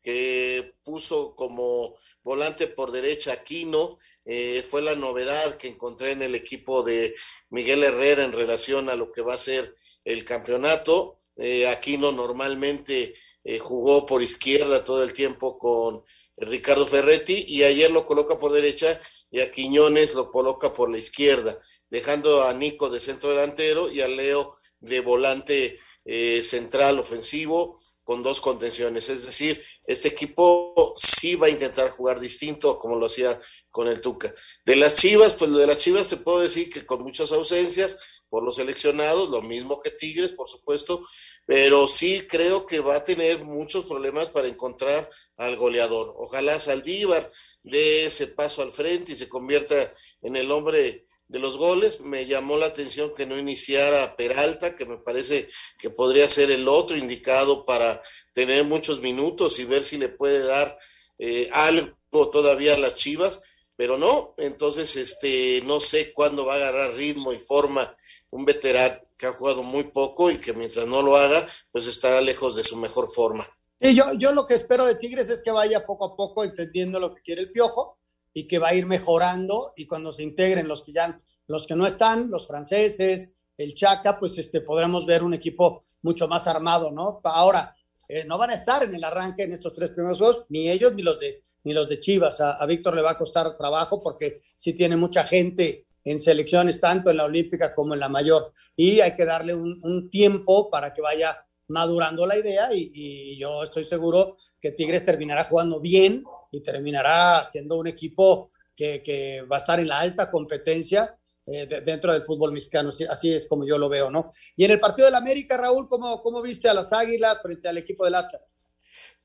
que 0.02 0.76
puso 0.84 1.36
como 1.36 1.98
volante 2.24 2.68
por 2.68 2.92
derecha 2.92 3.34
Aquino, 3.34 4.00
eh, 4.26 4.64
fue 4.68 4.82
la 4.82 4.96
novedad 4.96 5.58
que 5.58 5.68
encontré 5.68 6.12
en 6.12 6.22
el 6.22 6.34
equipo 6.34 6.82
de 6.84 7.14
Miguel 7.50 7.84
Herrera 7.84 8.24
en 8.24 8.32
relación 8.32 8.90
a 8.90 8.96
lo 8.96 9.12
que 9.12 9.22
va 9.22 9.34
a 9.34 9.38
ser 9.38 9.76
el 10.06 10.24
campeonato. 10.24 11.18
Eh, 11.36 11.68
Aquino 11.68 12.12
normalmente 12.12 13.16
eh, 13.44 13.60
jugó 13.60 14.06
por 14.06 14.24
izquierda 14.24 14.86
todo 14.86 15.04
el 15.04 15.14
tiempo 15.14 15.58
con 15.58 16.04
Ricardo 16.38 16.86
Ferretti 16.86 17.46
y 17.48 17.64
ayer 17.64 17.92
lo 17.92 18.06
coloca 18.06 18.38
por 18.38 18.52
derecha 18.52 19.00
y 19.30 19.42
a 19.42 19.52
Quiñones 19.52 20.14
lo 20.14 20.32
coloca 20.32 20.74
por 20.74 20.92
la 20.92 20.98
izquierda, 20.98 21.60
dejando 21.90 22.44
a 22.44 22.54
Nico 22.54 22.90
de 22.90 23.00
centro 23.00 23.32
delantero 23.32 23.90
y 23.92 24.02
a 24.02 24.08
Leo 24.08 24.56
de 24.80 25.00
volante 25.00 25.80
eh, 26.06 26.42
central 26.44 27.00
ofensivo 27.00 27.80
con 28.04 28.22
dos 28.22 28.42
contenciones. 28.42 29.10
Es 29.10 29.26
decir, 29.26 29.64
este 29.86 30.10
equipo 30.10 30.94
sí 30.96 31.36
va 31.36 31.48
a 31.48 31.52
intentar 31.52 31.90
jugar 31.90 32.20
distinto 32.20 32.78
como 32.80 32.98
lo 32.98 33.06
hacía 33.06 33.40
con 33.72 33.88
el 33.88 34.02
Tuca. 34.02 34.34
De 34.66 34.76
las 34.76 34.96
Chivas, 34.96 35.34
pues 35.34 35.50
lo 35.50 35.58
de 35.58 35.68
las 35.68 35.80
Chivas 35.80 36.10
te 36.10 36.18
puedo 36.18 36.42
decir 36.42 36.70
que 36.70 36.86
con 36.86 37.02
muchas 37.02 37.32
ausencias 37.32 37.98
por 38.30 38.44
los 38.44 38.56
seleccionados, 38.56 39.30
lo 39.30 39.42
mismo 39.42 39.80
que 39.80 39.92
Tigres, 39.92 40.34
por 40.34 40.48
supuesto, 40.50 41.06
pero 41.46 41.88
sí 41.88 42.26
creo 42.28 42.66
que 42.66 42.80
va 42.80 42.96
a 42.96 43.04
tener 43.04 43.44
muchos 43.44 43.86
problemas 43.86 44.30
para 44.30 44.48
encontrar 44.48 45.10
al 45.38 45.56
goleador. 45.56 46.14
Ojalá 46.18 46.60
Saldívar 46.60 47.32
dé 47.64 48.06
ese 48.06 48.28
paso 48.28 48.62
al 48.62 48.72
frente 48.72 49.14
y 49.14 49.16
se 49.16 49.30
convierta 49.30 49.94
en 50.22 50.36
el 50.36 50.52
hombre 50.52 51.04
de 51.28 51.40
los 51.40 51.58
goles. 51.58 52.02
Me 52.02 52.26
llamó 52.26 52.58
la 52.58 52.68
atención 52.68 53.14
que 53.16 53.26
no 53.26 53.38
iniciara 53.38 54.16
Peralta, 54.16 54.76
que 54.76 54.86
me 54.86 54.98
parece 54.98 55.50
que 55.80 55.90
podría 55.90 56.30
ser 56.30 56.52
el 56.52 56.68
otro 56.68 56.98
indicado 56.98 57.66
para 57.66 58.02
tener 58.34 58.64
muchos 58.64 59.02
minutos 59.02 59.60
y 59.60 59.66
ver 59.66 59.84
si 59.84 59.98
le 59.98 60.10
puede 60.10 60.44
dar 60.44 60.78
eh, 61.18 61.50
algo 61.52 62.30
todavía 62.32 62.76
a 62.76 62.78
las 62.78 62.96
Chivas, 62.96 63.42
pero 63.76 63.98
no, 63.98 64.36
entonces 64.38 64.96
este 64.96 65.62
no 65.66 65.80
sé 65.80 66.14
cuándo 66.14 66.46
va 66.46 66.54
a 66.54 66.58
agarrar 66.58 66.94
ritmo 66.94 67.34
y 67.34 67.40
forma 67.40 67.96
un 68.30 68.46
veterano 68.46 69.00
que 69.18 69.28
ha 69.28 69.34
jugado 69.34 69.64
muy 69.64 69.86
poco 69.86 70.30
y 70.32 70.38
que 70.38 70.54
mientras 70.54 70.88
no 70.88 71.02
lo 71.02 71.16
haga, 71.16 71.48
pues 71.72 71.88
estará 71.88 72.22
lejos 72.22 72.56
de 72.56 72.64
su 72.64 72.78
mejor 72.78 73.08
forma. 73.08 73.48
Y 73.86 73.96
yo, 73.96 74.14
yo 74.14 74.32
lo 74.32 74.46
que 74.46 74.54
espero 74.54 74.86
de 74.86 74.96
Tigres 74.96 75.30
es 75.30 75.42
que 75.42 75.52
vaya 75.52 75.86
poco 75.86 76.06
a 76.06 76.16
poco 76.16 76.46
entendiendo 76.46 77.02
lo 77.02 77.14
que 77.14 77.22
quiere 77.22 77.42
el 77.42 77.52
piojo 77.52 77.98
y 78.34 78.48
que 78.48 78.58
va 78.58 78.70
a 78.70 78.74
ir 78.74 78.86
mejorando 78.86 79.74
y 79.76 79.86
cuando 79.86 80.14
se 80.14 80.24
integren 80.24 80.70
los 80.70 80.84
que 80.84 80.94
ya, 80.94 81.20
los 81.48 81.68
que 81.68 81.76
no 81.76 81.86
están, 81.86 82.30
los 82.30 82.48
franceses, 82.48 83.32
el 83.58 83.76
Chaca, 83.76 84.18
pues 84.18 84.38
este, 84.38 84.62
podremos 84.62 85.06
ver 85.06 85.22
un 85.22 85.34
equipo 85.34 85.84
mucho 86.02 86.30
más 86.30 86.48
armado, 86.48 86.92
¿no? 86.92 87.20
Ahora, 87.26 87.76
eh, 88.08 88.24
no 88.24 88.38
van 88.38 88.52
a 88.52 88.54
estar 88.54 88.84
en 88.84 88.96
el 88.96 89.04
arranque 89.04 89.44
en 89.44 89.52
estos 89.52 89.74
tres 89.74 89.90
primeros 89.90 90.18
juegos, 90.18 90.46
ni 90.48 90.70
ellos 90.70 90.94
ni 90.94 91.02
los 91.02 91.20
de, 91.20 91.44
ni 91.66 91.74
los 91.74 91.90
de 91.90 92.00
Chivas. 92.00 92.40
A, 92.40 92.54
a 92.54 92.66
Víctor 92.66 92.96
le 92.96 93.02
va 93.02 93.12
a 93.12 93.18
costar 93.18 93.58
trabajo 93.58 94.02
porque 94.02 94.40
sí 94.56 94.72
tiene 94.72 94.96
mucha 94.96 95.26
gente 95.26 95.88
en 96.06 96.20
selecciones, 96.20 96.80
tanto 96.80 97.10
en 97.10 97.18
la 97.18 97.26
olímpica 97.26 97.76
como 97.76 97.96
en 97.96 98.00
la 98.00 98.08
mayor, 98.08 98.54
y 98.78 99.02
hay 99.02 99.14
que 99.18 99.26
darle 99.26 99.56
un, 99.56 99.82
un 99.84 100.10
tiempo 100.10 100.70
para 100.70 100.94
que 100.94 101.02
vaya 101.02 101.36
madurando 101.74 102.26
la 102.26 102.38
idea 102.38 102.70
y, 102.74 103.38
yo 103.38 103.64
estoy 103.64 103.84
seguro 103.84 104.38
que 104.62 104.72
Tigres 104.72 105.06
terminará 105.06 105.44
jugando 105.44 105.82
bien 105.82 106.24
y 106.52 106.62
terminará 106.62 107.44
siendo 107.44 107.76
un 107.78 107.88
equipo 107.88 108.52
que, 108.76 109.46
va 109.52 109.58
a 109.58 109.60
estar 109.60 109.80
en 109.80 109.88
la 109.88 110.00
alta 110.00 110.32
competencia 110.32 111.18
eh, 111.46 111.66
de, 111.66 111.82
dentro 111.82 112.14
del 112.14 112.24
fútbol 112.24 112.54
mexicano, 112.54 112.90
así, 113.10 113.34
es 113.34 113.48
como 113.48 113.68
yo 113.68 113.78
lo 113.78 113.90
veo, 113.90 114.10
¿no? 114.10 114.32
Y 114.56 114.64
en 114.64 114.72
el 114.72 114.80
partido 114.80 115.08
del 115.08 115.16
América, 115.16 115.58
Raúl, 115.58 115.90
¿cómo, 115.90 116.22
cómo 116.22 116.42
viste 116.42 116.70
a 116.70 116.74
las 116.74 116.94
Águilas 116.94 117.42
frente 117.42 117.68
al 117.68 117.78
equipo 117.78 118.06
del 118.06 118.16
Atlas? 118.16 118.44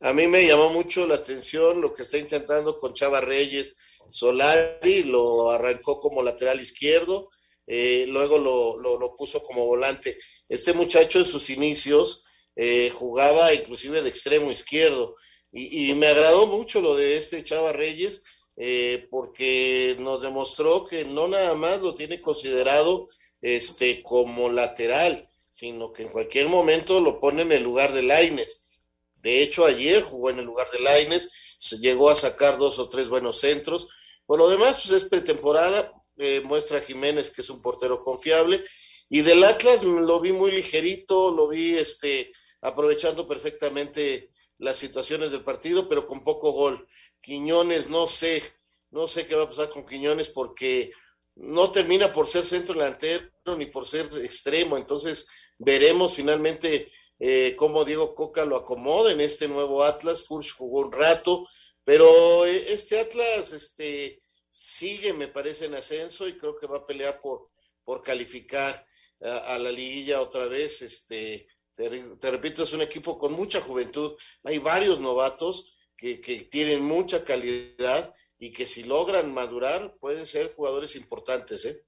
A 0.00 0.12
mí 0.12 0.26
me 0.26 0.46
llamó 0.46 0.70
mucho 0.70 1.06
la 1.06 1.16
atención 1.16 1.80
lo 1.80 1.92
que 1.92 2.02
está 2.02 2.18
intentando 2.18 2.76
con 2.76 2.94
Chava 2.94 3.20
Reyes. 3.20 3.76
Solari 4.10 5.02
lo 5.02 5.50
arrancó 5.50 6.00
como 6.00 6.22
lateral 6.22 6.60
izquierdo, 6.60 7.28
eh, 7.66 8.06
luego 8.08 8.38
lo, 8.38 8.98
lo, 8.98 9.14
puso 9.14 9.42
como 9.42 9.66
volante. 9.66 10.16
Este 10.48 10.72
muchacho 10.72 11.18
en 11.18 11.24
sus 11.24 11.50
inicios 11.50 12.24
eh, 12.60 12.90
jugaba 12.92 13.54
inclusive 13.54 14.02
de 14.02 14.08
extremo 14.08 14.50
izquierdo 14.50 15.14
y, 15.52 15.94
me 15.94 16.08
agradó 16.08 16.48
mucho 16.48 16.80
lo 16.80 16.96
de 16.96 17.16
este 17.16 17.44
Chava 17.44 17.72
Reyes 17.72 18.22
eh, 18.56 19.06
porque 19.10 19.96
nos 20.00 20.22
demostró 20.22 20.84
que 20.84 21.04
no 21.04 21.28
nada 21.28 21.54
más 21.54 21.80
lo 21.80 21.94
tiene 21.94 22.20
considerado 22.20 23.08
este, 23.40 24.02
como 24.02 24.50
lateral, 24.50 25.28
sino 25.48 25.92
que 25.92 26.02
en 26.02 26.08
cualquier 26.08 26.48
momento 26.48 27.00
lo 27.00 27.20
pone 27.20 27.42
en 27.42 27.52
el 27.52 27.62
lugar 27.62 27.92
de 27.92 28.02
Laines. 28.02 28.80
De 29.22 29.40
hecho, 29.40 29.64
ayer 29.64 30.02
jugó 30.02 30.30
en 30.30 30.40
el 30.40 30.44
lugar 30.44 30.68
de 30.72 30.80
Laines, 30.80 31.30
se 31.58 31.78
llegó 31.78 32.10
a 32.10 32.16
sacar 32.16 32.58
dos 32.58 32.80
o 32.80 32.88
tres 32.88 33.08
buenos 33.08 33.38
centros. 33.38 33.88
Por 34.26 34.40
lo 34.40 34.50
demás, 34.50 34.82
pues 34.84 35.02
es 35.02 35.08
pretemporada, 35.08 35.92
eh, 36.16 36.42
muestra 36.44 36.80
Jiménez 36.80 37.30
que 37.30 37.42
es 37.42 37.50
un 37.50 37.62
portero 37.62 38.00
confiable. 38.00 38.64
Y 39.08 39.22
del 39.22 39.44
Atlas 39.44 39.84
lo 39.84 40.20
vi 40.20 40.32
muy 40.32 40.50
ligerito, 40.50 41.30
lo 41.30 41.48
vi 41.48 41.76
este, 41.76 42.32
aprovechando 42.60 43.26
perfectamente 43.26 44.30
las 44.58 44.76
situaciones 44.76 45.30
del 45.30 45.44
partido, 45.44 45.88
pero 45.88 46.04
con 46.04 46.24
poco 46.24 46.52
gol. 46.52 46.86
Quiñones, 47.20 47.88
no 47.88 48.06
sé, 48.06 48.42
no 48.90 49.06
sé 49.08 49.26
qué 49.26 49.34
va 49.34 49.44
a 49.44 49.48
pasar 49.48 49.70
con 49.70 49.86
Quiñones 49.86 50.30
porque 50.30 50.92
no 51.34 51.70
termina 51.70 52.12
por 52.12 52.26
ser 52.26 52.44
centro 52.44 52.74
delantero 52.74 53.30
ni 53.56 53.66
por 53.66 53.86
ser 53.86 54.06
extremo. 54.22 54.76
Entonces 54.76 55.28
veremos 55.58 56.14
finalmente 56.14 56.90
eh, 57.18 57.54
cómo 57.56 57.84
Diego 57.84 58.14
Coca 58.14 58.44
lo 58.44 58.56
acomoda 58.56 59.12
en 59.12 59.20
este 59.20 59.48
nuevo 59.48 59.84
Atlas. 59.84 60.26
Furch 60.26 60.54
jugó 60.56 60.80
un 60.80 60.92
rato, 60.92 61.48
pero 61.84 62.44
eh, 62.46 62.72
este 62.72 63.00
Atlas 63.00 63.52
este, 63.52 64.20
sigue, 64.48 65.12
me 65.12 65.28
parece, 65.28 65.66
en 65.66 65.74
ascenso 65.74 66.26
y 66.28 66.36
creo 66.36 66.56
que 66.56 66.66
va 66.66 66.78
a 66.78 66.86
pelear 66.86 67.20
por, 67.20 67.48
por 67.84 68.02
calificar. 68.02 68.86
a, 69.20 69.54
a 69.54 69.58
la 69.58 69.70
liguilla 69.70 70.20
otra 70.20 70.46
vez. 70.46 70.82
Este, 70.82 71.46
te, 71.78 72.16
te, 72.16 72.30
repito, 72.30 72.64
es 72.64 72.72
un 72.72 72.82
equipo 72.82 73.16
con 73.16 73.32
mucha 73.32 73.60
juventud. 73.60 74.16
Hay 74.42 74.58
varios 74.58 74.98
novatos 74.98 75.78
que, 75.96 76.20
que 76.20 76.40
tienen 76.44 76.82
mucha 76.82 77.24
calidad 77.24 78.12
y 78.36 78.50
que 78.50 78.66
si 78.66 78.82
logran 78.82 79.32
madurar 79.32 79.96
pueden 80.00 80.26
ser 80.26 80.52
jugadores 80.54 80.96
importantes. 80.96 81.64
¿eh? 81.66 81.84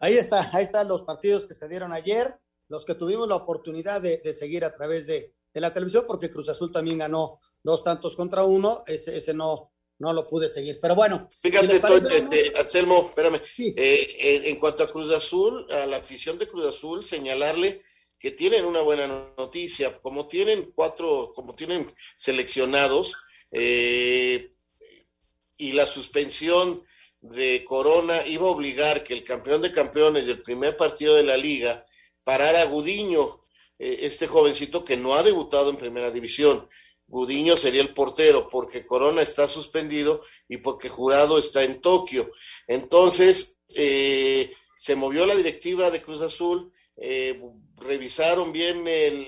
Ahí 0.00 0.16
está, 0.16 0.50
ahí 0.52 0.64
están 0.64 0.88
los 0.88 1.02
partidos 1.02 1.46
que 1.46 1.54
se 1.54 1.68
dieron 1.68 1.92
ayer, 1.92 2.34
los 2.68 2.84
que 2.84 2.96
tuvimos 2.96 3.28
la 3.28 3.36
oportunidad 3.36 4.00
de, 4.00 4.18
de 4.18 4.34
seguir 4.34 4.64
a 4.64 4.74
través 4.74 5.06
de, 5.06 5.34
de, 5.54 5.60
la 5.60 5.72
televisión, 5.72 6.04
porque 6.08 6.30
Cruz 6.30 6.48
Azul 6.48 6.72
también 6.72 6.98
ganó 6.98 7.38
dos 7.62 7.84
tantos 7.84 8.16
contra 8.16 8.44
uno, 8.44 8.82
ese, 8.88 9.16
ese 9.16 9.34
no, 9.34 9.72
no 10.00 10.12
lo 10.12 10.28
pude 10.28 10.48
seguir. 10.48 10.80
Pero 10.82 10.96
bueno. 10.96 11.28
Fíjate, 11.30 11.68
si 11.68 11.76
este, 11.76 12.50
no... 12.52 12.58
Anselmo, 12.58 13.06
espérame. 13.08 13.40
Sí. 13.44 13.72
Eh, 13.76 14.08
en, 14.18 14.44
en, 14.46 14.58
cuanto 14.58 14.82
a 14.82 14.90
Cruz 14.90 15.12
Azul, 15.12 15.64
a 15.70 15.86
la 15.86 15.98
afición 15.98 16.38
de 16.38 16.48
Cruz 16.48 16.66
Azul, 16.66 17.04
señalarle 17.04 17.82
que 18.18 18.30
tienen 18.30 18.64
una 18.64 18.80
buena 18.80 19.06
noticia, 19.36 19.96
como 19.98 20.26
tienen 20.26 20.72
cuatro, 20.74 21.30
como 21.34 21.54
tienen 21.54 21.92
seleccionados, 22.16 23.16
eh, 23.50 24.52
y 25.58 25.72
la 25.72 25.86
suspensión 25.86 26.82
de 27.20 27.64
Corona 27.64 28.26
iba 28.26 28.46
a 28.46 28.50
obligar 28.50 29.02
que 29.02 29.14
el 29.14 29.24
campeón 29.24 29.62
de 29.62 29.72
campeones 29.72 30.26
del 30.26 30.42
primer 30.42 30.76
partido 30.76 31.14
de 31.14 31.22
la 31.22 31.36
liga 31.36 31.84
parara 32.24 32.62
a 32.62 32.66
Gudiño, 32.66 33.40
eh, 33.78 33.98
este 34.02 34.26
jovencito 34.26 34.84
que 34.84 34.96
no 34.96 35.14
ha 35.14 35.22
debutado 35.22 35.70
en 35.70 35.76
primera 35.76 36.10
división. 36.10 36.68
Gudiño 37.08 37.56
sería 37.56 37.82
el 37.82 37.94
portero 37.94 38.48
porque 38.48 38.84
Corona 38.84 39.22
está 39.22 39.46
suspendido 39.46 40.22
y 40.48 40.56
porque 40.58 40.88
Jurado 40.88 41.38
está 41.38 41.62
en 41.62 41.80
Tokio. 41.80 42.30
Entonces, 42.66 43.58
eh, 43.76 44.52
se 44.76 44.96
movió 44.96 45.24
la 45.24 45.36
directiva 45.36 45.90
de 45.90 46.02
Cruz 46.02 46.20
Azul, 46.20 46.72
eh, 46.96 47.40
revisaron 47.76 48.52
bien 48.52 48.86
el 48.88 49.26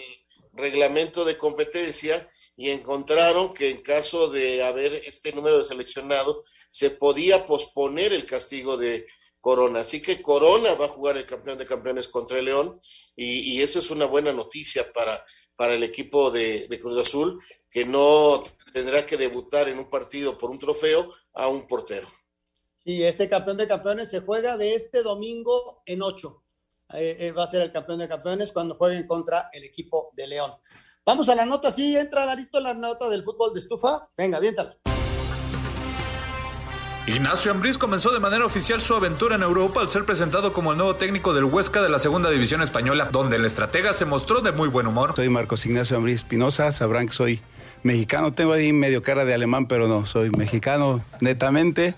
reglamento 0.53 1.25
de 1.25 1.37
competencia 1.37 2.29
y 2.57 2.71
encontraron 2.71 3.55
que 3.55 3.71
en 3.71 3.83
caso 3.83 4.29
de 4.31 4.65
haber 4.65 4.93
este 4.93 5.33
número 5.33 5.59
de 5.59 5.65
seleccionados, 5.65 6.41
se 6.71 6.91
podía 6.91 7.47
posponer 7.47 8.13
el 8.13 8.27
castigo 8.27 8.77
de 8.77 9.07
Corona. 9.41 9.81
Así 9.81 10.03
que 10.03 10.21
Corona 10.21 10.75
va 10.75 10.87
a 10.87 10.89
jugar 10.89 11.17
el 11.17 11.27
campeón 11.27 11.59
de 11.59 11.67
campeones 11.67 12.09
contra 12.09 12.39
el 12.39 12.47
León 12.47 12.81
y, 13.17 13.63
eso 13.63 13.79
es 13.79 13.91
una 13.91 14.07
buena 14.07 14.33
noticia 14.33 14.93
para, 14.93 15.25
para 15.57 15.75
el 15.75 15.85
equipo 15.85 16.31
de, 16.31 16.67
de, 16.69 16.81
Cruz 16.81 17.01
Azul, 17.01 17.41
que 17.71 17.85
no 17.85 18.43
tendrá 18.73 19.07
que 19.07 19.17
debutar 19.17 19.69
en 19.69 19.79
un 19.79 19.89
partido 19.89 20.37
por 20.37 20.51
un 20.51 20.59
trofeo 20.59 21.13
a 21.35 21.49
un 21.49 21.67
portero. 21.67 22.09
Sí, 22.85 23.03
este 23.05 23.29
campeón 23.29 23.57
de 23.57 23.69
campeones 23.69 24.11
se 24.11 24.21
juega 24.21 24.57
de 24.57 24.75
este 24.75 25.03
domingo 25.03 25.83
en 25.87 26.03
ocho. 26.03 26.43
Eh, 26.95 27.33
va 27.37 27.45
a 27.45 27.47
ser 27.47 27.61
el 27.61 27.71
campeón 27.71 27.99
de 27.99 28.09
campeones 28.09 28.51
cuando 28.51 28.75
jueguen 28.75 29.07
contra 29.07 29.49
el 29.53 29.63
equipo 29.65 30.11
de 30.17 30.27
León. 30.27 30.53
Vamos 31.05 31.29
a 31.29 31.35
la 31.35 31.45
nota, 31.45 31.71
sí, 31.71 31.97
entra 31.97 32.25
Larito 32.25 32.61
la 32.61 32.75
nota 32.75 33.09
del 33.09 33.25
fútbol 33.25 33.53
de 33.53 33.61
estufa. 33.61 34.09
Venga, 34.17 34.39
aviéntala. 34.39 34.77
Ignacio 37.07 37.51
Ambriz 37.51 37.79
comenzó 37.79 38.11
de 38.11 38.21
manera 38.21 38.45
oficial 38.45 38.83
su 38.83 38.95
aventura 38.95 39.37
en 39.37 39.43
Europa 39.43 39.81
al 39.81 39.89
ser 39.89 40.05
presentado 40.05 40.53
como 40.53 40.73
el 40.73 40.79
nuevo 40.79 40.97
técnico 40.97 41.33
del 41.33 41.45
Huesca 41.45 41.81
de 41.81 41.89
la 41.89 41.99
Segunda 41.99 42.29
División 42.29 42.61
Española, 42.61 43.09
donde 43.11 43.37
el 43.37 43.47
estratega 43.47 43.95
se 43.95 44.05
mostró 44.05 44.43
de 44.43 44.53
muy 44.53 44.69
buen 44.69 44.87
humor. 44.87 45.15
Soy 45.17 45.31
Marcos 45.31 45.65
Ignacio 45.65 45.97
Ambriz 45.97 46.17
Espinosa, 46.17 46.71
sabrán 46.73 47.07
que 47.07 47.15
soy 47.15 47.41
mexicano, 47.83 48.35
tengo 48.35 48.53
ahí 48.53 48.75
medio 48.75 49.03
cara 49.03 49.25
de 49.25 49.33
alemán, 49.33 49.69
pero 49.69 49.89
no, 49.89 50.05
soy 50.05 50.29
mexicano 50.29 51.03
netamente 51.21 51.95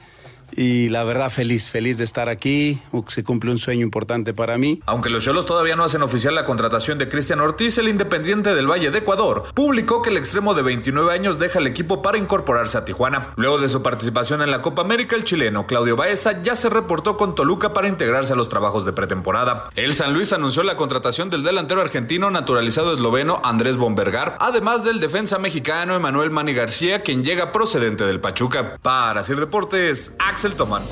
y 0.57 0.88
la 0.88 1.05
verdad 1.05 1.30
feliz, 1.30 1.70
feliz 1.70 1.98
de 1.98 2.05
estar 2.05 2.28
aquí. 2.28 2.82
Se 3.09 3.24
cumple 3.24 3.51
un 3.51 3.59
sueño 3.59 3.82
importante 3.82 4.34
para 4.34 4.59
mí. 4.59 4.80
Aunque 4.86 5.11
los 5.11 5.24
Cholos 5.24 5.46
todavía 5.46 5.76
no 5.76 5.84
hacen 5.84 6.03
oficial 6.03 6.34
la 6.34 6.44
contratación 6.44 6.98
de 6.98 7.09
Cristian 7.09 7.40
Ortiz, 7.40 7.78
el 7.78 7.88
Independiente 7.88 8.55
del 8.55 8.70
Valle 8.70 8.90
de 8.90 8.98
Ecuador 8.98 9.44
publicó 9.55 10.03
que 10.03 10.11
el 10.11 10.16
extremo 10.16 10.55
de 10.55 10.62
29 10.62 11.12
años 11.12 11.38
deja 11.38 11.59
el 11.59 11.66
equipo 11.66 12.03
para 12.03 12.18
incorporarse 12.18 12.78
a 12.78 12.84
Tijuana. 12.84 13.32
Luego 13.36 13.59
de 13.59 13.68
su 13.68 13.82
participación 13.82 14.42
en 14.42 14.51
la 14.51 14.62
Copa 14.62 14.82
América, 14.82 15.16
el 15.16 15.24
chileno 15.24 15.66
Claudio 15.66 15.96
Baeza 15.96 16.42
ya 16.42 16.55
se 16.55 16.68
reportó 16.68 17.16
con 17.16 17.34
Toluca 17.34 17.72
para 17.72 17.88
integrarse 17.88 18.32
a 18.32 18.36
los 18.36 18.48
trabajos 18.48 18.84
de 18.84 18.92
pretemporada. 18.92 19.70
El 19.76 19.94
San 19.94 20.12
Luis 20.12 20.32
anunció 20.32 20.62
la 20.62 20.76
contratación 20.76 21.30
del 21.30 21.42
delantero 21.42 21.80
argentino 21.80 22.30
naturalizado 22.30 22.94
esloveno 22.94 23.40
Andrés 23.44 23.76
Bombergar, 23.76 24.36
además 24.40 24.84
del 24.84 25.01
defensa 25.01 25.38
mexicano 25.38 25.94
Emanuel 25.94 26.30
Mani 26.30 26.53
García, 26.53 27.03
quien 27.03 27.24
llega 27.24 27.53
procedente 27.53 28.05
del 28.05 28.20
Pachuca. 28.20 28.78
Para 28.82 29.22
Sir 29.22 29.38
Deportes, 29.38 30.16
Axel 30.18 30.39
Tomán. 30.49 30.82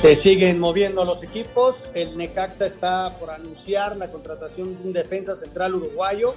Se 0.00 0.14
siguen 0.14 0.60
moviendo 0.60 1.04
los 1.04 1.24
equipos. 1.24 1.82
El 1.94 2.16
Necaxa 2.16 2.64
está 2.64 3.18
por 3.18 3.30
anunciar 3.30 3.96
la 3.96 4.08
contratación 4.08 4.78
de 4.78 4.84
un 4.84 4.92
defensa 4.92 5.34
central 5.34 5.74
uruguayo. 5.74 6.34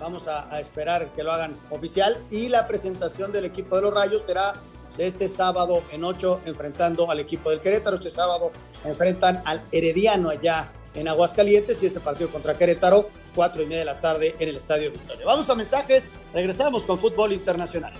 Vamos 0.00 0.28
a, 0.28 0.54
a, 0.54 0.60
esperar 0.60 1.08
que 1.16 1.22
lo 1.22 1.32
hagan 1.32 1.56
oficial. 1.70 2.18
Y 2.30 2.50
la 2.50 2.68
presentación 2.68 3.32
del 3.32 3.46
equipo 3.46 3.76
de 3.76 3.82
los 3.82 3.94
Rayos 3.94 4.26
será 4.26 4.54
de 4.98 5.06
este 5.06 5.28
sábado 5.28 5.82
en 5.92 6.04
8, 6.04 6.42
enfrentando 6.44 7.10
al 7.10 7.20
equipo 7.20 7.48
del 7.48 7.60
Querétaro. 7.60 7.96
Este 7.96 8.10
sábado 8.10 8.52
enfrentan 8.84 9.40
al 9.46 9.62
Herediano 9.72 10.28
allá 10.28 10.70
en 10.94 11.08
Aguascalientes 11.08 11.82
y 11.82 11.86
ese 11.86 12.00
partido 12.00 12.28
contra 12.28 12.52
Querétaro, 12.52 13.08
4 13.34 13.62
y 13.62 13.64
media 13.64 13.78
de 13.78 13.84
la 13.86 14.00
tarde 14.02 14.36
en 14.38 14.50
el 14.50 14.56
Estadio 14.56 14.92
Victoria. 14.92 15.24
Vamos 15.24 15.48
a 15.48 15.54
mensajes. 15.54 16.04
Regresamos 16.34 16.84
con 16.84 16.98
fútbol 16.98 17.32
internacional. 17.32 17.94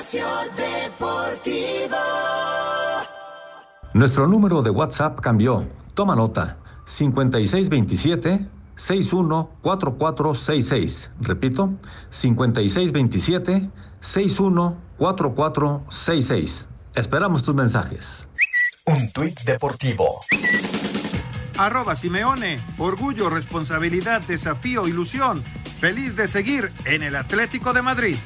Espacio 0.00 0.26
Deportivo. 0.56 1.96
Nuestro 3.92 4.26
número 4.26 4.62
de 4.62 4.70
WhatsApp 4.70 5.20
cambió. 5.20 5.66
Toma 5.92 6.16
nota. 6.16 6.56
5627 6.86 8.46
614466. 8.76 11.10
Repito, 11.20 11.74
5627 12.08 13.68
614466. 14.00 16.68
Esperamos 16.94 17.42
tus 17.42 17.54
mensajes. 17.54 18.26
Un 18.86 19.12
tuit 19.12 19.38
deportivo. 19.42 20.20
Arroba 21.58 21.94
Simeone. 21.94 22.58
Orgullo, 22.78 23.28
responsabilidad, 23.28 24.22
desafío, 24.22 24.88
ilusión. 24.88 25.44
Feliz 25.78 26.16
de 26.16 26.26
seguir 26.26 26.72
en 26.86 27.02
el 27.02 27.16
Atlético 27.16 27.74
de 27.74 27.82
Madrid. 27.82 28.16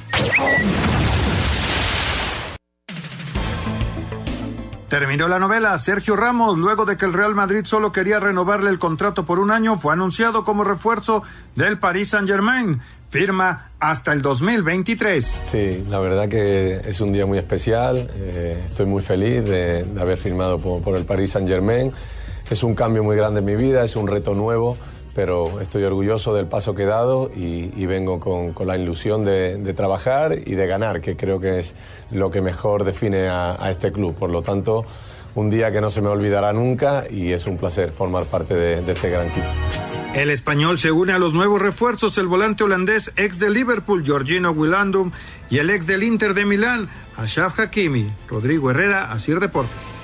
Terminó 4.89 5.27
la 5.27 5.39
novela. 5.39 5.75
Sergio 5.79 6.15
Ramos, 6.15 6.57
luego 6.59 6.85
de 6.85 6.95
que 6.95 7.05
el 7.05 7.13
Real 7.13 7.33
Madrid 7.33 7.65
solo 7.65 7.91
quería 7.91 8.19
renovarle 8.19 8.69
el 8.69 8.77
contrato 8.77 9.25
por 9.25 9.39
un 9.39 9.49
año, 9.49 9.79
fue 9.79 9.93
anunciado 9.93 10.43
como 10.43 10.63
refuerzo 10.63 11.23
del 11.55 11.79
Paris 11.79 12.09
Saint 12.09 12.27
Germain. 12.27 12.79
Firma 13.09 13.71
hasta 13.79 14.13
el 14.13 14.21
2023. 14.21 15.25
Sí, 15.25 15.85
la 15.89 15.99
verdad 15.99 16.29
que 16.29 16.81
es 16.85 17.01
un 17.01 17.13
día 17.13 17.25
muy 17.25 17.39
especial. 17.39 18.09
Eh, 18.13 18.63
estoy 18.65 18.85
muy 18.85 19.01
feliz 19.01 19.43
de, 19.43 19.85
haber 19.99 20.17
firmado 20.17 20.59
por, 20.59 20.81
por, 20.81 20.95
el 20.95 21.05
Paris 21.05 21.31
Saint 21.31 21.47
Germain. 21.47 21.91
Es 22.49 22.61
un 22.61 22.75
cambio 22.75 23.03
muy 23.03 23.15
grande 23.15 23.39
en 23.39 23.45
mi 23.45 23.55
vida, 23.55 23.83
es 23.83 23.95
un 23.95 24.07
reto 24.07 24.35
nuevo, 24.35 24.77
pero 25.15 25.61
estoy 25.61 25.85
orgulloso 25.85 26.35
del 26.35 26.45
paso 26.45 26.75
que 26.75 26.83
he 26.83 26.85
dado 26.85 27.31
y, 27.33 27.85
vengo 27.85 28.19
con, 28.19 28.53
la 28.67 28.77
ilusión 28.77 29.23
de, 29.23 29.73
trabajar 29.73 30.37
y 30.45 30.55
de 30.55 30.67
ganar, 30.67 30.99
que 30.99 31.15
creo 31.15 31.39
que 31.39 31.57
es 31.57 31.73
lo 32.11 32.29
que 32.29 32.41
mejor 32.41 32.83
define 32.83 33.29
a, 33.29 33.71
este 33.71 33.93
club. 33.93 34.13
Por 34.13 34.29
lo 34.29 34.41
tanto, 34.41 34.85
un 35.33 35.49
día 35.49 35.71
que 35.71 35.79
no 35.79 35.89
se 35.89 36.01
me 36.01 36.09
olvidará 36.09 36.51
nunca 36.51 37.05
y 37.09 37.31
es 37.31 37.47
un 37.47 37.57
placer 37.57 37.93
formar 37.93 38.25
parte 38.25 38.55
de, 38.55 38.91
este 38.91 39.09
gran 39.09 39.27
equipo. 39.27 39.47
El 40.13 40.29
español 40.29 40.79
se 40.79 40.91
une 40.91 41.13
a 41.13 41.19
los 41.19 41.33
nuevos 41.33 41.61
refuerzos, 41.61 42.17
el 42.17 42.27
volante 42.27 42.65
holandés 42.65 43.13
ex 43.15 43.39
de 43.39 43.49
Liverpool, 43.49 44.03
Georgino 44.05 44.51
Willandum, 44.51 45.11
y 45.49 45.59
el 45.59 45.69
ex 45.69 45.87
del 45.87 46.03
Inter 46.03 46.33
de 46.33 46.45
Milán, 46.45 46.89
Ashraf 47.15 47.57
Hakimi. 47.57 48.09
Rodrigo 48.27 48.69
Herrera, 48.69 49.11
Asir 49.11 49.39
Deportes. 49.39 49.94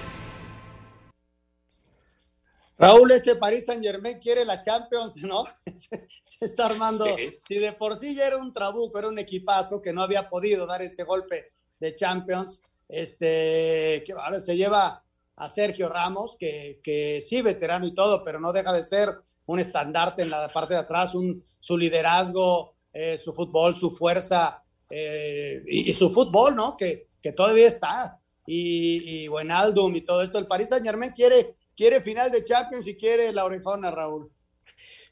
Raúl, 2.82 3.12
este 3.12 3.36
Paris 3.36 3.68
Saint 3.68 3.84
Germain 3.84 4.18
quiere 4.18 4.44
la 4.44 4.60
Champions, 4.60 5.16
¿no? 5.18 5.46
Se 6.24 6.46
está 6.46 6.66
armando. 6.66 7.06
Sí. 7.16 7.32
Si 7.48 7.58
de 7.58 7.74
por 7.74 7.96
sí 7.96 8.16
ya 8.16 8.26
era 8.26 8.38
un 8.38 8.52
trabuco, 8.52 8.98
era 8.98 9.08
un 9.08 9.20
equipazo 9.20 9.84
que 9.84 9.94
no 9.94 10.02
había 10.02 10.28
podido 10.28 10.66
dar 10.66 10.82
ese 10.82 11.04
golpe 11.04 11.46
de 11.80 11.94
Champions, 11.94 12.60
este, 12.90 14.04
que 14.04 14.14
ahora 14.14 14.40
se 14.40 14.58
lleva 14.58 15.04
a 15.36 15.50
Sergio 15.50 15.90
Ramos, 15.90 16.36
que, 16.40 16.80
que 16.84 17.22
sí, 17.22 17.44
veterano 17.44 17.86
y 17.86 17.94
todo, 17.94 18.24
pero 18.24 18.40
no 18.40 18.52
deja 18.52 18.74
de 18.74 18.82
ser 18.82 19.10
un 19.46 19.60
estandarte 19.60 20.24
en 20.24 20.32
la 20.32 20.48
parte 20.48 20.74
de 20.74 20.80
atrás, 20.80 21.14
un, 21.14 21.46
su 21.60 21.78
liderazgo, 21.78 22.74
eh, 22.94 23.16
su 23.16 23.32
fútbol, 23.32 23.76
su 23.76 23.92
fuerza 23.92 24.64
eh, 24.90 25.62
y, 25.68 25.92
y, 25.92 25.94
su 25.94 26.10
fútbol, 26.10 26.56
¿no? 26.56 26.76
Que, 26.76 27.10
que 27.22 27.32
todavía 27.32 27.68
está. 27.68 28.20
Y, 28.48 29.04
y 29.06 29.28
Buenaldum 29.28 29.96
y 29.96 30.02
todo 30.02 30.24
esto. 30.24 30.40
El 30.40 30.48
Paris 30.48 30.70
Saint 30.70 30.84
Germain 30.84 31.12
quiere 31.12 31.61
quiere 31.76 32.02
final 32.02 32.32
de 32.32 32.44
Champions 32.44 32.88
y 32.88 32.96
quiere 32.96 33.32
la 33.32 33.46
orejona, 33.46 33.92
Raúl. 33.92 34.32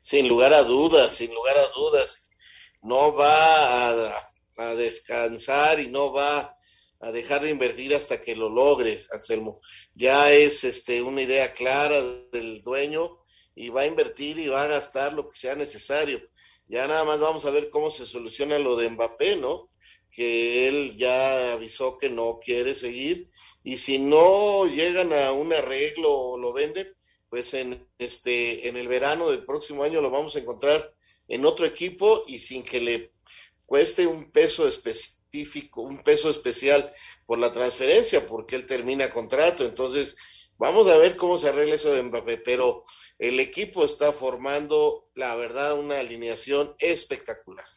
Sin 0.02 0.28
lugar 0.28 0.54
a 0.54 0.64
dudas, 0.64 1.14
sin 1.14 1.34
lugar 1.34 1.58
a 1.58 1.68
dudas. 1.76 2.30
no 2.82 3.14
va 3.14 4.08
a, 4.58 4.76
descansar 4.76 5.80
y 5.80 5.88
no 5.88 6.12
va 6.12 6.58
a 7.00 7.12
dejar 7.12 7.42
de 7.42 7.50
invertir 7.50 7.96
hasta 7.96 8.22
que 8.22 8.36
lo 8.36 8.50
logre, 8.50 9.06
Anselmo. 9.12 9.62
Ya 9.96 10.32
es 10.32 10.64
este, 10.66 11.02
una 11.02 11.22
idea 11.22 11.54
clara 11.54 12.02
del 12.32 12.62
dueño 12.62 13.20
y 13.56 13.70
va 13.70 13.82
a 13.82 13.86
invertir 13.86 14.38
y 14.38 14.48
va 14.48 14.64
a 14.64 14.68
gastar 14.68 15.14
lo 15.14 15.28
que 15.30 15.38
sea 15.38 15.56
necesario. 15.56 16.22
Ya 16.68 16.88
nada 16.88 17.04
más 17.04 17.20
vamos 17.20 17.46
a 17.46 17.52
ver 17.52 17.70
cómo 17.70 17.90
se 17.90 18.06
soluciona 18.06 18.60
lo 18.60 18.76
de 18.76 18.90
Mbappé, 18.90 19.38
¿no? 19.38 19.72
Que 20.12 20.68
él 20.68 20.98
ya 20.98 21.54
avisó 21.54 21.98
que 21.98 22.10
no 22.10 22.40
quiere 22.44 22.76
seguir 22.76 23.30
y 23.70 23.78
si 23.78 24.00
no 24.00 24.66
llegan 24.66 25.14
a 25.14 25.32
un 25.32 25.54
arreglo 25.54 26.12
o 26.12 26.38
lo 26.40 26.54
venden, 26.54 26.92
pues 27.30 27.54
en 27.54 27.88
este 28.00 28.68
en 28.68 28.76
el 28.78 28.88
verano 28.88 29.30
del 29.30 29.44
próximo 29.44 29.84
año 29.84 30.02
lo 30.02 30.10
vamos 30.10 30.36
a 30.36 30.40
encontrar 30.40 30.96
en 31.28 31.46
otro 31.46 31.68
equipo 31.68 32.24
y 32.26 32.40
sin 32.40 32.64
que 32.64 32.82
le 32.82 33.14
cueste 33.68 34.08
un 34.08 34.32
peso 34.32 34.68
específico, 34.68 35.84
un 35.84 36.02
peso 36.02 36.32
especial 36.32 36.92
por 37.28 37.38
la 37.38 37.52
transferencia, 37.52 38.26
porque 38.26 38.56
él 38.56 38.66
termina 38.66 39.12
contrato. 39.12 39.64
Entonces, 39.64 40.18
vamos 40.58 40.88
a 40.88 40.98
ver 40.98 41.16
cómo 41.16 41.38
se 41.38 41.50
arregla 41.50 41.76
eso 41.76 41.94
de 41.94 42.02
Mbappé, 42.02 42.38
pero 42.38 42.82
el 43.20 43.40
equipo 43.40 43.86
está 43.86 44.12
formando, 44.12 45.12
la 45.14 45.36
verdad, 45.36 45.78
una 45.78 46.00
alineación 46.00 46.74
espectacular. 46.80 47.68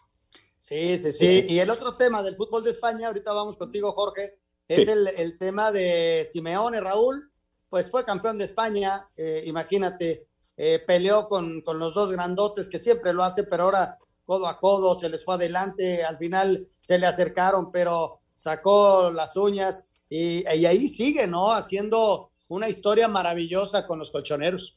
Sí, 0.57 0.97
sí, 0.97 1.13
sí. 1.13 1.45
Y 1.51 1.59
el 1.59 1.69
otro 1.69 1.99
tema 1.99 2.23
del 2.23 2.35
fútbol 2.35 2.65
de 2.65 2.71
España, 2.71 3.09
ahorita 3.09 3.35
vamos 3.35 3.59
contigo, 3.59 3.93
Jorge, 3.93 4.41
es 4.69 4.77
Sí. 4.79 4.83
el, 4.89 5.09
el 5.09 5.39
tema 5.39 5.73
de 5.73 6.27
Simeone, 6.33 6.81
Raúl, 6.81 7.31
pues 7.69 7.91
fue 7.91 8.05
campeón 8.05 8.39
de 8.39 8.45
España, 8.45 9.09
eh, 9.17 9.43
imagínate, 9.47 10.27
eh, 10.57 10.79
peleó 10.87 11.29
con, 11.29 11.63
con 11.63 11.79
los 11.79 11.95
dos 11.95 12.11
grandotes, 12.13 12.69
que 12.69 12.79
siempre 12.79 13.13
lo 13.15 13.25
hace, 13.25 13.45
pero 13.45 13.65
ahora 13.65 13.99
codo 14.25 14.47
a 14.47 14.59
codo, 14.61 14.99
se 14.99 15.09
les 15.09 15.25
fue 15.25 15.35
adelante, 15.35 16.05
al 16.05 16.19
final 16.19 16.67
se 16.81 16.99
le 16.99 17.07
acercaron, 17.07 17.73
pero 17.73 18.21
sacó 18.35 19.11
las 19.11 19.37
uñas 19.37 19.85
y, 20.09 20.45
y 20.49 20.67
ahí 20.67 20.89
sigue, 20.89 21.27
¿no? 21.27 21.53
Haciendo 21.53 22.31
una 22.49 22.69
historia 22.69 23.09
maravillosa 23.09 23.87
con 23.87 23.99
los 23.99 24.11
colchoneros. 24.11 24.77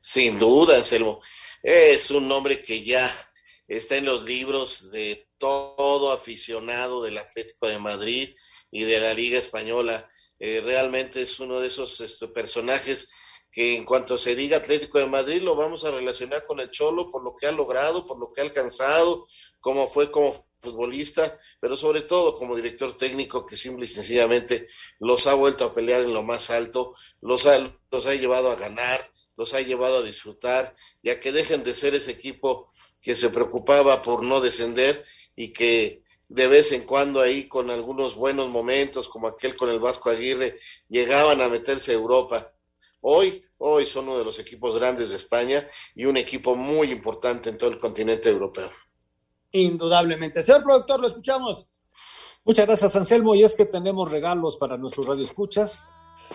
Sin 0.00 0.38
duda, 0.38 0.76
Anselmo. 0.76 1.20
Es 1.62 2.10
un 2.10 2.26
nombre 2.26 2.62
que 2.62 2.82
ya 2.82 3.10
está 3.68 3.96
en 3.96 4.06
los 4.06 4.24
libros 4.24 4.90
de 4.90 5.28
todo 5.38 6.12
aficionado 6.12 7.02
del 7.02 7.18
Atlético 7.18 7.68
de 7.68 7.78
Madrid 7.78 8.30
y 8.70 8.84
de 8.84 9.00
la 9.00 9.14
Liga 9.14 9.38
Española. 9.38 10.08
Eh, 10.38 10.62
realmente 10.64 11.22
es 11.22 11.38
uno 11.40 11.60
de 11.60 11.68
esos 11.68 12.00
este, 12.00 12.28
personajes 12.28 13.10
que 13.52 13.76
en 13.76 13.84
cuanto 13.84 14.16
se 14.16 14.36
diga 14.36 14.58
Atlético 14.58 14.98
de 14.98 15.06
Madrid 15.06 15.42
lo 15.42 15.56
vamos 15.56 15.84
a 15.84 15.90
relacionar 15.90 16.44
con 16.44 16.60
el 16.60 16.70
Cholo 16.70 17.10
por 17.10 17.24
lo 17.24 17.34
que 17.36 17.46
ha 17.46 17.52
logrado, 17.52 18.06
por 18.06 18.18
lo 18.18 18.32
que 18.32 18.40
ha 18.40 18.44
alcanzado, 18.44 19.26
como 19.58 19.86
fue 19.86 20.10
como 20.10 20.32
futbolista, 20.62 21.38
pero 21.58 21.74
sobre 21.74 22.02
todo 22.02 22.34
como 22.34 22.54
director 22.54 22.96
técnico 22.96 23.46
que 23.46 23.56
simple 23.56 23.86
y 23.86 23.88
sencillamente 23.88 24.68
los 24.98 25.26
ha 25.26 25.34
vuelto 25.34 25.64
a 25.64 25.74
pelear 25.74 26.02
en 26.02 26.12
lo 26.12 26.22
más 26.22 26.50
alto, 26.50 26.94
los 27.20 27.46
ha, 27.46 27.58
los 27.90 28.06
ha 28.06 28.14
llevado 28.14 28.50
a 28.50 28.56
ganar, 28.56 29.00
los 29.36 29.54
ha 29.54 29.60
llevado 29.60 29.98
a 29.98 30.02
disfrutar, 30.02 30.74
ya 31.02 31.18
que 31.18 31.32
dejen 31.32 31.64
de 31.64 31.74
ser 31.74 31.94
ese 31.94 32.12
equipo 32.12 32.70
que 33.00 33.16
se 33.16 33.30
preocupaba 33.30 34.02
por 34.02 34.22
no 34.22 34.40
descender 34.40 35.04
y 35.34 35.52
que 35.52 36.02
de 36.30 36.46
vez 36.46 36.70
en 36.70 36.84
cuando 36.84 37.20
ahí 37.20 37.48
con 37.48 37.70
algunos 37.70 38.14
buenos 38.14 38.48
momentos, 38.48 39.08
como 39.08 39.26
aquel 39.26 39.56
con 39.56 39.68
el 39.68 39.80
Vasco 39.80 40.10
Aguirre, 40.10 40.60
llegaban 40.88 41.40
a 41.40 41.48
meterse 41.48 41.90
a 41.90 41.96
Europa. 41.96 42.52
Hoy, 43.00 43.44
hoy 43.58 43.84
son 43.84 44.08
uno 44.08 44.18
de 44.18 44.24
los 44.24 44.38
equipos 44.38 44.78
grandes 44.78 45.10
de 45.10 45.16
España 45.16 45.68
y 45.92 46.04
un 46.04 46.16
equipo 46.16 46.54
muy 46.54 46.92
importante 46.92 47.50
en 47.50 47.58
todo 47.58 47.70
el 47.70 47.80
continente 47.80 48.30
europeo. 48.30 48.70
Indudablemente. 49.50 50.44
Señor 50.44 50.62
productor, 50.62 51.00
lo 51.00 51.08
escuchamos. 51.08 51.66
Muchas 52.44 52.64
gracias, 52.64 52.94
Anselmo. 52.94 53.34
Y 53.34 53.42
es 53.42 53.56
que 53.56 53.66
tenemos 53.66 54.12
regalos 54.12 54.56
para 54.56 54.76
nuestros 54.76 55.06
radioescuchas. 55.06 55.86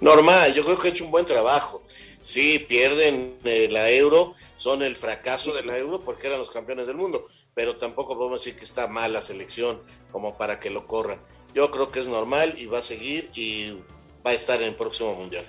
Normal, 0.00 0.54
yo 0.54 0.64
creo 0.64 0.78
que 0.78 0.88
ha 0.88 0.90
hecho 0.90 1.04
un 1.04 1.10
buen 1.10 1.26
trabajo. 1.26 1.82
Sí, 2.22 2.58
pierden 2.58 3.38
eh, 3.44 3.68
la 3.70 3.90
euro, 3.90 4.34
son 4.56 4.82
el 4.82 4.94
fracaso 4.94 5.54
de 5.54 5.62
la 5.62 5.78
euro 5.78 6.02
porque 6.02 6.26
eran 6.26 6.38
los 6.38 6.50
campeones 6.50 6.86
del 6.86 6.96
mundo, 6.96 7.26
pero 7.54 7.76
tampoco 7.76 8.16
podemos 8.16 8.42
decir 8.42 8.58
que 8.58 8.64
está 8.64 8.88
mal 8.88 9.12
la 9.12 9.22
selección 9.22 9.80
como 10.10 10.36
para 10.36 10.60
que 10.60 10.70
lo 10.70 10.86
corran. 10.86 11.20
Yo 11.54 11.70
creo 11.70 11.90
que 11.90 12.00
es 12.00 12.08
normal 12.08 12.54
y 12.58 12.66
va 12.66 12.78
a 12.78 12.82
seguir 12.82 13.30
y 13.34 13.78
va 14.24 14.30
a 14.30 14.34
estar 14.34 14.60
en 14.60 14.68
el 14.68 14.74
próximo 14.74 15.14
mundial. 15.14 15.44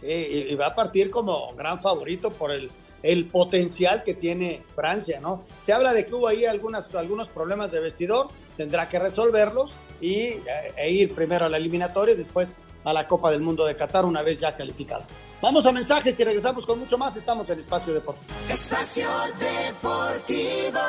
Sí, 0.00 0.46
y, 0.50 0.54
va 0.54 0.66
a 0.66 0.74
partir 0.74 1.10
como 1.10 1.54
gran 1.54 1.80
favorito 1.80 2.30
por 2.30 2.50
el, 2.50 2.70
el 3.02 3.26
potencial 3.26 4.02
que 4.02 4.14
tiene 4.14 4.62
Francia, 4.74 5.20
¿no? 5.20 5.42
Se 5.58 5.72
habla 5.72 5.92
de 5.92 6.06
que 6.06 6.14
hubo 6.14 6.28
ahí 6.28 6.44
algunas, 6.44 6.94
algunos 6.94 7.28
problemas 7.28 7.70
de 7.70 7.80
vestidor, 7.80 8.28
tendrá 8.56 8.88
que 8.88 8.98
resolverlos 8.98 9.74
y, 10.00 10.14
eh, 10.14 10.42
e 10.76 10.90
ir 10.90 11.14
primero 11.14 11.44
a 11.44 11.48
la 11.48 11.56
eliminatoria 11.58 12.14
y 12.14 12.18
después 12.18 12.56
a 12.84 12.92
la 12.92 13.06
Copa 13.06 13.30
del 13.30 13.40
Mundo 13.40 13.66
de 13.66 13.76
Qatar 13.76 14.04
una 14.04 14.22
vez 14.22 14.40
ya 14.40 14.56
calificado. 14.56 15.04
Vamos 15.40 15.64
a 15.66 15.72
mensajes 15.72 16.18
y 16.18 16.24
regresamos 16.24 16.66
con 16.66 16.78
mucho 16.78 16.98
más. 16.98 17.16
Estamos 17.16 17.48
en 17.50 17.60
Espacio 17.60 17.94
Deportivo. 17.94 18.26
Espacio 18.48 19.08
Deportivo. 19.38 20.80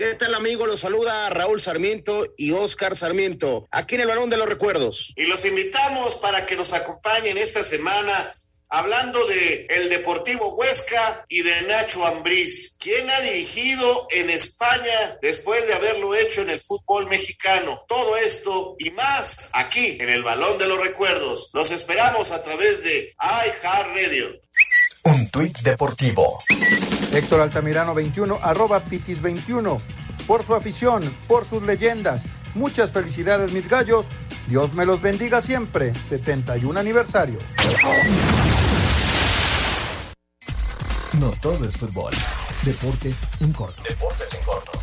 ¿Qué 0.00 0.14
tal 0.14 0.34
amigo? 0.34 0.66
Los 0.66 0.80
saluda 0.80 1.28
Raúl 1.28 1.60
Sarmiento 1.60 2.32
y 2.38 2.52
Oscar 2.52 2.96
Sarmiento, 2.96 3.68
aquí 3.70 3.96
en 3.96 4.00
el 4.00 4.06
Balón 4.06 4.30
de 4.30 4.38
los 4.38 4.48
Recuerdos. 4.48 5.12
Y 5.14 5.26
los 5.26 5.44
invitamos 5.44 6.16
para 6.16 6.46
que 6.46 6.56
nos 6.56 6.72
acompañen 6.72 7.36
esta 7.36 7.62
semana 7.62 8.34
hablando 8.70 9.22
de 9.26 9.66
el 9.68 9.90
Deportivo 9.90 10.54
Huesca 10.54 11.26
y 11.28 11.42
de 11.42 11.60
Nacho 11.68 12.06
Ambriz, 12.06 12.78
quien 12.80 13.10
ha 13.10 13.20
dirigido 13.20 14.08
en 14.12 14.30
España 14.30 15.18
después 15.20 15.66
de 15.68 15.74
haberlo 15.74 16.14
hecho 16.14 16.40
en 16.40 16.48
el 16.48 16.60
fútbol 16.60 17.06
mexicano. 17.06 17.84
Todo 17.86 18.16
esto 18.16 18.76
y 18.78 18.92
más 18.92 19.50
aquí 19.52 19.98
en 20.00 20.08
el 20.08 20.22
Balón 20.22 20.56
de 20.56 20.66
los 20.66 20.80
Recuerdos. 20.80 21.50
Los 21.52 21.72
esperamos 21.72 22.30
a 22.32 22.42
través 22.42 22.82
de 22.84 23.14
iHeartRadio. 23.20 24.40
Un 25.04 25.30
tuit 25.30 25.58
deportivo. 25.58 26.38
Héctor 27.12 27.40
Altamirano 27.40 27.92
21, 27.92 28.38
arroba 28.42 28.80
Pitis 28.80 29.20
21. 29.20 29.78
Por 30.26 30.44
su 30.44 30.54
afición, 30.54 31.02
por 31.26 31.44
sus 31.44 31.62
leyendas. 31.62 32.24
Muchas 32.54 32.92
felicidades, 32.92 33.52
mis 33.52 33.68
gallos. 33.68 34.06
Dios 34.48 34.74
me 34.74 34.86
los 34.86 35.02
bendiga 35.02 35.42
siempre. 35.42 35.92
71 36.04 36.78
aniversario. 36.78 37.38
No 41.18 41.30
todo 41.42 41.68
es 41.68 41.76
fútbol. 41.76 42.12
Deportes 42.62 43.26
en 43.40 43.52
corto. 43.52 43.82
Deportes 43.82 44.28
en 44.32 44.44
corto. 44.44 44.79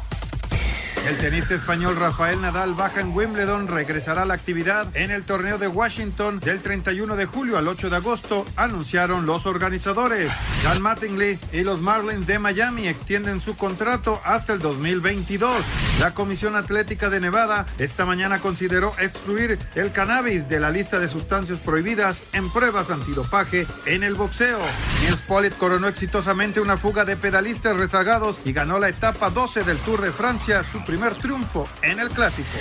El 1.07 1.15
tenista 1.19 1.55
español 1.55 1.95
Rafael 1.95 2.41
Nadal 2.41 2.73
baja 2.73 2.99
en 2.99 3.15
Wimbledon, 3.15 3.69
regresará 3.69 4.23
a 4.23 4.25
la 4.25 4.33
actividad 4.33 4.93
en 4.93 5.09
el 5.09 5.23
torneo 5.23 5.57
de 5.57 5.69
Washington 5.69 6.41
del 6.41 6.61
31 6.61 7.15
de 7.15 7.25
julio 7.25 7.57
al 7.57 7.69
8 7.69 7.89
de 7.89 7.95
agosto, 7.95 8.43
anunciaron 8.57 9.25
los 9.25 9.45
organizadores. 9.45 10.29
Dan 10.65 10.81
Mattingly 10.81 11.39
y 11.53 11.61
los 11.61 11.79
Marlins 11.79 12.27
de 12.27 12.39
Miami 12.39 12.89
extienden 12.89 13.39
su 13.39 13.55
contrato 13.55 14.19
hasta 14.25 14.51
el 14.51 14.59
2022. 14.59 15.65
La 16.01 16.13
Comisión 16.13 16.57
Atlética 16.57 17.09
de 17.09 17.21
Nevada 17.21 17.65
esta 17.77 18.05
mañana 18.05 18.39
consideró 18.39 18.91
excluir 18.99 19.57
el 19.75 19.93
cannabis 19.93 20.49
de 20.49 20.59
la 20.59 20.71
lista 20.71 20.99
de 20.99 21.07
sustancias 21.07 21.59
prohibidas 21.59 22.23
en 22.33 22.49
pruebas 22.51 22.89
antidopaje 22.89 23.65
en 23.85 24.03
el 24.03 24.15
boxeo. 24.15 24.59
Nils 25.03 25.21
Pollitt 25.21 25.57
coronó 25.57 25.87
exitosamente 25.87 26.59
una 26.59 26.75
fuga 26.75 27.05
de 27.05 27.15
pedalistas 27.15 27.77
rezagados 27.77 28.41
y 28.43 28.51
ganó 28.51 28.77
la 28.77 28.89
etapa 28.89 29.29
12 29.29 29.63
del 29.63 29.77
Tour 29.77 30.01
de 30.01 30.11
Francia, 30.11 30.65
su 30.69 30.83
primer 30.83 30.96
triunfo 31.15 31.67
en 31.81 31.99
el 31.99 32.09
clásico. 32.09 32.57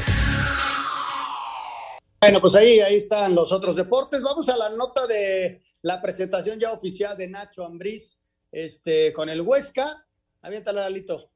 Bueno, 2.21 2.41
pues 2.41 2.55
ahí, 2.55 2.81
ahí 2.81 2.97
están 2.97 3.35
los 3.35 3.53
otros 3.53 3.77
deportes. 3.77 4.23
Vamos 4.23 4.49
a 4.49 4.57
la 4.57 4.71
nota 4.71 5.07
de 5.07 5.63
la 5.83 6.01
presentación 6.01 6.59
ya 6.59 6.73
oficial 6.73 7.17
de 7.17 7.29
Nacho 7.29 7.65
Ambriz 7.65 8.19
este, 8.53 9.13
con 9.13 9.29
el 9.29 9.41
Huesca. 9.41 10.07
Aviéntala, 10.43 10.83
Lalito. 10.83 11.31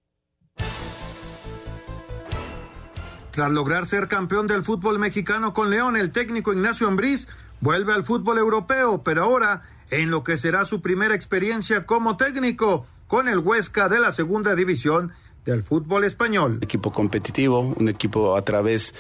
Tras 3.31 3.51
lograr 3.51 3.87
ser 3.87 4.09
campeón 4.09 4.47
del 4.47 4.63
fútbol 4.63 4.99
mexicano 4.99 5.55
con 5.55 5.71
León, 5.71 5.97
el 5.97 6.11
técnico 6.11 6.53
Ignacio 6.53 6.89
Ambriz 6.89 7.29
vuelve 7.61 7.93
al 7.93 8.05
fútbol 8.05 8.39
europeo, 8.39 9.05
pero 9.05 9.23
ahora 9.23 9.63
en 9.91 10.11
lo 10.11 10.25
que 10.25 10.37
será 10.37 10.65
su 10.65 10.81
primera 10.81 11.15
experiencia 11.15 11.87
como 11.87 12.17
técnico 12.17 12.87
con 13.07 13.29
el 13.29 13.39
Huesca 13.39 13.89
de 13.89 14.01
la 14.01 14.13
segunda 14.13 14.55
división 14.55 15.13
del 15.51 15.63
fútbol 15.63 16.05
español. 16.05 16.59
Equipo 16.63 16.93
competitivo, 16.93 17.61
un 17.77 17.89
equipo 17.89 18.37
a 18.37 18.43
través 18.43 18.95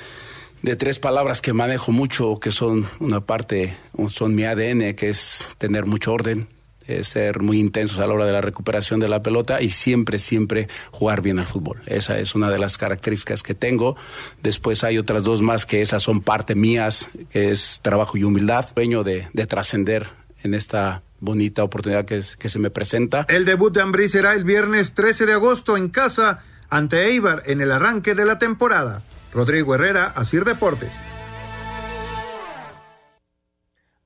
de 0.62 0.76
tres 0.76 0.98
palabras 0.98 1.40
que 1.40 1.52
manejo 1.52 1.92
mucho, 1.92 2.38
que 2.38 2.50
son 2.50 2.88
una 2.98 3.20
parte, 3.20 3.76
son 4.08 4.34
mi 4.34 4.44
ADN, 4.44 4.94
que 4.94 5.08
es 5.08 5.54
tener 5.58 5.86
mucho 5.86 6.12
orden, 6.12 6.48
eh, 6.86 7.04
ser 7.04 7.40
muy 7.40 7.58
intensos 7.58 7.98
a 7.98 8.06
la 8.06 8.12
hora 8.12 8.26
de 8.26 8.32
la 8.32 8.40
recuperación 8.40 9.00
de 9.00 9.08
la 9.08 9.22
pelota 9.22 9.62
y 9.62 9.70
siempre, 9.70 10.18
siempre 10.18 10.68
jugar 10.90 11.22
bien 11.22 11.38
al 11.38 11.46
fútbol. 11.46 11.80
Esa 11.86 12.18
es 12.18 12.34
una 12.34 12.50
de 12.50 12.58
las 12.58 12.76
características 12.76 13.42
que 13.42 13.54
tengo. 13.54 13.96
Después 14.42 14.84
hay 14.84 14.98
otras 14.98 15.24
dos 15.24 15.40
más 15.40 15.64
que 15.64 15.80
esas 15.80 16.02
son 16.02 16.20
parte 16.20 16.54
mías, 16.54 17.10
que 17.32 17.50
es 17.50 17.80
trabajo 17.82 18.18
y 18.18 18.24
humildad, 18.24 18.66
sueño 18.74 19.02
de 19.04 19.46
trascender 19.46 20.08
en 20.42 20.54
esta 20.54 21.02
bonita 21.20 21.62
oportunidad 21.62 22.04
que, 22.04 22.18
es, 22.18 22.36
que 22.36 22.48
se 22.48 22.58
me 22.58 22.70
presenta. 22.70 23.26
El 23.28 23.44
debut 23.44 23.72
de 23.72 23.82
Ambrí 23.82 24.08
será 24.08 24.34
el 24.34 24.44
viernes 24.44 24.94
13 24.94 25.26
de 25.26 25.34
agosto 25.34 25.76
en 25.76 25.88
casa 25.88 26.42
ante 26.68 27.06
Eibar 27.06 27.42
en 27.46 27.60
el 27.60 27.70
arranque 27.70 28.14
de 28.14 28.24
la 28.24 28.38
temporada. 28.38 29.02
Rodrigo 29.32 29.74
Herrera, 29.74 30.06
Asir 30.16 30.44
Deportes. 30.44 30.90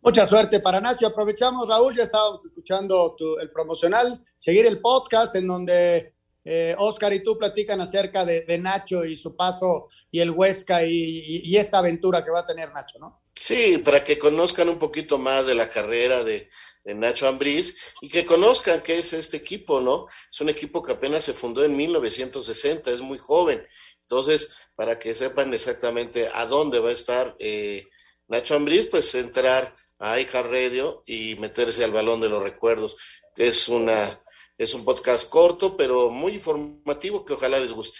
Mucha 0.02 0.26
suerte 0.26 0.60
para 0.60 0.82
Nacho. 0.82 1.06
Aprovechamos, 1.06 1.66
Raúl, 1.66 1.96
ya 1.96 2.02
estábamos 2.02 2.44
escuchando 2.44 3.14
tu, 3.16 3.38
el 3.38 3.50
promocional, 3.50 4.22
seguir 4.36 4.66
el 4.66 4.82
podcast 4.82 5.34
en 5.34 5.46
donde 5.46 6.14
eh, 6.44 6.74
Oscar 6.76 7.14
y 7.14 7.22
tú 7.22 7.38
platican 7.38 7.80
acerca 7.80 8.22
de, 8.26 8.42
de, 8.42 8.58
Nacho 8.58 9.02
y 9.06 9.16
su 9.16 9.34
paso 9.34 9.88
y 10.10 10.20
el 10.20 10.30
Huesca 10.30 10.84
y, 10.84 10.92
y, 10.92 11.42
y, 11.44 11.56
esta 11.56 11.78
aventura 11.78 12.22
que 12.22 12.30
va 12.30 12.40
a 12.40 12.46
tener 12.46 12.70
Nacho, 12.70 12.98
¿no? 12.98 13.22
Sí, 13.34 13.78
para 13.82 14.04
que 14.04 14.18
conozcan 14.18 14.68
un 14.68 14.78
poquito 14.78 15.16
más 15.16 15.46
de 15.46 15.54
la 15.54 15.70
carrera 15.70 16.22
de, 16.22 16.50
de 16.84 16.94
Nacho 16.94 17.26
Ambriz 17.26 17.76
y 18.00 18.08
que 18.08 18.26
conozcan 18.26 18.82
qué 18.82 18.98
es 18.98 19.12
este 19.12 19.38
equipo, 19.38 19.80
¿no? 19.80 20.06
Es 20.30 20.40
un 20.40 20.48
equipo 20.48 20.82
que 20.82 20.92
apenas 20.92 21.24
se 21.24 21.32
fundó 21.32 21.64
en 21.64 21.76
1960, 21.76 22.90
es 22.90 23.00
muy 23.00 23.18
joven. 23.18 23.66
Entonces, 24.02 24.54
para 24.76 24.98
que 24.98 25.14
sepan 25.14 25.52
exactamente 25.54 26.28
a 26.34 26.46
dónde 26.46 26.78
va 26.78 26.90
a 26.90 26.92
estar 26.92 27.34
eh, 27.38 27.88
Nacho 28.28 28.54
Ambriz, 28.54 28.88
pues 28.90 29.14
entrar 29.14 29.74
a 29.98 30.20
iHeart 30.20 30.50
Radio 30.50 31.02
y 31.06 31.36
meterse 31.36 31.84
al 31.84 31.92
balón 31.92 32.20
de 32.20 32.28
los 32.28 32.42
recuerdos. 32.42 32.96
Es 33.36 33.68
una 33.68 34.20
es 34.56 34.72
un 34.72 34.84
podcast 34.84 35.28
corto, 35.30 35.76
pero 35.76 36.10
muy 36.10 36.34
informativo 36.34 37.24
que 37.24 37.32
ojalá 37.32 37.58
les 37.58 37.72
guste. 37.72 37.98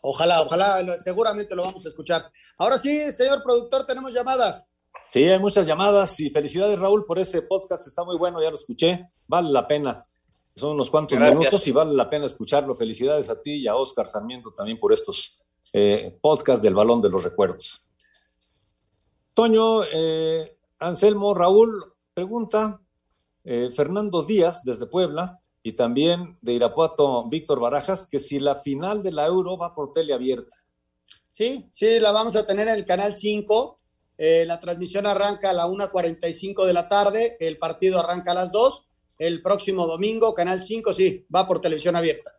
Ojalá, 0.00 0.42
ojalá, 0.42 0.96
seguramente 1.02 1.56
lo 1.56 1.64
vamos 1.64 1.84
a 1.84 1.88
escuchar. 1.88 2.30
Ahora 2.56 2.78
sí, 2.78 3.10
señor 3.10 3.42
productor, 3.42 3.84
tenemos 3.84 4.12
llamadas. 4.12 4.67
Sí, 5.08 5.24
hay 5.24 5.38
muchas 5.38 5.66
llamadas 5.66 6.20
y 6.20 6.30
felicidades 6.30 6.80
Raúl 6.80 7.06
por 7.06 7.18
ese 7.18 7.42
podcast, 7.42 7.86
está 7.86 8.04
muy 8.04 8.18
bueno, 8.18 8.42
ya 8.42 8.50
lo 8.50 8.56
escuché, 8.56 9.08
vale 9.26 9.50
la 9.50 9.66
pena. 9.66 10.04
Son 10.54 10.72
unos 10.72 10.90
cuantos 10.90 11.16
Gracias. 11.16 11.38
minutos 11.38 11.66
y 11.66 11.72
vale 11.72 11.94
la 11.94 12.10
pena 12.10 12.26
escucharlo. 12.26 12.74
Felicidades 12.74 13.30
a 13.30 13.40
ti 13.40 13.62
y 13.62 13.68
a 13.68 13.76
Oscar 13.76 14.08
Sarmiento 14.08 14.52
también 14.52 14.78
por 14.78 14.92
estos 14.92 15.40
eh, 15.72 16.18
podcasts 16.20 16.62
del 16.62 16.74
Balón 16.74 17.00
de 17.00 17.08
los 17.08 17.22
Recuerdos. 17.22 17.86
Toño, 19.34 19.84
eh, 19.84 20.56
Anselmo, 20.80 21.32
Raúl, 21.32 21.84
pregunta 22.12 22.80
eh, 23.44 23.70
Fernando 23.74 24.24
Díaz 24.24 24.62
desde 24.64 24.86
Puebla 24.86 25.40
y 25.62 25.72
también 25.72 26.36
de 26.42 26.54
Irapuato, 26.54 27.28
Víctor 27.28 27.60
Barajas, 27.60 28.06
que 28.06 28.18
si 28.18 28.40
la 28.40 28.56
final 28.56 29.02
de 29.02 29.12
la 29.12 29.26
Euro 29.26 29.56
va 29.56 29.74
por 29.74 29.92
tele 29.92 30.12
abierta. 30.12 30.56
Sí, 31.30 31.68
sí, 31.70 32.00
la 32.00 32.10
vamos 32.10 32.34
a 32.34 32.44
tener 32.46 32.66
en 32.66 32.74
el 32.74 32.84
Canal 32.84 33.14
5. 33.14 33.77
Eh, 34.20 34.44
la 34.44 34.58
transmisión 34.58 35.06
arranca 35.06 35.50
a 35.50 35.52
la 35.52 35.68
1.45 35.68 36.66
de 36.66 36.72
la 36.72 36.88
tarde, 36.88 37.36
el 37.38 37.56
partido 37.56 38.00
arranca 38.00 38.32
a 38.32 38.34
las 38.34 38.50
2. 38.50 38.86
El 39.20 39.42
próximo 39.42 39.86
domingo, 39.86 40.34
Canal 40.34 40.60
5, 40.60 40.92
sí, 40.92 41.24
va 41.34 41.46
por 41.46 41.60
televisión 41.60 41.94
abierta. 41.94 42.32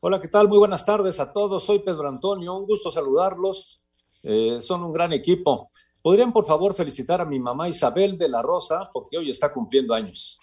Hola, 0.00 0.20
¿qué 0.20 0.28
tal? 0.28 0.48
Muy 0.48 0.58
buenas 0.58 0.84
tardes 0.84 1.20
a 1.20 1.32
todos. 1.32 1.64
Soy 1.64 1.78
Pedro 1.78 2.08
Antonio, 2.08 2.54
un 2.54 2.66
gusto 2.66 2.90
saludarlos. 2.90 3.80
Eh, 4.24 4.58
son 4.60 4.82
un 4.82 4.92
gran 4.92 5.12
equipo. 5.12 5.70
¿Podrían, 6.02 6.32
por 6.32 6.44
favor, 6.44 6.74
felicitar 6.74 7.20
a 7.20 7.24
mi 7.24 7.38
mamá 7.38 7.68
Isabel 7.68 8.18
de 8.18 8.28
la 8.28 8.42
Rosa, 8.42 8.90
porque 8.92 9.16
hoy 9.16 9.30
está 9.30 9.52
cumpliendo 9.52 9.94
años? 9.94 10.40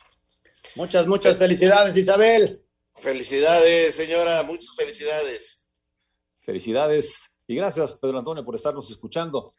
Muchas, 0.76 1.06
muchas 1.08 1.38
felicidades, 1.38 1.96
Isabel. 1.98 2.64
Felicidades, 2.96 3.96
señora, 3.96 4.44
muchas 4.44 4.76
felicidades. 4.76 5.68
Felicidades 6.40 7.32
y 7.52 7.56
gracias, 7.56 7.96
Pedro 7.96 8.20
Antonio, 8.20 8.46
por 8.46 8.56
estarnos 8.56 8.90
escuchando. 8.90 9.54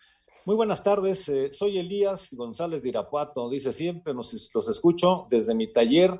Muy 0.45 0.57
buenas 0.57 0.83
tardes, 0.83 1.29
eh, 1.29 1.53
soy 1.53 1.79
Elías 1.79 2.35
González 2.35 2.83
de 2.83 2.89
Irapuato, 2.89 3.49
dice 3.49 3.73
siempre, 3.73 4.13
nos, 4.13 4.51
los 4.53 4.69
escucho 4.69 5.27
desde 5.31 5.55
mi 5.55 5.73
taller 5.73 6.19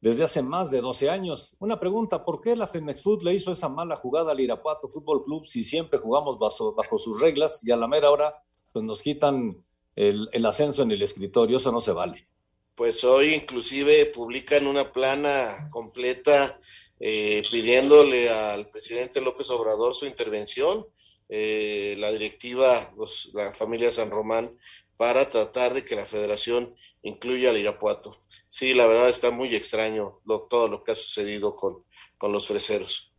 desde 0.00 0.24
hace 0.24 0.42
más 0.42 0.70
de 0.70 0.80
12 0.80 1.10
años. 1.10 1.56
Una 1.58 1.80
pregunta, 1.80 2.24
¿por 2.24 2.40
qué 2.40 2.54
la 2.54 2.66
Femex 2.66 3.02
Food 3.02 3.22
le 3.22 3.32
hizo 3.32 3.50
esa 3.50 3.68
mala 3.68 3.96
jugada 3.96 4.32
al 4.32 4.40
Irapuato 4.40 4.86
Fútbol 4.86 5.24
Club 5.24 5.46
si 5.46 5.64
siempre 5.64 5.98
jugamos 5.98 6.38
bajo, 6.38 6.74
bajo 6.74 6.98
sus 6.98 7.20
reglas 7.20 7.60
y 7.64 7.72
a 7.72 7.76
la 7.76 7.88
mera 7.88 8.10
hora 8.10 8.42
pues 8.72 8.84
nos 8.84 9.02
quitan 9.02 9.64
el, 9.96 10.28
el 10.32 10.46
ascenso 10.46 10.82
en 10.82 10.92
el 10.92 11.02
escritorio? 11.02 11.56
Eso 11.56 11.72
no 11.72 11.80
se 11.80 11.92
vale 11.92 12.28
pues 12.74 13.04
hoy 13.04 13.34
inclusive 13.34 14.06
publican 14.06 14.66
una 14.66 14.92
plana 14.92 15.68
completa 15.70 16.58
eh, 16.98 17.42
pidiéndole 17.50 18.30
al 18.30 18.68
presidente 18.68 19.20
López 19.20 19.50
Obrador 19.50 19.94
su 19.94 20.06
intervención, 20.06 20.86
eh, 21.28 21.96
la 21.98 22.12
directiva, 22.12 22.92
los, 22.96 23.30
la 23.34 23.52
familia 23.52 23.90
San 23.90 24.10
Román, 24.10 24.56
para 24.96 25.28
tratar 25.28 25.74
de 25.74 25.84
que 25.84 25.96
la 25.96 26.04
federación 26.04 26.74
incluya 27.02 27.50
al 27.50 27.58
Irapuato. 27.58 28.24
Sí, 28.48 28.74
la 28.74 28.86
verdad 28.86 29.08
está 29.08 29.30
muy 29.30 29.54
extraño 29.54 30.20
todo 30.48 30.68
lo 30.68 30.84
que 30.84 30.92
ha 30.92 30.94
sucedido 30.94 31.56
con, 31.56 31.84
con 32.18 32.32
los 32.32 32.46
freseros. 32.46 33.14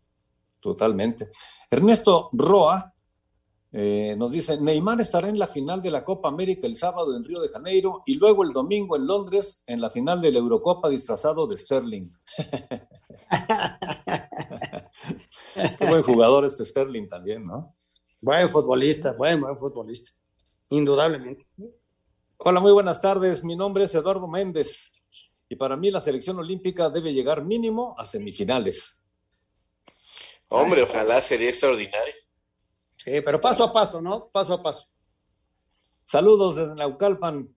Totalmente. 0.61 1.29
Ernesto 1.69 2.29
Roa 2.33 2.95
eh, 3.77 4.15
nos 4.17 4.31
dice, 4.31 4.57
Neymar 4.57 5.01
estará 5.01 5.27
en 5.27 5.37
la 5.37 5.47
final 5.47 5.81
de 5.81 5.91
la 5.91 6.05
Copa 6.05 6.29
América 6.29 6.65
el 6.65 6.77
sábado 6.77 7.13
en 7.13 7.25
Río 7.25 7.41
de 7.41 7.49
Janeiro 7.49 7.99
y 8.05 8.15
luego 8.15 8.45
el 8.45 8.53
domingo 8.53 8.95
en 8.95 9.05
Londres 9.05 9.63
en 9.67 9.81
la 9.81 9.89
final 9.89 10.21
de 10.21 10.31
la 10.31 10.39
Eurocopa 10.39 10.87
disfrazado 10.87 11.45
de 11.45 11.57
Sterling. 11.57 12.09
Qué 15.77 15.89
buen 15.89 16.03
jugador 16.03 16.45
este 16.45 16.63
Sterling 16.63 17.09
también, 17.09 17.43
¿no? 17.43 17.75
Buen 18.21 18.49
futbolista, 18.49 19.13
buen, 19.13 19.41
buen 19.41 19.57
futbolista, 19.57 20.11
indudablemente. 20.69 21.45
Hola, 22.37 22.59
muy 22.59 22.71
buenas 22.71 23.01
tardes. 23.01 23.43
Mi 23.43 23.55
nombre 23.55 23.83
es 23.83 23.93
Eduardo 23.93 24.27
Méndez 24.27 24.93
y 25.49 25.55
para 25.55 25.75
mí 25.75 25.91
la 25.91 26.01
selección 26.01 26.39
olímpica 26.39 26.89
debe 26.89 27.13
llegar 27.13 27.43
mínimo 27.43 27.93
a 27.97 28.05
semifinales. 28.05 29.01
Hombre, 30.47 30.83
ojalá 30.83 31.21
sería 31.21 31.49
extraordinario. 31.49 32.13
Sí, 32.97 33.21
pero 33.21 33.39
paso 33.39 33.63
a 33.63 33.73
paso, 33.73 34.01
¿no? 34.01 34.29
Paso 34.29 34.53
a 34.53 34.63
paso. 34.63 34.87
Saludos 36.03 36.55
desde 36.55 36.75
Naucalpan. 36.75 37.55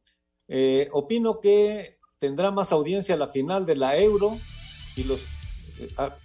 Eh, 0.48 0.88
opino 0.92 1.40
que 1.40 1.94
tendrá 2.18 2.50
más 2.50 2.72
audiencia 2.72 3.16
la 3.16 3.28
final 3.28 3.64
de 3.64 3.76
la 3.76 3.96
Euro 3.96 4.36
y 4.96 5.04
los 5.04 5.20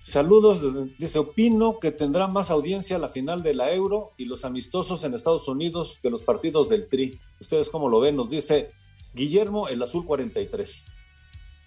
saludos 0.04 0.62
desde, 0.62 0.94
dice 0.98 1.20
opino 1.20 1.80
que 1.80 1.92
tendrá 1.92 2.28
más 2.28 2.52
audiencia 2.52 2.98
la 2.98 3.10
final 3.10 3.44
de 3.44 3.54
la 3.54 3.72
Euro 3.74 4.12
y 4.18 4.26
los 4.26 4.46
amistosos 4.46 5.04
en 5.04 5.14
Estados 5.14 5.48
Unidos 5.48 6.00
que 6.02 6.10
los 6.10 6.22
partidos 6.22 6.70
del 6.70 6.88
Tri. 6.88 7.20
Ustedes 7.40 7.70
cómo 7.70 7.90
lo 7.90 8.00
ven, 8.00 8.16
nos 8.16 8.30
dice 8.30 8.72
Guillermo 9.14 9.68
el 9.68 9.82
Azul 9.82 10.06
43. 10.06 10.86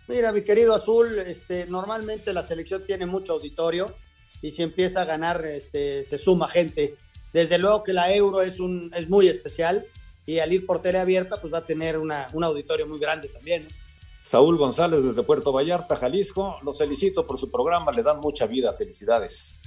Mira, 0.09 0.32
mi 0.32 0.43
querido 0.43 0.74
Azul, 0.74 1.18
este, 1.18 1.66
normalmente 1.66 2.32
la 2.32 2.43
selección 2.43 2.84
tiene 2.87 3.07
mucho 3.07 3.32
auditorio 3.32 3.93
y 4.41 4.51
si 4.51 4.62
empieza 4.62 5.03
a 5.03 5.05
ganar, 5.05 5.45
este, 5.45 6.05
se 6.05 6.18
suma 6.18 6.49
gente. 6.49 6.97
Desde 7.32 7.59
luego 7.59 7.82
que 7.82 7.93
la 7.93 8.14
Euro 8.14 8.43
es, 8.43 8.61
un, 8.61 8.91
es 8.95 9.09
muy 9.09 9.28
especial 9.28 9.84
y 10.24 10.39
al 10.39 10.53
ir 10.53 10.66
por 10.66 10.80
tele 10.80 10.99
abierta, 10.99 11.41
pues 11.41 11.53
va 11.53 11.59
a 11.59 11.66
tener 11.66 11.99
una, 11.99 12.30
un 12.32 12.45
auditorio 12.45 12.87
muy 12.87 12.99
grande 12.99 13.28
también. 13.28 13.64
¿no? 13.64 13.86
Saúl 14.27 14.59
González 14.59 15.05
desde 15.05 15.22
Puerto 15.22 15.53
Vallarta, 15.53 15.95
Jalisco. 15.95 16.59
Los 16.64 16.79
felicito 16.79 17.29
por 17.29 17.39
su 17.39 17.49
programa, 17.49 17.93
le 17.93 18.03
dan 18.03 18.18
mucha 18.18 18.47
vida. 18.47 18.72
Felicidades. 18.72 19.61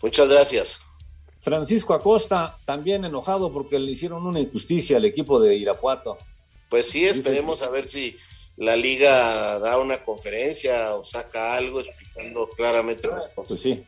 Muchas 0.00 0.28
gracias. 0.28 0.80
Francisco 1.40 1.92
Acosta, 1.92 2.56
también 2.64 3.04
enojado 3.04 3.52
porque 3.52 3.78
le 3.78 3.92
hicieron 3.92 4.26
una 4.26 4.40
injusticia 4.40 4.96
al 4.96 5.04
equipo 5.04 5.38
de 5.38 5.56
Irapuato. 5.56 6.16
Pues 6.70 6.88
sí, 6.88 7.04
esperemos 7.04 7.60
a 7.60 7.68
ver 7.68 7.86
si 7.86 8.16
la 8.56 8.76
liga 8.76 9.58
da 9.58 9.76
una 9.78 10.02
conferencia 10.02 10.94
o 10.94 11.04
saca 11.04 11.54
algo 11.54 11.80
explicando 11.80 12.48
claramente 12.48 13.08
las 13.08 13.28
cosas. 13.28 13.48
Pues 13.48 13.60
sí. 13.60 13.84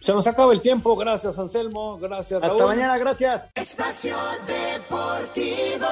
Se 0.00 0.12
nos 0.12 0.26
acaba 0.26 0.52
el 0.52 0.60
tiempo. 0.60 0.96
Gracias, 0.96 1.38
Anselmo. 1.38 1.96
Gracias, 1.96 2.40
Raúl. 2.40 2.54
Hasta 2.54 2.66
mañana, 2.66 2.98
gracias. 2.98 3.48
Espacio 3.54 4.16
Deportivo. 4.48 5.86